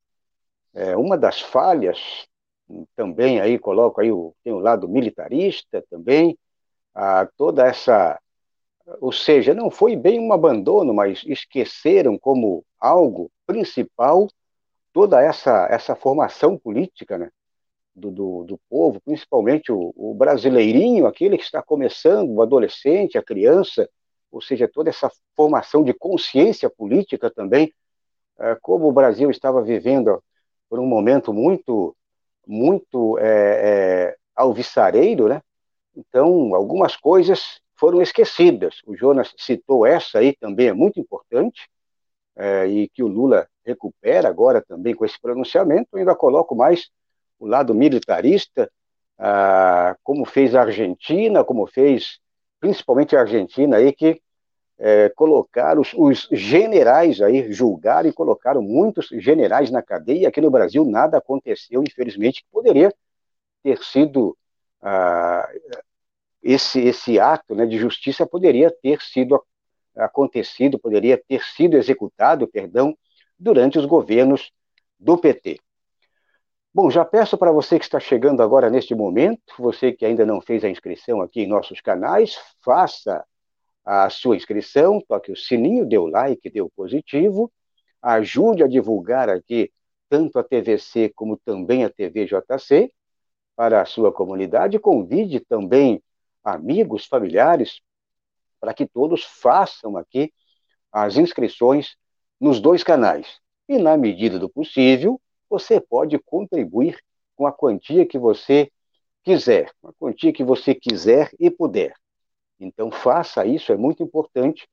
É, 0.73 0.97
uma 0.97 1.19
das 1.19 1.41
falhas, 1.41 2.27
também 2.95 3.41
aí 3.41 3.59
coloco 3.59 4.01
aí 4.01 4.13
o, 4.13 4.35
tem 4.45 4.53
o 4.53 4.59
lado 4.59 4.89
militarista 4.89 5.85
também, 5.91 6.39
a, 6.95 7.27
toda 7.37 7.67
essa 7.67 8.19
ou 9.01 9.13
seja, 9.13 9.55
não 9.55 9.71
foi 9.71 9.95
bem 9.95 10.19
um 10.19 10.33
abandono, 10.33 10.95
mas 10.95 11.23
esqueceram 11.27 12.19
como 12.19 12.65
algo 12.81 13.31
principal 13.47 14.29
toda 14.93 15.23
essa, 15.23 15.67
essa 15.71 15.95
formação 15.95 16.59
política 16.59 17.19
né, 17.19 17.31
do, 17.95 18.11
do, 18.11 18.45
do 18.45 18.61
povo, 18.69 19.01
principalmente 19.01 19.73
o, 19.73 19.93
o, 19.97 20.15
brasileirinho, 20.15 21.07
aquele 21.07 21.37
que 21.37 21.45
está 21.45 21.63
começando, 21.63 22.31
o 22.31 22.43
adolescente, 22.43 23.19
a 23.19 23.23
criança, 23.23 23.89
ou 24.31 24.41
seja, 24.41 24.69
toda 24.69 24.91
essa 24.91 25.11
formação 25.35 25.83
de 25.83 25.93
consciência 25.93 26.71
política 26.71 27.31
também, 27.31 27.73
é, 28.39 28.57
como 28.63 28.89
o 28.89 28.93
Brasil 28.93 29.31
estava 29.31 29.63
vivendo 29.63 30.23
por 30.69 30.79
um 30.79 30.87
momento 30.87 31.33
muito, 31.33 31.97
muito 32.47 33.19
é, 33.19 33.25
é, 33.25 34.17
alvissareiro, 34.37 35.29
né? 35.29 35.43
Então, 35.97 36.55
algumas 36.55 36.97
coisas 36.97 37.61
foram 37.75 38.01
esquecidas. 38.01 38.81
O 38.87 38.95
Jonas 38.95 39.35
citou 39.37 39.87
essa 39.87 40.19
aí, 40.19 40.37
também 40.37 40.69
é 40.69 40.73
muito 40.73 41.01
importante, 41.01 41.69
é, 42.39 42.67
e 42.69 42.89
que 42.89 43.03
o 43.03 43.09
Lula 43.09 43.49
recupera 43.67 44.29
agora 44.29 44.63
também 44.63 44.95
com 44.95 45.05
esse 45.05 45.21
pronunciamento. 45.21 45.97
Ainda 45.97 46.15
coloco 46.15 46.55
mais 46.55 46.89
o 47.39 47.47
lado 47.47 47.75
militarista, 47.75 48.71
ah, 49.19 49.97
como 50.05 50.25
fez 50.25 50.55
a 50.55 50.63
Argentina, 50.63 51.45
como 51.45 51.67
fez 51.67 52.21
principalmente 52.61 53.17
a 53.17 53.21
Argentina 53.21 53.77
aí, 53.77 53.93
que 53.93 54.21
é, 54.79 55.09
colocaram 55.11 55.81
os, 55.81 55.93
os, 55.95 56.29
generais 56.31 57.21
aí, 57.21 57.53
julgaram 57.53 58.09
e 58.09 58.13
colocaram 58.13 58.63
muitos 58.63 59.09
generais 59.09 59.71
na 59.71 59.83
cadeia. 59.83 60.29
Aqui 60.29 60.41
no 60.41 60.51
Brasil 60.51 60.85
nada 60.85 61.19
aconteceu, 61.19 61.83
infelizmente, 61.83 62.47
poderia 62.53 62.95
ter 63.63 63.79
sido 63.83 64.37
ah, 64.81 65.49
esse, 66.43 66.81
esse 66.81 67.19
ato 67.19 67.55
né, 67.55 67.67
de 67.67 67.77
justiça 67.77 68.25
poderia 68.25 68.71
ter 68.71 69.01
sido 69.03 69.43
acontecido, 69.99 70.79
poderia 70.79 71.23
ter 71.29 71.43
sido 71.43 71.77
executado, 71.77 72.49
perdão, 72.49 72.97
durante 73.39 73.79
os 73.79 73.85
governos 73.85 74.51
do 74.99 75.19
PT. 75.19 75.59
Bom, 76.73 76.91
já 76.91 77.05
peço 77.05 77.37
para 77.37 77.51
você 77.51 77.79
que 77.79 77.85
está 77.85 77.99
chegando 77.99 78.43
agora 78.43 78.71
neste 78.71 78.95
momento, 78.95 79.55
você 79.59 79.93
que 79.93 80.05
ainda 80.05 80.25
não 80.25 80.41
fez 80.41 80.65
a 80.65 80.69
inscrição 80.69 81.21
aqui 81.21 81.43
em 81.43 81.47
nossos 81.47 81.81
canais, 81.81 82.39
faça 82.63 83.25
a 83.85 84.11
sua 84.11 84.37
inscrição, 84.37 85.01
toque 85.09 85.33
o 85.33 85.37
sininho, 85.37 85.87
dê 85.87 85.97
o 85.99 86.07
like, 86.07 86.51
dê 86.51 86.61
o 86.61 86.71
positivo, 86.71 87.51
ajude 88.03 88.63
a 88.63 88.69
divulgar 88.69 89.29
aqui 89.29 89.73
tanto 90.09 90.39
a 90.39 90.45
TVC 90.45 91.11
como 91.15 91.37
também 91.37 91.85
a 91.85 91.91
TVJC 91.91 92.93
para 93.57 93.83
a 93.83 93.85
sua 93.85 94.13
comunidade, 94.13 94.79
convide 94.79 95.41
também 95.41 96.03
amigos, 96.45 97.07
familiares, 97.07 97.81
para 98.61 98.75
que 98.75 98.87
todos 98.87 99.25
façam 99.25 99.97
aqui 99.97 100.33
as 100.93 101.17
inscrições 101.17 101.97
nos 102.41 102.61
dois 102.61 102.83
canais. 102.83 103.41
E, 103.69 103.79
na 103.79 103.97
medida 103.97 104.39
do 104.39 104.49
possível, 104.49 105.21
você 105.49 105.81
pode 105.81 106.19
contribuir 106.19 106.99
com 107.37 107.47
a 107.47 107.53
quantia 107.53 108.07
que 108.07 108.19
você 108.19 108.71
quiser, 109.23 109.71
a 109.85 109.93
quantia 109.93 110.33
que 110.33 110.45
você 110.45 110.75
quiser 110.75 111.31
e 111.39 111.51
puder. 111.51 111.95
Então, 112.59 112.91
faça 112.91 113.47
isso, 113.47 113.73
é 113.73 113.77
muito 113.77 114.03
importante 114.03 114.69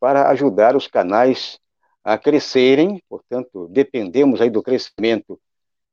para 0.00 0.28
ajudar 0.30 0.74
os 0.76 0.86
canais 0.86 1.58
a 2.02 2.16
crescerem. 2.16 3.02
Portanto, 3.08 3.68
dependemos 3.68 4.40
aí 4.40 4.50
do 4.50 4.62
crescimento, 4.62 5.40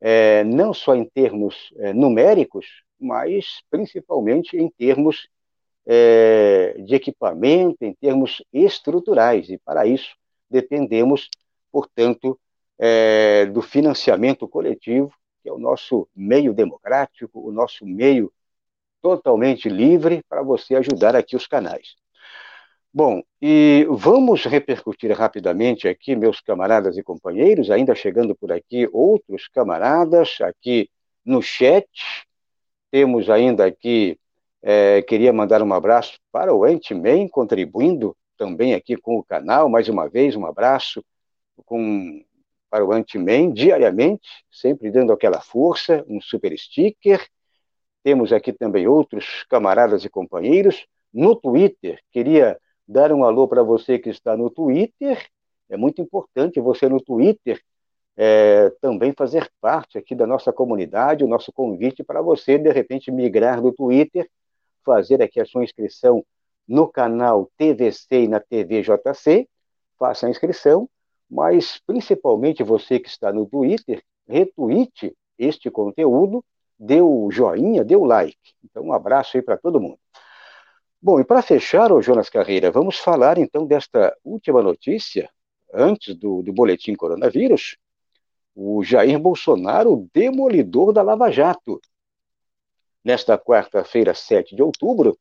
é, 0.02 0.44
não 0.44 0.74
só 0.74 0.96
em 0.96 1.06
termos 1.06 1.74
é, 1.78 1.94
numéricos, 1.94 2.84
mas 3.00 3.62
principalmente 3.70 4.58
em 4.58 4.70
termos 4.70 5.28
é, 5.86 6.76
de 6.80 6.96
equipamento, 6.96 7.84
em 7.84 7.94
termos 7.94 8.44
estruturais, 8.52 9.50
e 9.50 9.58
para 9.58 9.86
isso 9.86 10.16
dependemos, 10.50 11.30
portanto, 11.72 12.40
é, 12.78 13.46
do 13.46 13.62
financiamento 13.62 14.48
coletivo, 14.48 15.14
que 15.42 15.50
é 15.50 15.52
o 15.52 15.60
nosso 15.60 16.08
meio 16.16 16.54
democrático, 16.54 17.48
o 17.48 17.52
nosso 17.52 17.86
meio 17.86 18.32
totalmente 19.02 19.70
livre 19.70 20.24
para 20.28 20.42
você 20.42 20.76
ajudar 20.76 21.16
aqui 21.16 21.36
os 21.36 21.46
canais. 21.46 21.96
Bom, 22.92 23.22
e 23.42 23.86
vamos 23.90 24.46
repercutir 24.46 25.12
rapidamente 25.12 25.88
aqui, 25.88 26.16
meus 26.16 26.40
camaradas 26.40 26.98
e 26.98 27.04
companheiros, 27.04 27.70
ainda 27.70 27.94
chegando 27.94 28.34
por 28.34 28.52
aqui 28.52 28.90
outros 28.92 29.48
camaradas 29.50 30.38
aqui 30.42 30.90
no 31.26 31.42
chat, 31.42 31.88
temos 32.90 33.30
ainda 33.30 33.66
aqui, 33.66 34.18
é, 34.68 35.04
queria 35.04 35.32
mandar 35.32 35.62
um 35.62 35.72
abraço 35.76 36.18
para 36.32 36.52
o 36.52 36.64
Ant-Man, 36.64 37.28
contribuindo 37.28 38.18
também 38.36 38.74
aqui 38.74 38.98
com 38.98 39.16
o 39.16 39.24
canal, 39.24 39.70
mais 39.70 39.88
uma 39.88 40.10
vez, 40.10 40.36
um 40.36 40.44
abraço 40.44 41.06
com, 41.66 42.26
para 42.68 42.84
o 42.84 42.92
Ant-Man 42.92 43.54
diariamente, 43.54 44.28
sempre 44.52 44.90
dando 44.90 45.14
aquela 45.14 45.40
força, 45.40 46.04
um 46.10 46.20
super 46.20 46.58
sticker. 46.58 47.24
Temos 48.04 48.34
aqui 48.34 48.52
também 48.52 48.88
outros 48.88 49.46
camaradas 49.52 50.04
e 50.04 50.10
companheiros. 50.10 50.88
No 51.14 51.36
Twitter, 51.36 52.02
queria 52.12 52.58
dar 52.88 53.14
um 53.14 53.24
alô 53.24 53.48
para 53.48 53.62
você 53.62 54.00
que 54.00 54.10
está 54.10 54.36
no 54.36 54.50
Twitter. 54.50 55.24
É 55.70 55.78
muito 55.78 56.02
importante 56.02 56.60
você 56.60 56.90
no 56.90 57.00
Twitter 57.00 57.62
é, 58.18 58.72
também 58.82 59.14
fazer 59.14 59.48
parte 59.62 60.00
aqui 60.00 60.16
da 60.16 60.26
nossa 60.26 60.52
comunidade, 60.52 61.24
o 61.24 61.28
nosso 61.28 61.54
convite 61.54 62.04
para 62.04 62.20
você, 62.20 62.58
de 62.58 62.72
repente, 62.72 63.12
migrar 63.12 63.62
do 63.62 63.72
Twitter, 63.72 64.28
fazer 64.86 65.22
aqui 65.22 65.40
a 65.40 65.46
sua 65.46 65.64
inscrição 65.64 66.24
no 66.68 66.88
canal 66.88 67.50
TVC 67.58 68.24
e 68.24 68.28
na 68.28 68.40
TVJC, 68.40 69.48
faça 69.98 70.28
a 70.28 70.30
inscrição, 70.30 70.90
mas 71.30 71.82
principalmente 71.86 72.64
você 72.64 73.00
que 73.00 73.10
está 73.10 73.34
no 73.34 73.46
Twitter, 73.46 74.04
retweete 74.28 75.16
este 75.38 75.70
conteúdo, 75.70 76.44
dê 76.78 77.02
o 77.02 77.30
joinha, 77.32 77.84
dê 77.84 77.96
o 77.96 78.06
like. 78.06 78.38
Então, 78.64 78.84
um 78.84 78.94
abraço 78.94 79.38
aí 79.38 79.44
para 79.44 79.58
todo 79.58 79.80
mundo. 79.80 80.00
Bom, 81.02 81.20
e 81.20 81.24
para 81.24 81.42
fechar, 81.42 81.92
ô 81.92 82.02
Jonas 82.02 82.30
Carreira, 82.30 82.72
vamos 82.72 82.98
falar 82.98 83.38
então 83.38 83.66
desta 83.66 84.16
última 84.24 84.62
notícia, 84.62 85.30
antes 85.74 86.16
do, 86.16 86.42
do 86.42 86.52
boletim 86.52 86.96
coronavírus, 86.96 87.78
o 88.56 88.84
Jair 88.84 89.20
Bolsonaro, 89.20 90.10
demolidor 90.14 90.94
da 90.94 91.02
Lava 91.02 91.30
Jato. 91.30 91.80
Nesta 93.06 93.38
quarta-feira, 93.38 94.16
7 94.16 94.56
de 94.56 94.64
outubro, 94.64 95.16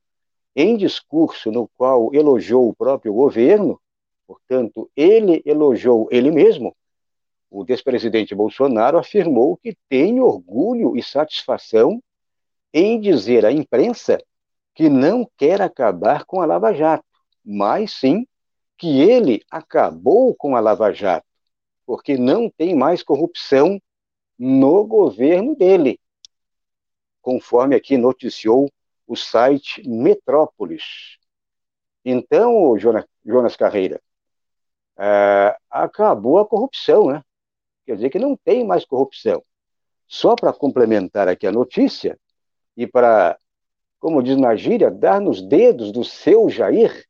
em 0.56 0.74
discurso 0.74 1.52
no 1.52 1.68
qual 1.76 2.14
elogiou 2.14 2.66
o 2.66 2.74
próprio 2.74 3.12
governo, 3.12 3.78
portanto, 4.26 4.90
ele 4.96 5.42
elogiou 5.44 6.08
ele 6.10 6.30
mesmo, 6.30 6.74
o 7.50 7.62
despresidente 7.62 8.34
Bolsonaro 8.34 8.96
afirmou 8.96 9.58
que 9.58 9.76
tem 9.86 10.18
orgulho 10.18 10.96
e 10.96 11.02
satisfação 11.02 12.02
em 12.72 12.98
dizer 12.98 13.44
à 13.44 13.52
imprensa 13.52 14.18
que 14.74 14.88
não 14.88 15.28
quer 15.36 15.60
acabar 15.60 16.24
com 16.24 16.40
a 16.40 16.46
Lava 16.46 16.72
Jato, 16.72 17.04
mas 17.44 17.92
sim 17.92 18.26
que 18.78 18.98
ele 19.02 19.42
acabou 19.50 20.34
com 20.34 20.56
a 20.56 20.60
Lava 20.60 20.90
Jato, 20.90 21.26
porque 21.84 22.16
não 22.16 22.48
tem 22.48 22.74
mais 22.74 23.02
corrupção 23.02 23.78
no 24.38 24.84
governo 24.86 25.54
dele, 25.54 26.00
conforme 27.24 27.74
aqui 27.74 27.96
noticiou 27.96 28.70
o 29.06 29.16
site 29.16 29.82
Metrópolis. 29.88 31.16
Então, 32.04 32.78
Jonas, 32.78 33.56
Carreira, 33.56 33.98
é, 34.98 35.56
acabou 35.70 36.38
a 36.38 36.46
corrupção, 36.46 37.06
né? 37.06 37.22
Quer 37.86 37.96
dizer 37.96 38.10
que 38.10 38.18
não 38.18 38.36
tem 38.36 38.62
mais 38.62 38.84
corrupção. 38.84 39.42
Só 40.06 40.36
para 40.36 40.52
complementar 40.52 41.26
aqui 41.26 41.46
a 41.46 41.52
notícia, 41.52 42.18
e 42.76 42.86
para, 42.86 43.38
como 43.98 44.22
diz 44.22 44.36
na 44.36 44.54
gíria, 44.54 44.90
dar 44.90 45.18
nos 45.18 45.40
dedos 45.40 45.90
do 45.92 46.04
seu 46.04 46.50
Jair, 46.50 47.06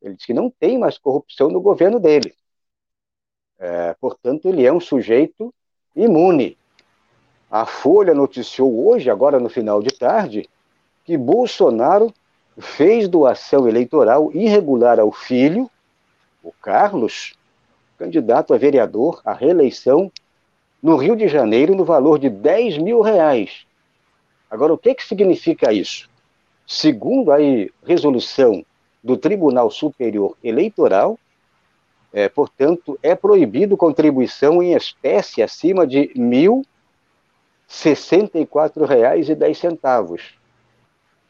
ele 0.00 0.14
diz 0.14 0.24
que 0.24 0.32
não 0.32 0.50
tem 0.50 0.78
mais 0.78 0.96
corrupção 0.96 1.50
no 1.50 1.60
governo 1.60 2.00
dele. 2.00 2.34
É, 3.58 3.92
portanto, 4.00 4.48
ele 4.48 4.64
é 4.64 4.72
um 4.72 4.80
sujeito 4.80 5.54
imune. 5.94 6.56
A 7.50 7.66
Folha 7.66 8.14
noticiou 8.14 8.86
hoje, 8.86 9.10
agora 9.10 9.40
no 9.40 9.48
final 9.48 9.82
de 9.82 9.90
tarde, 9.90 10.48
que 11.04 11.16
Bolsonaro 11.16 12.14
fez 12.56 13.08
doação 13.08 13.68
eleitoral 13.68 14.30
irregular 14.32 15.00
ao 15.00 15.10
filho, 15.10 15.68
o 16.44 16.52
Carlos, 16.52 17.34
candidato 17.98 18.54
a 18.54 18.58
vereador 18.58 19.20
à 19.24 19.32
reeleição 19.32 20.12
no 20.80 20.94
Rio 20.94 21.16
de 21.16 21.26
Janeiro, 21.26 21.74
no 21.74 21.84
valor 21.84 22.20
de 22.20 22.30
10 22.30 22.78
mil 22.78 23.00
reais. 23.00 23.66
Agora, 24.48 24.72
o 24.72 24.78
que, 24.78 24.94
que 24.94 25.04
significa 25.04 25.72
isso? 25.72 26.08
Segundo 26.64 27.32
a 27.32 27.38
resolução 27.84 28.64
do 29.02 29.16
Tribunal 29.16 29.72
Superior 29.72 30.36
Eleitoral, 30.42 31.18
é, 32.12 32.28
portanto, 32.28 32.96
é 33.02 33.14
proibido 33.16 33.76
contribuição 33.76 34.62
em 34.62 34.72
espécie 34.72 35.42
acima 35.42 35.84
de 35.84 36.12
R$ 36.14 36.62
1.064,10. 37.70 40.34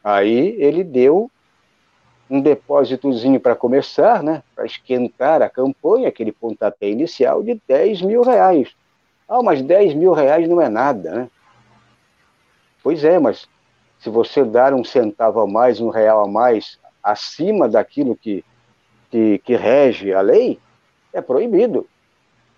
Aí 0.03 0.55
ele 0.59 0.83
deu 0.83 1.29
um 2.29 2.41
depósitozinho 2.41 3.39
para 3.39 3.55
começar, 3.55 4.21
né, 4.23 4.41
para 4.55 4.65
esquentar 4.65 5.41
a 5.41 5.49
campanha, 5.49 6.07
aquele 6.07 6.31
pontapé 6.31 6.89
inicial 6.89 7.43
de 7.43 7.61
10 7.67 8.01
mil 8.01 8.23
reais. 8.23 8.73
Ah, 9.27 9.43
mas 9.43 9.61
10 9.61 9.93
mil 9.93 10.13
reais 10.13 10.47
não 10.47 10.59
é 10.59 10.67
nada, 10.67 11.11
né? 11.11 11.29
Pois 12.81 13.03
é, 13.03 13.19
mas 13.19 13.47
se 13.99 14.09
você 14.09 14.43
dar 14.43 14.73
um 14.73 14.83
centavo 14.83 15.39
a 15.39 15.47
mais, 15.47 15.79
um 15.79 15.89
real 15.89 16.23
a 16.23 16.27
mais, 16.27 16.79
acima 17.03 17.69
daquilo 17.69 18.15
que, 18.15 18.43
que, 19.11 19.37
que 19.39 19.55
rege 19.55 20.13
a 20.13 20.21
lei, 20.21 20.59
é 21.13 21.21
proibido. 21.21 21.87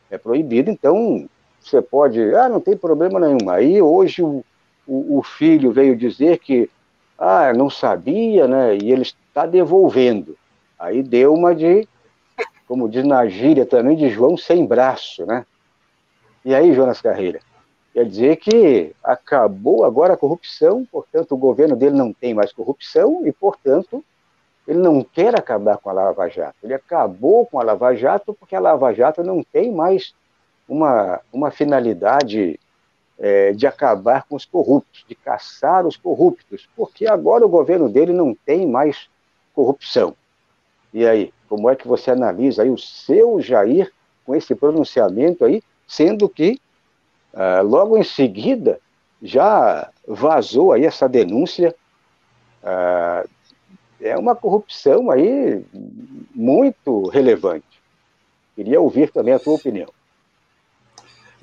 É 0.10 0.18
proibido, 0.18 0.72
então 0.72 1.28
você 1.70 1.82
pode, 1.82 2.22
ah, 2.36 2.50
não 2.50 2.60
tem 2.60 2.76
problema 2.76 3.20
nenhum. 3.20 3.50
Aí 3.50 3.82
hoje 3.82 4.22
o, 4.22 4.44
o, 4.88 5.20
o 5.20 5.24
filho 5.24 5.72
veio 5.72 5.96
dizer 5.96 6.40
que, 6.40 6.70
ah, 7.18 7.54
não 7.54 7.70
sabia, 7.70 8.48
né, 8.48 8.76
e 8.76 8.92
ele 8.92 9.04
está 9.04 9.46
devolvendo. 9.46 10.38
Aí 10.78 11.02
deu 11.02 11.34
uma 11.34 11.56
de, 11.56 11.88
como 12.68 12.90
diz 12.90 13.06
na 13.06 13.26
gíria 13.28 13.66
também, 13.66 13.96
de 13.96 14.10
João 14.10 14.36
sem 14.36 14.66
braço, 14.66 15.26
né? 15.26 15.46
E 16.44 16.54
aí, 16.54 16.74
Jonas 16.74 17.00
Carreira? 17.00 17.40
Quer 17.94 18.06
dizer 18.06 18.36
que 18.38 18.94
acabou 19.04 19.86
agora 19.86 20.14
a 20.14 20.18
corrupção, 20.18 20.86
portanto, 20.92 21.34
o 21.34 21.38
governo 21.38 21.76
dele 21.76 21.96
não 21.96 22.12
tem 22.12 22.34
mais 22.34 22.52
corrupção 22.52 23.22
e, 23.26 23.32
portanto, 23.32 24.04
ele 24.68 24.80
não 24.80 25.04
quer 25.04 25.38
acabar 25.38 25.78
com 25.78 25.90
a 25.90 25.94
Lava 25.94 26.28
Jato. 26.28 26.58
Ele 26.64 26.74
acabou 26.74 27.46
com 27.46 27.60
a 27.60 27.64
Lava 27.64 27.96
Jato 27.96 28.34
porque 28.34 28.56
a 28.56 28.60
Lava 28.60 28.94
Jato 28.94 29.24
não 29.24 29.44
tem 29.44 29.72
mais 29.72 30.14
uma, 30.68 31.22
uma 31.32 31.52
finalidade 31.52 32.60
é, 33.20 33.52
de 33.54 33.68
acabar 33.68 34.24
com 34.24 34.36
os 34.36 34.46
corruptos, 34.46 35.06
de 35.08 35.16
caçar 35.16 35.86
os 35.86 35.96
corruptos, 35.96 36.68
porque 36.76 37.06
agora 37.06 37.46
o 37.46 37.50
governo 37.50 37.90
dele 37.90 38.14
não 38.14 38.36
tem 38.46 38.68
mais 38.68 39.08
corrupção. 39.54 40.16
E 40.94 41.06
aí, 41.06 41.34
como 41.48 41.70
é 41.70 41.76
que 41.76 41.88
você 41.88 42.12
analisa 42.12 42.64
aí 42.64 42.70
o 42.70 42.78
seu 42.78 43.40
Jair 43.42 43.92
com 44.26 44.36
esse 44.36 44.56
pronunciamento 44.56 45.44
aí, 45.44 45.62
sendo 45.88 46.30
que 46.30 46.60
ah, 47.34 47.62
logo 47.62 47.98
em 47.98 48.04
seguida 48.04 48.80
já 49.22 49.90
vazou 50.08 50.72
aí 50.72 50.86
essa 50.86 51.08
denúncia 51.08 51.76
ah, 52.64 53.26
é 54.00 54.18
uma 54.18 54.36
corrupção 54.36 55.10
aí 55.10 55.66
muito 56.34 57.08
relevante. 57.10 57.82
Queria 58.56 58.80
ouvir 58.80 59.12
também 59.12 59.34
a 59.34 59.40
tua 59.40 59.56
opinião. 59.56 59.90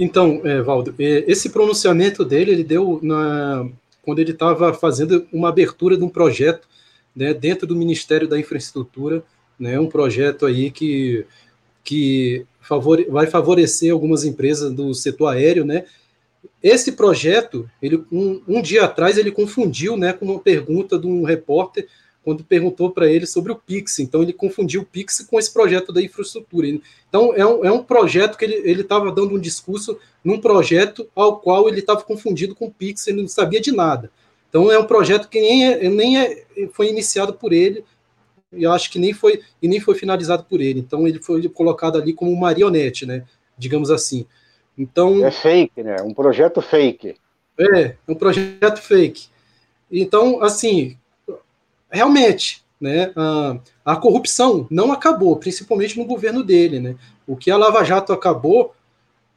Então, 0.02 0.40
é, 0.44 0.62
Valdo, 0.62 0.94
é, 0.98 1.24
esse 1.30 1.50
pronunciamento 1.50 2.24
dele, 2.24 2.52
ele 2.52 2.64
deu 2.64 2.98
na, 3.02 3.68
quando 4.00 4.18
ele 4.18 4.30
estava 4.30 4.72
fazendo 4.72 5.26
uma 5.30 5.50
abertura 5.50 5.94
de 5.94 6.02
um 6.02 6.08
projeto 6.08 6.66
né, 7.14 7.34
dentro 7.34 7.66
do 7.66 7.76
Ministério 7.76 8.26
da 8.26 8.40
Infraestrutura, 8.40 9.22
né, 9.58 9.78
um 9.78 9.90
projeto 9.90 10.46
aí 10.46 10.70
que, 10.70 11.26
que 11.84 12.46
favore, 12.62 13.04
vai 13.10 13.26
favorecer 13.26 13.92
algumas 13.92 14.24
empresas 14.24 14.72
do 14.72 14.94
setor 14.94 15.26
aéreo, 15.26 15.66
né? 15.66 15.84
Esse 16.62 16.92
projeto, 16.92 17.68
ele, 17.82 18.02
um, 18.10 18.40
um 18.48 18.62
dia 18.62 18.84
atrás, 18.84 19.18
ele 19.18 19.30
confundiu 19.30 19.98
né, 19.98 20.14
com 20.14 20.24
uma 20.24 20.40
pergunta 20.40 20.98
de 20.98 21.06
um 21.06 21.24
repórter 21.24 21.86
quando 22.30 22.44
perguntou 22.44 22.92
para 22.92 23.10
ele 23.10 23.26
sobre 23.26 23.50
o 23.50 23.56
Pix. 23.56 23.98
Então, 23.98 24.22
ele 24.22 24.32
confundiu 24.32 24.82
o 24.82 24.84
Pix 24.84 25.26
com 25.28 25.36
esse 25.36 25.52
projeto 25.52 25.92
da 25.92 26.00
infraestrutura. 26.00 26.68
Então, 27.08 27.34
é 27.34 27.44
um, 27.44 27.64
é 27.64 27.72
um 27.72 27.82
projeto 27.82 28.38
que 28.38 28.44
ele 28.44 28.82
estava 28.82 29.10
dando 29.10 29.34
um 29.34 29.38
discurso 29.40 29.98
num 30.22 30.40
projeto 30.40 31.08
ao 31.12 31.40
qual 31.40 31.68
ele 31.68 31.80
estava 31.80 32.02
confundido 32.02 32.54
com 32.54 32.66
o 32.66 32.70
Pix, 32.70 33.08
ele 33.08 33.22
não 33.22 33.28
sabia 33.28 33.60
de 33.60 33.72
nada. 33.72 34.12
Então, 34.48 34.70
é 34.70 34.78
um 34.78 34.84
projeto 34.84 35.28
que 35.28 35.40
nem, 35.40 35.72
é, 35.72 35.88
nem 35.88 36.20
é, 36.20 36.44
foi 36.72 36.88
iniciado 36.88 37.34
por 37.34 37.52
ele, 37.52 37.84
e 38.52 38.64
acho 38.64 38.92
que 38.92 39.00
nem 39.00 39.12
foi, 39.12 39.40
e 39.60 39.66
nem 39.66 39.80
foi 39.80 39.96
finalizado 39.96 40.44
por 40.44 40.60
ele. 40.60 40.78
Então, 40.78 41.08
ele 41.08 41.20
foi 41.20 41.48
colocado 41.48 42.00
ali 42.00 42.12
como 42.12 42.34
marionete, 42.36 43.04
né? 43.06 43.24
digamos 43.58 43.90
assim. 43.90 44.24
Então, 44.78 45.26
é 45.26 45.32
fake, 45.32 45.82
né? 45.82 45.96
Um 46.04 46.14
projeto 46.14 46.62
fake. 46.62 47.16
É, 47.58 47.80
é 47.80 47.96
um 48.08 48.14
projeto 48.14 48.78
fake. 48.78 49.26
Então, 49.90 50.42
assim, 50.42 50.96
realmente, 51.90 52.62
né, 52.80 53.12
a, 53.14 53.58
a, 53.84 53.96
corrupção 53.96 54.66
não 54.70 54.92
acabou, 54.92 55.36
principalmente 55.36 55.98
no 55.98 56.04
governo 56.04 56.42
dele, 56.42 56.80
né? 56.80 56.96
O 57.26 57.36
que 57.36 57.50
a 57.50 57.56
Lava 57.56 57.84
Jato 57.84 58.12
acabou 58.12 58.74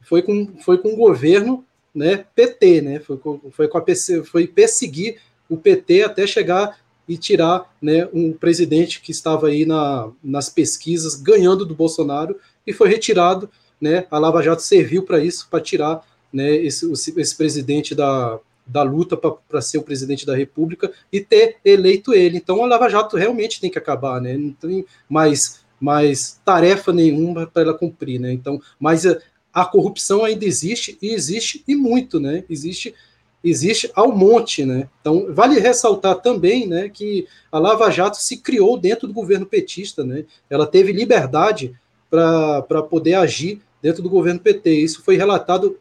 foi 0.00 0.22
com, 0.22 0.48
foi 0.64 0.78
com 0.78 0.94
o 0.94 0.96
governo, 0.96 1.64
né, 1.94 2.24
PT, 2.34 2.80
né? 2.80 3.00
Foi 3.00 3.20
foi 3.50 3.68
com 3.68 3.78
a 3.78 3.82
PC, 3.82 4.24
foi 4.24 4.46
perseguir 4.46 5.18
o 5.48 5.56
PT 5.56 6.04
até 6.04 6.26
chegar 6.26 6.78
e 7.06 7.18
tirar, 7.18 7.70
né, 7.82 8.08
um 8.14 8.32
presidente 8.32 9.02
que 9.02 9.10
estava 9.12 9.48
aí 9.48 9.66
na, 9.66 10.10
nas 10.22 10.48
pesquisas 10.48 11.14
ganhando 11.14 11.66
do 11.66 11.74
Bolsonaro 11.74 12.40
e 12.66 12.72
foi 12.72 12.88
retirado, 12.88 13.50
né? 13.78 14.06
A 14.10 14.18
Lava 14.18 14.42
Jato 14.42 14.62
serviu 14.62 15.02
para 15.02 15.22
isso, 15.22 15.46
para 15.50 15.60
tirar, 15.60 16.02
né, 16.32 16.56
esse, 16.56 16.90
esse 17.20 17.36
presidente 17.36 17.94
da 17.94 18.40
da 18.66 18.82
luta 18.82 19.16
para 19.16 19.60
ser 19.60 19.78
o 19.78 19.82
presidente 19.82 20.24
da 20.24 20.34
República 20.34 20.90
e 21.12 21.20
ter 21.20 21.56
eleito 21.64 22.14
ele. 22.14 22.38
Então 22.38 22.62
a 22.64 22.66
Lava 22.66 22.88
Jato 22.88 23.16
realmente 23.16 23.60
tem 23.60 23.70
que 23.70 23.78
acabar, 23.78 24.20
né? 24.20 24.36
Não 24.36 24.52
tem 24.52 24.84
mais, 25.08 25.60
mais 25.78 26.40
tarefa 26.44 26.92
nenhuma 26.92 27.46
para 27.46 27.62
ela 27.62 27.74
cumprir, 27.74 28.18
né? 28.18 28.32
Então, 28.32 28.60
mas 28.78 29.04
a, 29.06 29.18
a, 29.52 29.64
corrupção 29.64 30.24
ainda 30.24 30.44
existe 30.44 30.96
e 31.02 31.12
existe 31.12 31.62
e 31.68 31.76
muito, 31.76 32.18
né? 32.18 32.44
Existe 32.48 32.94
existe 33.42 33.90
ao 33.94 34.10
monte, 34.10 34.64
né? 34.64 34.88
Então 35.00 35.26
vale 35.34 35.60
ressaltar 35.60 36.16
também, 36.22 36.66
né, 36.66 36.88
que 36.88 37.28
a 37.52 37.58
Lava 37.58 37.90
Jato 37.90 38.16
se 38.16 38.38
criou 38.38 38.78
dentro 38.78 39.06
do 39.06 39.12
governo 39.12 39.44
petista, 39.44 40.02
né? 40.02 40.24
Ela 40.48 40.66
teve 40.66 40.92
liberdade 40.92 41.78
para 42.08 42.82
poder 42.88 43.14
agir 43.14 43.60
dentro 43.82 44.02
do 44.02 44.08
governo 44.08 44.40
PT. 44.40 44.70
Isso 44.70 45.02
foi 45.02 45.16
relatado 45.16 45.76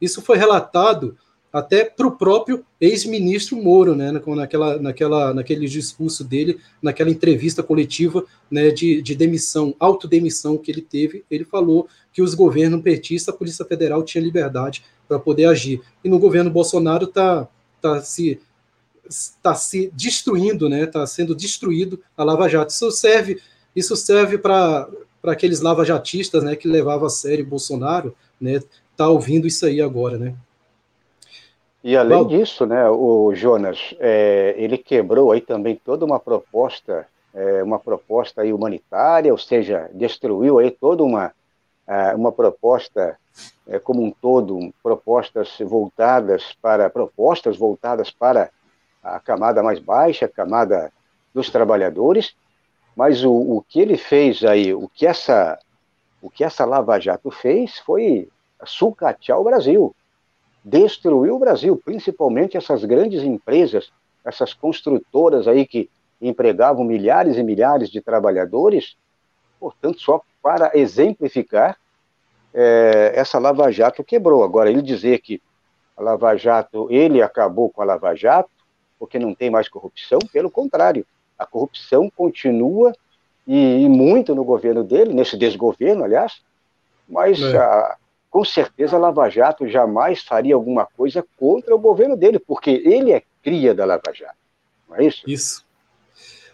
isso 0.00 0.20
foi 0.20 0.36
relatado 0.36 1.16
até 1.52 1.84
para 1.84 2.06
o 2.06 2.16
próprio 2.16 2.64
ex-ministro 2.80 3.56
Moro, 3.56 3.94
né, 3.94 4.10
naquela, 4.10 4.78
naquela, 4.78 5.34
naquele 5.34 5.68
discurso 5.68 6.24
dele, 6.24 6.58
naquela 6.80 7.10
entrevista 7.10 7.62
coletiva 7.62 8.24
né, 8.50 8.70
de, 8.70 9.02
de 9.02 9.14
demissão, 9.14 9.74
autodemissão 9.78 10.56
que 10.56 10.70
ele 10.70 10.80
teve, 10.80 11.24
ele 11.30 11.44
falou 11.44 11.86
que 12.12 12.22
os 12.22 12.34
governos 12.34 12.82
petistas, 12.82 13.34
a 13.34 13.36
Polícia 13.36 13.64
Federal 13.64 14.02
tinha 14.02 14.24
liberdade 14.24 14.82
para 15.06 15.18
poder 15.18 15.44
agir. 15.44 15.82
E 16.02 16.08
no 16.08 16.18
governo 16.18 16.50
Bolsonaro 16.50 17.04
está 17.04 17.46
tá 17.80 18.00
se 18.00 18.40
está 19.08 19.54
se 19.54 19.90
destruindo, 19.94 20.68
né? 20.68 20.84
Está 20.84 21.04
sendo 21.06 21.34
destruído 21.34 22.00
a 22.16 22.24
Lava 22.24 22.48
Jato. 22.48 22.72
Isso 22.72 22.90
serve, 22.92 23.40
isso 23.76 23.94
serve 23.94 24.38
para 24.38 24.88
para 25.22 25.32
aqueles 25.32 25.60
lavajatistas, 25.60 26.42
né, 26.42 26.56
que 26.56 26.66
levavam 26.66 27.06
a 27.06 27.10
sério 27.10 27.46
Bolsonaro, 27.46 28.12
né? 28.40 28.60
Tá 28.96 29.08
ouvindo 29.08 29.46
isso 29.46 29.64
aí 29.64 29.80
agora, 29.80 30.18
né? 30.18 30.34
E 31.84 31.96
além 31.96 32.22
Bom, 32.22 32.28
disso, 32.28 32.64
né, 32.64 32.88
o 32.88 33.34
Jonas, 33.34 33.94
é, 33.98 34.54
ele 34.56 34.78
quebrou 34.78 35.32
aí 35.32 35.40
também 35.40 35.74
toda 35.74 36.04
uma 36.04 36.20
proposta, 36.20 37.08
é, 37.34 37.62
uma 37.62 37.78
proposta 37.78 38.42
aí 38.42 38.52
humanitária, 38.52 39.32
ou 39.32 39.38
seja, 39.38 39.90
destruiu 39.92 40.60
aí 40.60 40.70
toda 40.70 41.02
uma, 41.02 41.32
é, 41.86 42.14
uma 42.14 42.30
proposta 42.30 43.18
é, 43.66 43.80
como 43.80 44.00
um 44.00 44.12
todo, 44.12 44.72
propostas 44.80 45.56
voltadas 45.58 46.56
para 46.62 46.88
propostas 46.88 47.56
voltadas 47.56 48.12
para 48.12 48.50
a 49.02 49.18
camada 49.18 49.60
mais 49.60 49.80
baixa, 49.80 50.26
a 50.26 50.28
camada 50.28 50.92
dos 51.34 51.50
trabalhadores, 51.50 52.36
mas 52.94 53.24
o, 53.24 53.32
o 53.32 53.64
que 53.68 53.80
ele 53.80 53.96
fez 53.96 54.44
aí, 54.44 54.72
o 54.72 54.88
que 54.88 55.06
essa 55.06 55.58
o 56.20 56.30
que 56.30 56.44
essa 56.44 56.64
Lava 56.64 57.00
Jato 57.00 57.32
fez 57.32 57.78
foi 57.80 58.28
sucatear 58.64 59.40
o 59.40 59.44
Brasil 59.44 59.92
destruiu 60.64 61.36
o 61.36 61.38
Brasil, 61.38 61.80
principalmente 61.84 62.56
essas 62.56 62.84
grandes 62.84 63.22
empresas, 63.22 63.90
essas 64.24 64.54
construtoras 64.54 65.48
aí 65.48 65.66
que 65.66 65.90
empregavam 66.20 66.84
milhares 66.84 67.36
e 67.36 67.42
milhares 67.42 67.90
de 67.90 68.00
trabalhadores. 68.00 68.96
Portanto, 69.58 70.00
só 70.00 70.22
para 70.42 70.70
exemplificar, 70.74 71.76
é, 72.54 73.12
essa 73.14 73.38
Lava 73.38 73.70
Jato 73.70 74.04
quebrou. 74.04 74.44
Agora, 74.44 74.70
ele 74.70 74.82
dizer 74.82 75.18
que 75.20 75.40
a 75.96 76.02
Lava 76.02 76.36
Jato, 76.36 76.86
ele 76.90 77.22
acabou 77.22 77.70
com 77.70 77.82
a 77.82 77.84
Lava 77.84 78.14
Jato, 78.14 78.50
porque 78.98 79.18
não 79.18 79.34
tem 79.34 79.50
mais 79.50 79.68
corrupção, 79.68 80.20
pelo 80.32 80.50
contrário, 80.50 81.04
a 81.36 81.44
corrupção 81.44 82.08
continua 82.08 82.92
e, 83.46 83.82
e 83.82 83.88
muito 83.88 84.32
no 84.34 84.44
governo 84.44 84.84
dele, 84.84 85.12
nesse 85.12 85.36
desgoverno, 85.36 86.04
aliás, 86.04 86.40
mas 87.08 87.40
é. 87.42 87.56
a, 87.56 87.96
com 88.32 88.46
certeza 88.46 88.96
a 88.96 88.98
Lava 88.98 89.28
Jato 89.28 89.68
jamais 89.68 90.22
faria 90.22 90.54
alguma 90.54 90.86
coisa 90.86 91.22
contra 91.36 91.74
o 91.74 91.78
governo 91.78 92.16
dele, 92.16 92.38
porque 92.38 92.70
ele 92.70 93.12
é 93.12 93.22
cria 93.42 93.74
da 93.74 93.84
Lava 93.84 94.10
Jato. 94.14 94.34
Não 94.88 94.96
é 94.96 95.06
isso? 95.06 95.22
Isso. 95.26 95.64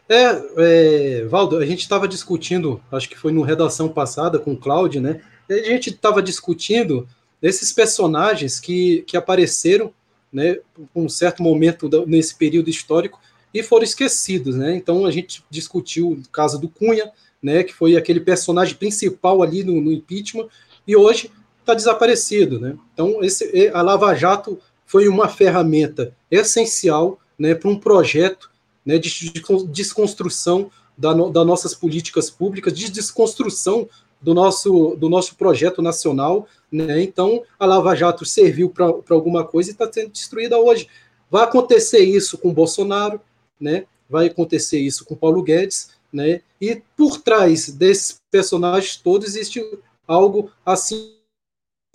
É, 0.09 0.43
é 0.57 1.24
Valdo, 1.26 1.57
a 1.57 1.64
gente 1.64 1.81
estava 1.81 2.09
discutindo, 2.09 2.83
acho 2.91 3.09
que 3.09 3.16
foi 3.16 3.31
no 3.31 3.43
redação 3.43 3.89
passada 3.89 4.41
com 4.41 4.55
o 4.55 4.57
Cláudio, 4.57 5.01
né? 5.01 5.20
A 5.49 5.55
gente 5.55 5.91
estava 5.91 6.20
discutindo 6.20 7.09
esses 7.41 7.72
personagens 7.72 8.59
que, 8.59 9.03
que 9.03 9.16
apareceram, 9.16 9.95
né, 10.33 10.59
um 10.95 11.09
certo 11.09 11.43
momento 11.43 11.89
nesse 12.07 12.35
período 12.35 12.68
histórico 12.68 13.20
e 13.55 13.62
foram 13.62 13.85
esquecidos, 13.85 14.57
né? 14.57 14.74
Então 14.74 15.07
a 15.07 15.12
gente 15.12 15.45
discutiu 15.49 16.11
o 16.11 16.29
caso 16.33 16.59
do 16.59 16.68
Cunha, 16.68 17.12
né, 17.41 17.62
que 17.62 17.72
foi 17.72 17.97
aquele 17.97 18.18
personagem 18.18 18.74
principal 18.74 19.45
ali 19.45 19.62
no, 19.62 19.81
no 19.81 19.93
impeachment, 19.93 20.49
e 20.87 20.97
hoje 20.97 21.31
está 21.69 21.75
desaparecido. 21.75 22.59
Né? 22.59 22.77
Então, 22.95 23.23
esse, 23.23 23.71
a 23.75 23.83
Lava 23.83 24.14
Jato 24.14 24.59
foi 24.87 25.07
uma 25.07 25.29
ferramenta 25.29 26.14
essencial 26.31 27.19
né, 27.39 27.55
para 27.55 27.69
um 27.69 27.79
projeto 27.79 28.51
né, 28.85 28.99
de, 28.99 29.11
de 29.11 29.43
desconstrução 29.66 30.71
da, 30.97 31.12
das 31.12 31.47
nossas 31.47 31.75
políticas 31.75 32.31
públicas, 32.31 32.73
de 32.73 32.91
desconstrução 32.91 33.89
do 34.21 34.35
nosso, 34.35 34.97
do 34.97 35.09
nosso 35.09 35.37
projeto 35.37 35.83
nacional. 35.83 36.49
Né? 36.73 37.03
Então, 37.03 37.43
a 37.59 37.66
Lava 37.66 37.95
Jato 37.95 38.25
serviu 38.25 38.71
para 38.71 38.87
alguma 39.11 39.45
coisa 39.45 39.71
e 39.71 39.73
está 39.73 39.91
sendo 39.93 40.11
destruída 40.11 40.59
hoje. 40.59 40.89
Vai 41.31 41.45
acontecer 41.45 42.01
isso 42.01 42.39
com 42.39 42.53
Bolsonaro, 42.53 43.21
né? 43.61 43.85
vai 44.09 44.27
acontecer 44.27 44.79
isso 44.79 45.05
com 45.05 45.14
Paulo 45.14 45.43
Guedes, 45.43 45.91
né? 46.11 46.41
e 46.59 46.81
por 46.97 47.21
trás 47.21 47.69
desses 47.69 48.19
personagens 48.31 48.97
todos 48.97 49.29
existe 49.29 49.62
algo 50.07 50.51
assim 50.64 51.18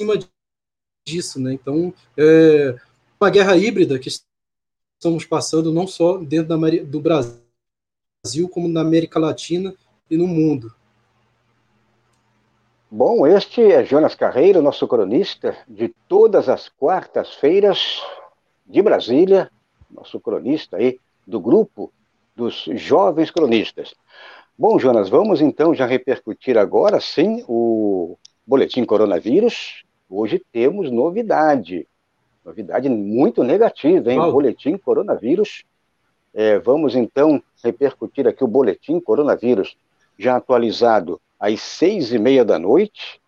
cima 0.04 0.20
disso, 1.08 1.40
né? 1.40 1.54
Então, 1.54 1.94
é 2.18 2.76
uma 3.20 3.30
guerra 3.30 3.56
híbrida 3.56 3.98
que 3.98 4.10
estamos 5.00 5.26
passando 5.26 5.74
não 5.74 5.88
só 5.88 6.18
dentro 6.18 6.58
da, 6.58 6.70
do 6.84 7.00
Brasil, 7.00 8.50
como 8.50 8.68
na 8.68 8.82
América 8.82 9.20
Latina 9.20 9.74
e 10.10 10.18
no 10.18 10.28
mundo. 10.28 10.74
Bom, 12.92 13.26
este 13.26 13.62
é 13.62 13.84
Jonas 13.84 14.14
Carreiro, 14.14 14.62
nosso 14.62 14.88
cronista 14.88 15.58
de 15.68 15.90
todas 16.08 16.48
as 16.48 16.70
quartas-feiras 16.70 18.02
de 18.68 18.82
Brasília, 18.82 19.50
nosso 19.90 20.20
cronista 20.20 20.78
aí 20.78 21.00
do 21.26 21.40
grupo 21.40 21.92
dos 22.36 22.66
jovens 22.76 23.32
cronistas. 23.32 23.96
Bom, 24.56 24.78
Jonas, 24.78 25.10
vamos 25.10 25.42
então 25.42 25.74
já 25.74 25.88
repercutir 25.88 26.58
agora 26.58 27.00
sim 27.02 27.44
o 27.48 28.16
boletim 28.46 28.86
coronavírus, 28.86 29.84
hoje 30.16 30.42
temos 30.52 30.92
novidade. 30.92 31.88
Novidade 32.46 32.90
muito 32.90 33.44
negativa, 33.44 34.12
hein? 34.12 34.20
Boletim 34.20 34.78
coronavírus. 34.78 35.64
É, 36.34 36.60
vamos 36.60 36.96
então 36.96 37.42
repercutir 37.64 38.28
aqui 38.28 38.44
o 38.44 38.48
boletim 38.48 39.00
coronavírus, 39.00 39.78
já 40.18 40.36
atualizado 40.36 41.22
às 41.40 41.62
seis 41.62 42.12
e 42.12 42.20
meia 42.20 42.44
da 42.44 42.60
noite. 42.60 43.22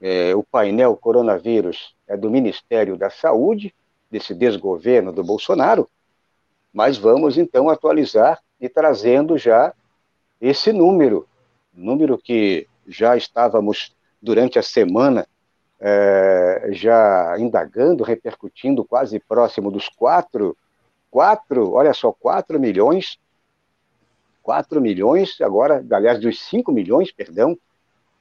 É, 0.00 0.34
o 0.34 0.42
painel 0.42 0.96
coronavírus 0.96 1.94
é 2.08 2.16
do 2.16 2.30
Ministério 2.30 2.96
da 2.96 3.10
Saúde, 3.10 3.74
desse 4.10 4.34
desgoverno 4.34 5.12
do 5.12 5.22
Bolsonaro, 5.22 5.88
mas 6.72 6.98
vamos 6.98 7.38
então 7.38 7.68
atualizar 7.68 8.40
e 8.60 8.68
trazendo 8.68 9.38
já 9.38 9.72
esse 10.40 10.72
número, 10.72 11.26
número 11.72 12.18
que 12.18 12.66
já 12.86 13.16
estávamos 13.16 13.94
durante 14.20 14.58
a 14.58 14.62
semana, 14.62 15.26
é, 15.80 16.68
já 16.72 17.36
indagando, 17.38 18.04
repercutindo 18.04 18.84
quase 18.84 19.18
próximo 19.18 19.70
dos 19.70 19.88
quatro, 19.88 20.54
quatro, 21.10 21.72
olha 21.72 21.94
só, 21.94 22.12
quatro 22.12 22.60
milhões, 22.60 23.18
quatro 24.42 24.78
milhões, 24.80 25.40
agora, 25.40 25.84
aliás, 25.90 26.20
dos 26.20 26.38
cinco 26.42 26.70
milhões, 26.70 27.10
perdão, 27.10 27.56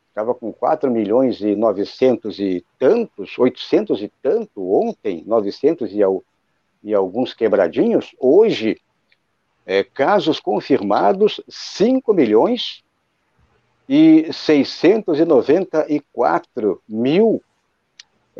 estava 0.08 0.34
com 0.34 0.54
quatro 0.54 0.90
milhões 0.90 1.42
e 1.42 1.54
novecentos 1.56 2.40
e 2.40 2.66
tantos, 2.78 3.38
oitocentos 3.38 4.02
e 4.02 4.10
tanto 4.22 4.74
ontem, 4.74 5.22
novecentos 5.28 5.92
e, 5.92 6.00
e 6.84 6.94
alguns 6.94 7.34
quebradinhos, 7.34 8.16
hoje, 8.18 8.80
é, 9.66 9.84
casos 9.84 10.40
confirmados, 10.40 11.42
cinco 11.50 12.14
milhões 12.14 12.82
e 13.88 14.32
694 14.32 16.82
mil 16.88 17.44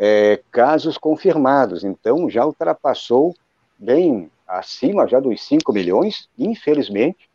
é, 0.02 0.40
casos 0.50 0.96
confirmados. 0.96 1.84
Então, 1.84 2.30
já 2.30 2.46
ultrapassou 2.46 3.36
bem 3.78 4.30
acima 4.48 5.06
já 5.06 5.20
dos 5.20 5.44
5 5.44 5.70
milhões, 5.74 6.26
infelizmente. 6.38 7.28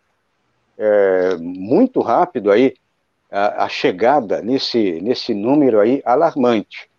É, 0.76 1.36
muito 1.38 2.02
rápido 2.02 2.52
aí 2.52 2.74
a, 3.32 3.66
a, 3.66 3.70
chegada 3.70 4.42
nesse, 4.42 5.00
nesse 5.00 5.36
número 5.36 5.80
aí 5.80 6.02
alarmante. 6.04 6.90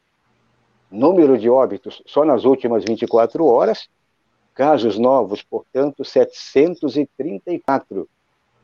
Número 0.91 1.37
de 1.37 1.49
óbitos 1.49 2.03
só 2.05 2.25
nas 2.25 2.43
últimas 2.45 2.83
24 2.83 3.45
horas, 3.45 3.89
casos 4.53 4.99
novos, 4.99 5.41
portanto, 5.41 6.03
734 6.03 8.09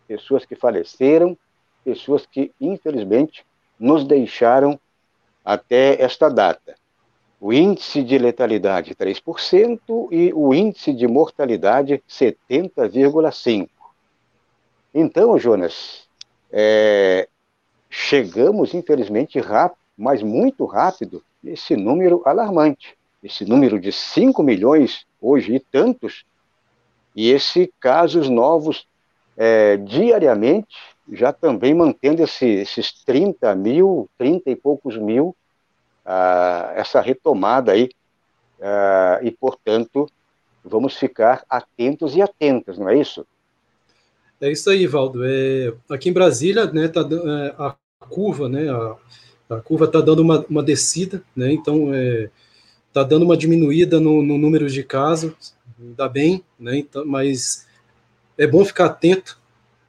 pessoas 0.08 0.46
que 0.46 0.56
faleceram, 0.56 1.38
pessoas 1.84 2.26
que, 2.26 2.52
infelizmente, 2.60 3.46
nos 3.80 4.04
deixaram 4.04 4.80
até 5.44 6.02
esta 6.02 6.30
data. 6.30 6.76
O 7.40 7.54
índice 7.54 8.04
de 8.04 8.18
letalidade 8.18 8.94
3% 8.94 10.10
e 10.12 10.34
o 10.34 10.54
índice 10.54 10.94
de 10.94 11.08
mortalidade 11.08 12.04
70,5%. 12.08 13.70
Então, 14.94 15.38
Jonas, 15.38 16.08
é, 16.52 17.28
chegamos, 17.90 18.74
infelizmente, 18.74 19.40
rápido, 19.40 19.80
mas 19.98 20.24
muito 20.24 20.66
rápido, 20.66 21.24
nesse 21.44 21.76
número 21.76 22.22
alarmante. 22.26 22.98
esse 23.22 23.44
número 23.44 23.80
de 23.80 23.92
5 23.92 24.42
milhões 24.42 25.06
hoje 25.22 25.56
e 25.56 25.60
tantos, 25.60 26.24
e 27.14 27.30
esse 27.30 27.72
casos 27.80 28.30
novos 28.30 28.88
é, 29.36 29.76
diariamente, 29.76 30.78
já 31.12 31.34
também 31.34 31.74
mantendo 31.74 32.24
esse, 32.24 32.46
esses 32.46 32.94
30 33.04 33.54
mil, 33.56 34.10
30 34.18 34.52
e 34.52 34.56
poucos 34.56 34.98
mil, 34.98 35.36
ah, 36.06 36.72
essa 36.76 37.02
retomada 37.02 37.72
aí, 37.72 37.90
ah, 38.62 39.20
e 39.22 39.32
portanto, 39.32 40.10
vamos 40.64 40.96
ficar 40.98 41.44
atentos 41.50 42.16
e 42.16 42.22
atentas, 42.22 42.78
não 42.78 42.90
é 42.90 42.98
isso? 42.98 43.26
É 44.42 44.52
isso 44.52 44.70
aí, 44.70 44.88
Valdo. 44.88 45.22
É, 45.24 45.74
aqui 45.90 46.10
em 46.10 46.14
Brasília, 46.14 46.66
né, 46.72 46.88
tá, 46.88 47.02
é, 47.02 47.56
a 47.58 47.76
curva, 48.08 48.48
né, 48.48 48.70
a, 48.70 48.96
a 49.50 49.62
curva 49.62 49.86
está 49.86 50.00
dando 50.00 50.22
uma, 50.22 50.46
uma 50.50 50.64
descida, 50.64 51.22
né, 51.36 51.52
então 51.52 51.94
é, 51.94 52.30
está 52.88 53.04
dando 53.04 53.26
uma 53.26 53.36
diminuída 53.36 54.00
no, 54.00 54.24
no, 54.24 54.38
número 54.38 54.70
de 54.70 54.82
casos, 54.82 55.34
ainda 55.80 56.08
bem, 56.08 56.44
né, 56.58 56.78
então, 56.78 57.06
mas 57.06 57.68
é 58.38 58.48
bom 58.48 58.64
ficar 58.64 58.86
atento, 58.86 59.38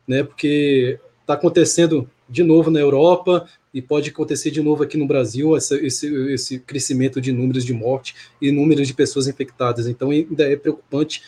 né, 0.06 0.24
porque 0.24 0.98
está 1.20 1.34
acontecendo 1.34 2.10
de 2.28 2.42
novo 2.42 2.70
na 2.70 2.80
Europa 2.80 3.48
e 3.72 3.80
pode 3.80 4.10
acontecer 4.10 4.50
de 4.50 4.60
novo 4.60 4.82
aqui 4.82 4.96
no 4.96 5.06
Brasil 5.06 5.56
essa, 5.56 5.76
esse, 5.76 6.12
esse 6.32 6.58
crescimento 6.58 7.20
de 7.20 7.30
números 7.30 7.64
de 7.64 7.72
morte 7.72 8.16
e 8.42 8.50
números 8.50 8.88
de 8.88 8.94
pessoas 8.94 9.28
infectadas. 9.28 9.86
Então 9.86 10.10
ainda 10.10 10.44
é 10.44 10.56
preocupante 10.56 11.22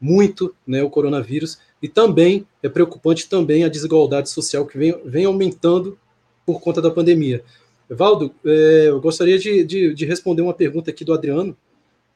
muito 0.00 0.54
né, 0.66 0.82
o 0.82 0.90
coronavírus 0.90 1.58
e 1.84 1.88
também 1.88 2.46
é 2.62 2.68
preocupante 2.70 3.28
também 3.28 3.62
a 3.62 3.68
desigualdade 3.68 4.30
social 4.30 4.64
que 4.64 4.78
vem, 4.78 4.98
vem 5.04 5.26
aumentando 5.26 5.98
por 6.46 6.58
conta 6.58 6.80
da 6.80 6.90
pandemia. 6.90 7.44
Valdo, 7.90 8.34
é, 8.42 8.86
eu 8.86 8.98
gostaria 9.02 9.38
de, 9.38 9.62
de, 9.64 9.92
de, 9.92 10.06
responder 10.06 10.40
uma 10.40 10.54
pergunta 10.54 10.90
aqui 10.90 11.04
do 11.04 11.12
Adriano. 11.12 11.54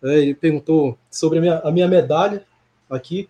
É, 0.02 0.20
ele 0.20 0.34
perguntou 0.34 0.96
sobre 1.10 1.36
a 1.36 1.42
minha, 1.42 1.58
a 1.58 1.70
minha 1.70 1.86
medalha 1.86 2.46
aqui. 2.88 3.28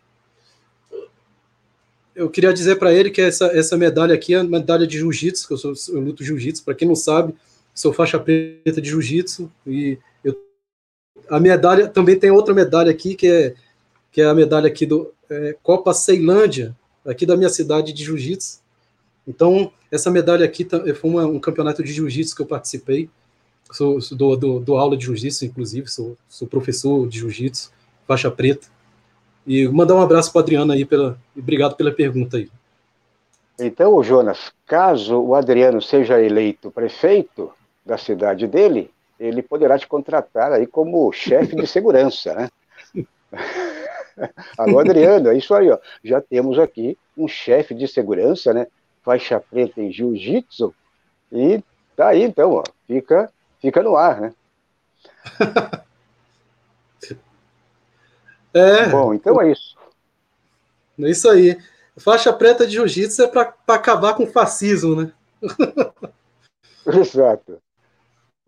Eu 2.14 2.30
queria 2.30 2.53
dizer 2.53 2.76
para 2.76 2.95
ele 2.95 3.11
que 3.11 3.20
essa, 3.20 3.47
essa 3.47 3.76
medalha 3.76 4.14
aqui 4.14 4.32
é 4.32 4.39
a 4.39 4.45
medalha 4.45 4.86
de 4.86 4.99
jiu-jitsu, 4.99 5.49
que 5.49 5.55
eu, 5.55 5.59
sou, 5.59 5.72
eu 5.89 6.01
luto 6.01 6.22
jiu-jitsu. 6.22 6.64
Para 6.64 6.76
quem 6.76 6.86
não 6.86 6.95
sabe, 6.95 7.34
sou 7.74 7.93
faixa 7.93 8.16
preta 8.16 8.80
de 8.80 8.91
jiu-jitsu 8.91 9.51
e 9.66 9.99
eu, 10.22 10.41
a 11.28 11.41
medalha 11.41 11.89
também 11.89 12.16
tem 12.16 12.30
outra 12.30 12.55
medalha 12.55 12.93
aqui 12.93 13.16
que 13.16 13.26
é 13.26 13.55
que 14.12 14.22
é 14.22 14.24
a 14.24 14.34
medalha 14.34 14.68
aqui 14.68 14.86
do 14.86 15.12
é, 15.31 15.57
Copa 15.62 15.93
Ceilândia, 15.93 16.76
aqui 17.07 17.24
da 17.24 17.37
minha 17.37 17.49
cidade 17.49 17.93
de 17.93 18.05
jiu-jitsu. 18.05 18.61
Então, 19.26 19.70
essa 19.91 20.11
medalha 20.11 20.45
aqui 20.45 20.66
foi 20.95 21.11
uma, 21.11 21.26
um 21.26 21.39
campeonato 21.39 21.83
de 21.83 21.93
jiu-jitsu 21.93 22.35
que 22.35 22.43
eu 22.43 22.47
participei. 22.47 23.11
Sou, 23.70 24.01
sou 24.01 24.16
do, 24.16 24.37
do, 24.37 24.61
do, 24.61 24.76
aula 24.76 24.97
de 24.97 25.05
jiu-jitsu, 25.05 25.45
inclusive, 25.45 25.89
sou, 25.89 26.16
sou 26.29 26.49
professor 26.49 27.07
de 27.07 27.18
jiu-jitsu, 27.18 27.70
faixa 28.07 28.31
preta. 28.31 28.66
E 29.47 29.68
mandar 29.68 29.95
um 29.95 30.01
abraço 30.01 30.33
para 30.33 30.41
Adriano 30.41 30.72
aí, 30.72 30.85
pela, 30.85 31.18
obrigado 31.37 31.76
pela 31.76 31.93
pergunta 31.93 32.39
aí. 32.39 32.51
Então, 33.59 34.03
Jonas, 34.03 34.53
caso 34.66 35.18
o 35.18 35.35
Adriano 35.35 35.83
seja 35.83 36.22
eleito 36.22 36.70
prefeito 36.70 37.53
da 37.85 37.99
cidade 37.99 38.47
dele, 38.47 38.91
ele 39.18 39.43
poderá 39.43 39.79
te 39.79 39.87
contratar 39.87 40.53
aí 40.53 40.66
como 40.66 41.11
chefe 41.12 41.57
de 41.57 41.66
segurança, 41.66 42.35
né? 42.35 42.49
Alô, 44.57 44.79
Adriano, 44.79 45.29
é 45.29 45.37
isso 45.37 45.55
aí, 45.55 45.71
ó. 45.71 45.79
Já 46.03 46.21
temos 46.21 46.59
aqui 46.59 46.99
um 47.16 47.29
chefe 47.29 47.75
de 47.75 47.87
segurança, 47.87 48.53
né? 48.53 48.66
Faixa 49.03 49.41
preta 49.41 49.81
em 49.81 49.93
jiu-jitsu. 49.93 50.75
E 51.33 51.62
tá 51.97 52.09
aí, 52.09 52.23
então, 52.23 52.53
ó. 52.53 52.62
Fica, 52.87 53.33
fica 53.61 53.83
no 53.83 53.97
ar, 53.97 54.21
né? 54.21 54.35
É. 58.55 58.89
Bom, 58.89 59.12
então 59.12 59.41
é 59.41 59.53
isso. 59.53 59.77
É 60.99 61.11
isso 61.11 61.29
aí. 61.29 61.57
Faixa 61.97 62.33
preta 62.33 62.66
de 62.66 62.73
jiu-jitsu 62.73 63.23
é 63.23 63.29
para 63.29 63.55
acabar 63.69 64.14
com 64.14 64.25
o 64.25 64.31
fascismo, 64.31 65.03
né? 65.03 65.12
Exato. 66.87 67.61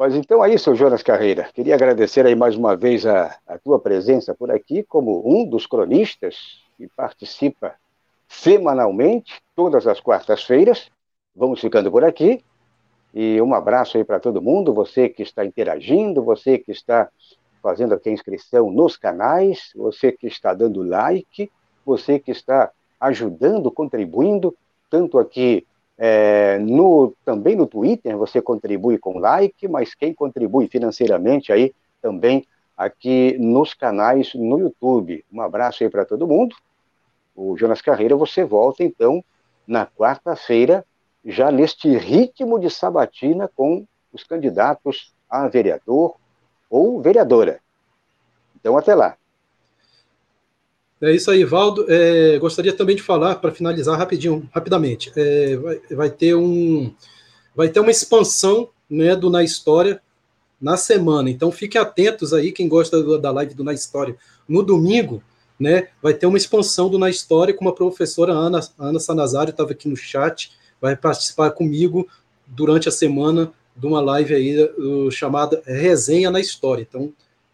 Mas 0.01 0.15
então 0.15 0.43
é 0.43 0.55
isso, 0.55 0.75
Jonas 0.75 1.03
Carreira. 1.03 1.51
Queria 1.53 1.75
agradecer 1.75 2.25
aí 2.25 2.35
mais 2.35 2.57
uma 2.57 2.75
vez 2.75 3.05
a, 3.05 3.37
a 3.47 3.59
tua 3.59 3.79
presença 3.79 4.35
por 4.35 4.51
aqui 4.51 4.83
como 4.83 5.23
um 5.27 5.45
dos 5.45 5.67
cronistas 5.67 6.63
que 6.79 6.89
participa 6.97 7.75
semanalmente, 8.27 9.43
todas 9.55 9.87
as 9.87 10.01
quartas-feiras. 10.01 10.91
Vamos 11.37 11.61
ficando 11.61 11.91
por 11.91 12.03
aqui. 12.03 12.43
E 13.13 13.43
um 13.43 13.53
abraço 13.53 13.99
aí 13.99 14.03
para 14.03 14.19
todo 14.19 14.41
mundo, 14.41 14.73
você 14.73 15.07
que 15.07 15.23
está 15.23 15.45
interagindo, 15.45 16.23
você 16.23 16.57
que 16.57 16.73
está 16.73 17.11
fazendo 17.63 17.93
aqui 17.93 18.09
a 18.09 18.13
inscrição 18.13 18.71
nos 18.71 18.97
canais, 18.97 19.71
você 19.77 20.11
que 20.11 20.27
está 20.27 20.55
dando 20.55 20.83
like, 20.83 21.53
você 21.85 22.19
que 22.19 22.31
está 22.31 22.71
ajudando, 22.99 23.71
contribuindo, 23.71 24.57
tanto 24.89 25.19
aqui 25.19 25.67
é, 26.03 26.59
no, 26.59 27.15
também 27.27 27.55
no 27.55 27.67
Twitter 27.67 28.17
você 28.17 28.41
contribui 28.41 28.97
com 28.97 29.19
like, 29.19 29.69
mas 29.69 29.95
quem 29.95 30.15
contribui 30.15 30.67
financeiramente 30.67 31.53
aí 31.53 31.75
também 32.01 32.47
aqui 32.75 33.37
nos 33.39 33.75
canais 33.75 34.33
no 34.35 34.59
YouTube. 34.59 35.23
Um 35.31 35.43
abraço 35.43 35.85
aí 35.85 35.91
para 35.91 36.07
todo 36.07 36.27
mundo. 36.27 36.57
O 37.37 37.55
Jonas 37.55 37.83
Carreira, 37.83 38.17
você 38.17 38.43
volta 38.43 38.83
então 38.83 39.23
na 39.67 39.85
quarta-feira, 39.85 40.87
já 41.23 41.53
neste 41.53 41.95
ritmo 41.95 42.59
de 42.59 42.71
sabatina 42.71 43.47
com 43.55 43.87
os 44.11 44.25
candidatos 44.25 45.13
a 45.29 45.49
vereador 45.49 46.17
ou 46.71 46.99
vereadora. 47.03 47.61
Então, 48.57 48.79
até 48.79 48.95
lá. 48.95 49.17
É 51.03 51.13
isso 51.15 51.31
aí, 51.31 51.45
Valdo. 51.45 51.87
É, 51.89 52.39
gostaria 52.39 52.73
também 52.73 52.95
de 52.95 53.03
falar, 53.03 53.37
para 53.37 53.53
finalizar 53.53 53.99
rapidinho, 53.99 54.49
rapidamente, 54.53 55.11
é, 55.17 55.57
vai, 55.57 55.81
vai, 55.93 56.11
ter 56.11 56.35
um, 56.35 56.93
vai 57.57 57.69
ter 57.69 57.81
uma 57.81 57.91
expansão 57.91 58.69
né, 58.89 59.17
do 59.17 59.31
Na 59.31 59.43
História 59.43 60.01
na 60.61 60.77
semana. 60.77 61.31
Então 61.31 61.51
fiquem 61.51 61.81
atentos 61.81 62.35
aí, 62.35 62.53
quem 62.53 62.69
gosta 62.69 63.03
do, 63.03 63.19
da 63.19 63.31
live 63.31 63.55
do 63.55 63.65
Na 63.65 63.73
História. 63.73 64.15
No 64.47 64.63
domingo, 64.63 65.23
né, 65.59 65.89
vai 66.03 66.13
ter 66.13 66.27
uma 66.27 66.37
expansão 66.37 66.91
do 66.91 66.99
Na 66.99 67.09
História 67.09 67.55
com 67.55 67.65
uma 67.65 67.75
professora 67.75 68.33
Ana, 68.33 68.61
Ana 68.79 69.01
Sanazário, 69.01 69.53
estava 69.53 69.73
aqui 69.73 69.89
no 69.89 69.97
chat, 69.97 70.53
vai 70.81 70.95
participar 70.97 71.51
comigo 71.53 72.07
durante 72.47 72.89
a 72.89 72.93
semana 72.93 73.53
de 73.75 73.87
uma 73.87 74.01
live 74.01 74.35
aí 74.35 74.63
uh, 74.63 75.11
chamada 75.11 75.63
Resenha 75.65 76.31
na 76.31 76.41
História. 76.41 76.87
Então, 76.87 77.11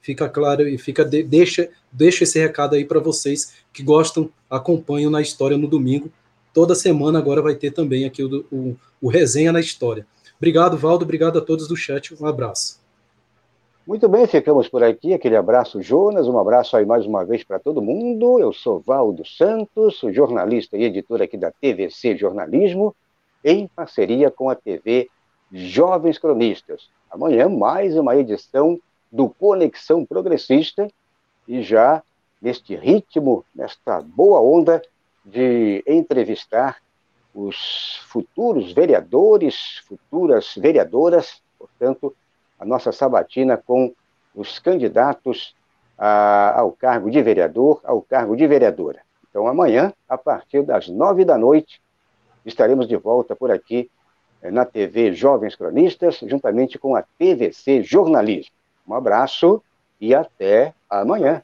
fica 0.07 0.29
claro 0.29 0.69
e 0.69 0.79
fica 0.79 1.05
de, 1.05 1.25
deixa 1.25 1.69
deixa 1.91 2.23
esse 2.23 2.39
recado 2.39 2.77
aí 2.77 2.85
para 2.85 3.01
vocês 3.01 3.57
que 3.73 3.83
gostam, 3.83 4.31
acompanham 4.49 5.11
na 5.11 5.21
história 5.21 5.59
no 5.59 5.67
domingo. 5.67 6.13
Toda 6.55 6.77
semana 6.77 7.19
agora 7.19 7.43
vai 7.43 7.57
ter 7.57 7.73
também 7.73 8.05
aqui 8.05 8.23
o, 8.23 8.47
o, 8.53 8.77
o 9.03 9.09
resenha 9.09 9.51
na 9.51 9.59
história. 9.59 10.07
Obrigado, 10.37 10.79
Valdo. 10.79 11.05
Obrigado 11.05 11.39
a 11.39 11.41
todos 11.41 11.67
do 11.67 11.77
chat. 11.77 12.15
Um 12.23 12.25
abraço. 12.25 12.81
Muito 13.85 14.09
bem, 14.09 14.29
ficamos 14.29 14.69
por 14.69 14.85
aqui. 14.85 15.13
Aquele 15.13 15.35
abraço, 15.35 15.83
Jonas. 15.83 16.29
Um 16.29 16.39
abraço 16.39 16.77
aí 16.77 16.87
mais 16.87 17.05
uma 17.05 17.25
vez 17.25 17.43
para 17.43 17.59
todo 17.59 17.83
mundo. 17.83 18.39
Eu 18.39 18.53
sou 18.53 18.79
Valdo 18.79 19.27
Santos, 19.27 20.01
jornalista 20.13 20.77
e 20.77 20.85
editor 20.85 21.21
aqui 21.21 21.37
da 21.37 21.51
TVC 21.51 22.17
Jornalismo, 22.17 22.95
em 23.45 23.67
parceria 23.67 24.31
com 24.31 24.49
a 24.49 24.55
TV 24.55 25.09
Jovens 25.53 26.17
Cronistas. 26.17 26.91
Amanhã, 27.11 27.49
mais 27.49 27.97
uma 27.97 28.17
edição 28.17 28.79
do 29.11 29.29
Conexão 29.29 30.05
Progressista 30.05 30.89
e 31.47 31.63
já 31.63 32.03
neste 32.41 32.75
ritmo, 32.77 33.45
nesta 33.55 34.01
boa 34.01 34.41
onda 34.41 34.83
de 35.25 35.83
entrevistar 35.87 36.79
os 37.35 38.01
futuros 38.07 38.73
vereadores, 38.73 39.83
futuras 39.87 40.55
vereadoras, 40.57 41.43
portanto, 41.59 42.15
a 42.59 42.65
nossa 42.65 42.93
sabatina 42.93 43.57
com 43.57 43.95
os 44.35 44.59
candidatos 44.59 45.55
a, 45.99 46.61
ao 46.61 46.73
cargo 46.73 47.11
de 47.11 47.23
vereador, 47.23 47.81
ao 47.85 48.01
cargo 48.01 48.37
de 48.37 48.47
vereadora. 48.47 49.01
Então, 49.29 49.47
amanhã, 49.47 49.93
a 50.09 50.17
partir 50.17 50.63
das 50.63 50.89
nove 50.89 51.25
da 51.25 51.37
noite, 51.37 51.81
estaremos 52.45 52.89
de 52.89 52.97
volta 52.97 53.37
por 53.37 53.51
aqui 53.51 53.91
eh, 54.41 54.51
na 54.51 54.65
TV 54.65 55.13
Jovens 55.13 55.55
Cronistas, 55.55 56.21
juntamente 56.23 56.79
com 56.79 56.97
a 56.97 57.03
TVC 57.03 57.83
Jornalismo. 57.83 58.55
Um 58.87 58.95
abraço 58.95 59.63
e 60.01 60.15
até 60.15 60.75
amanhã. 60.89 61.43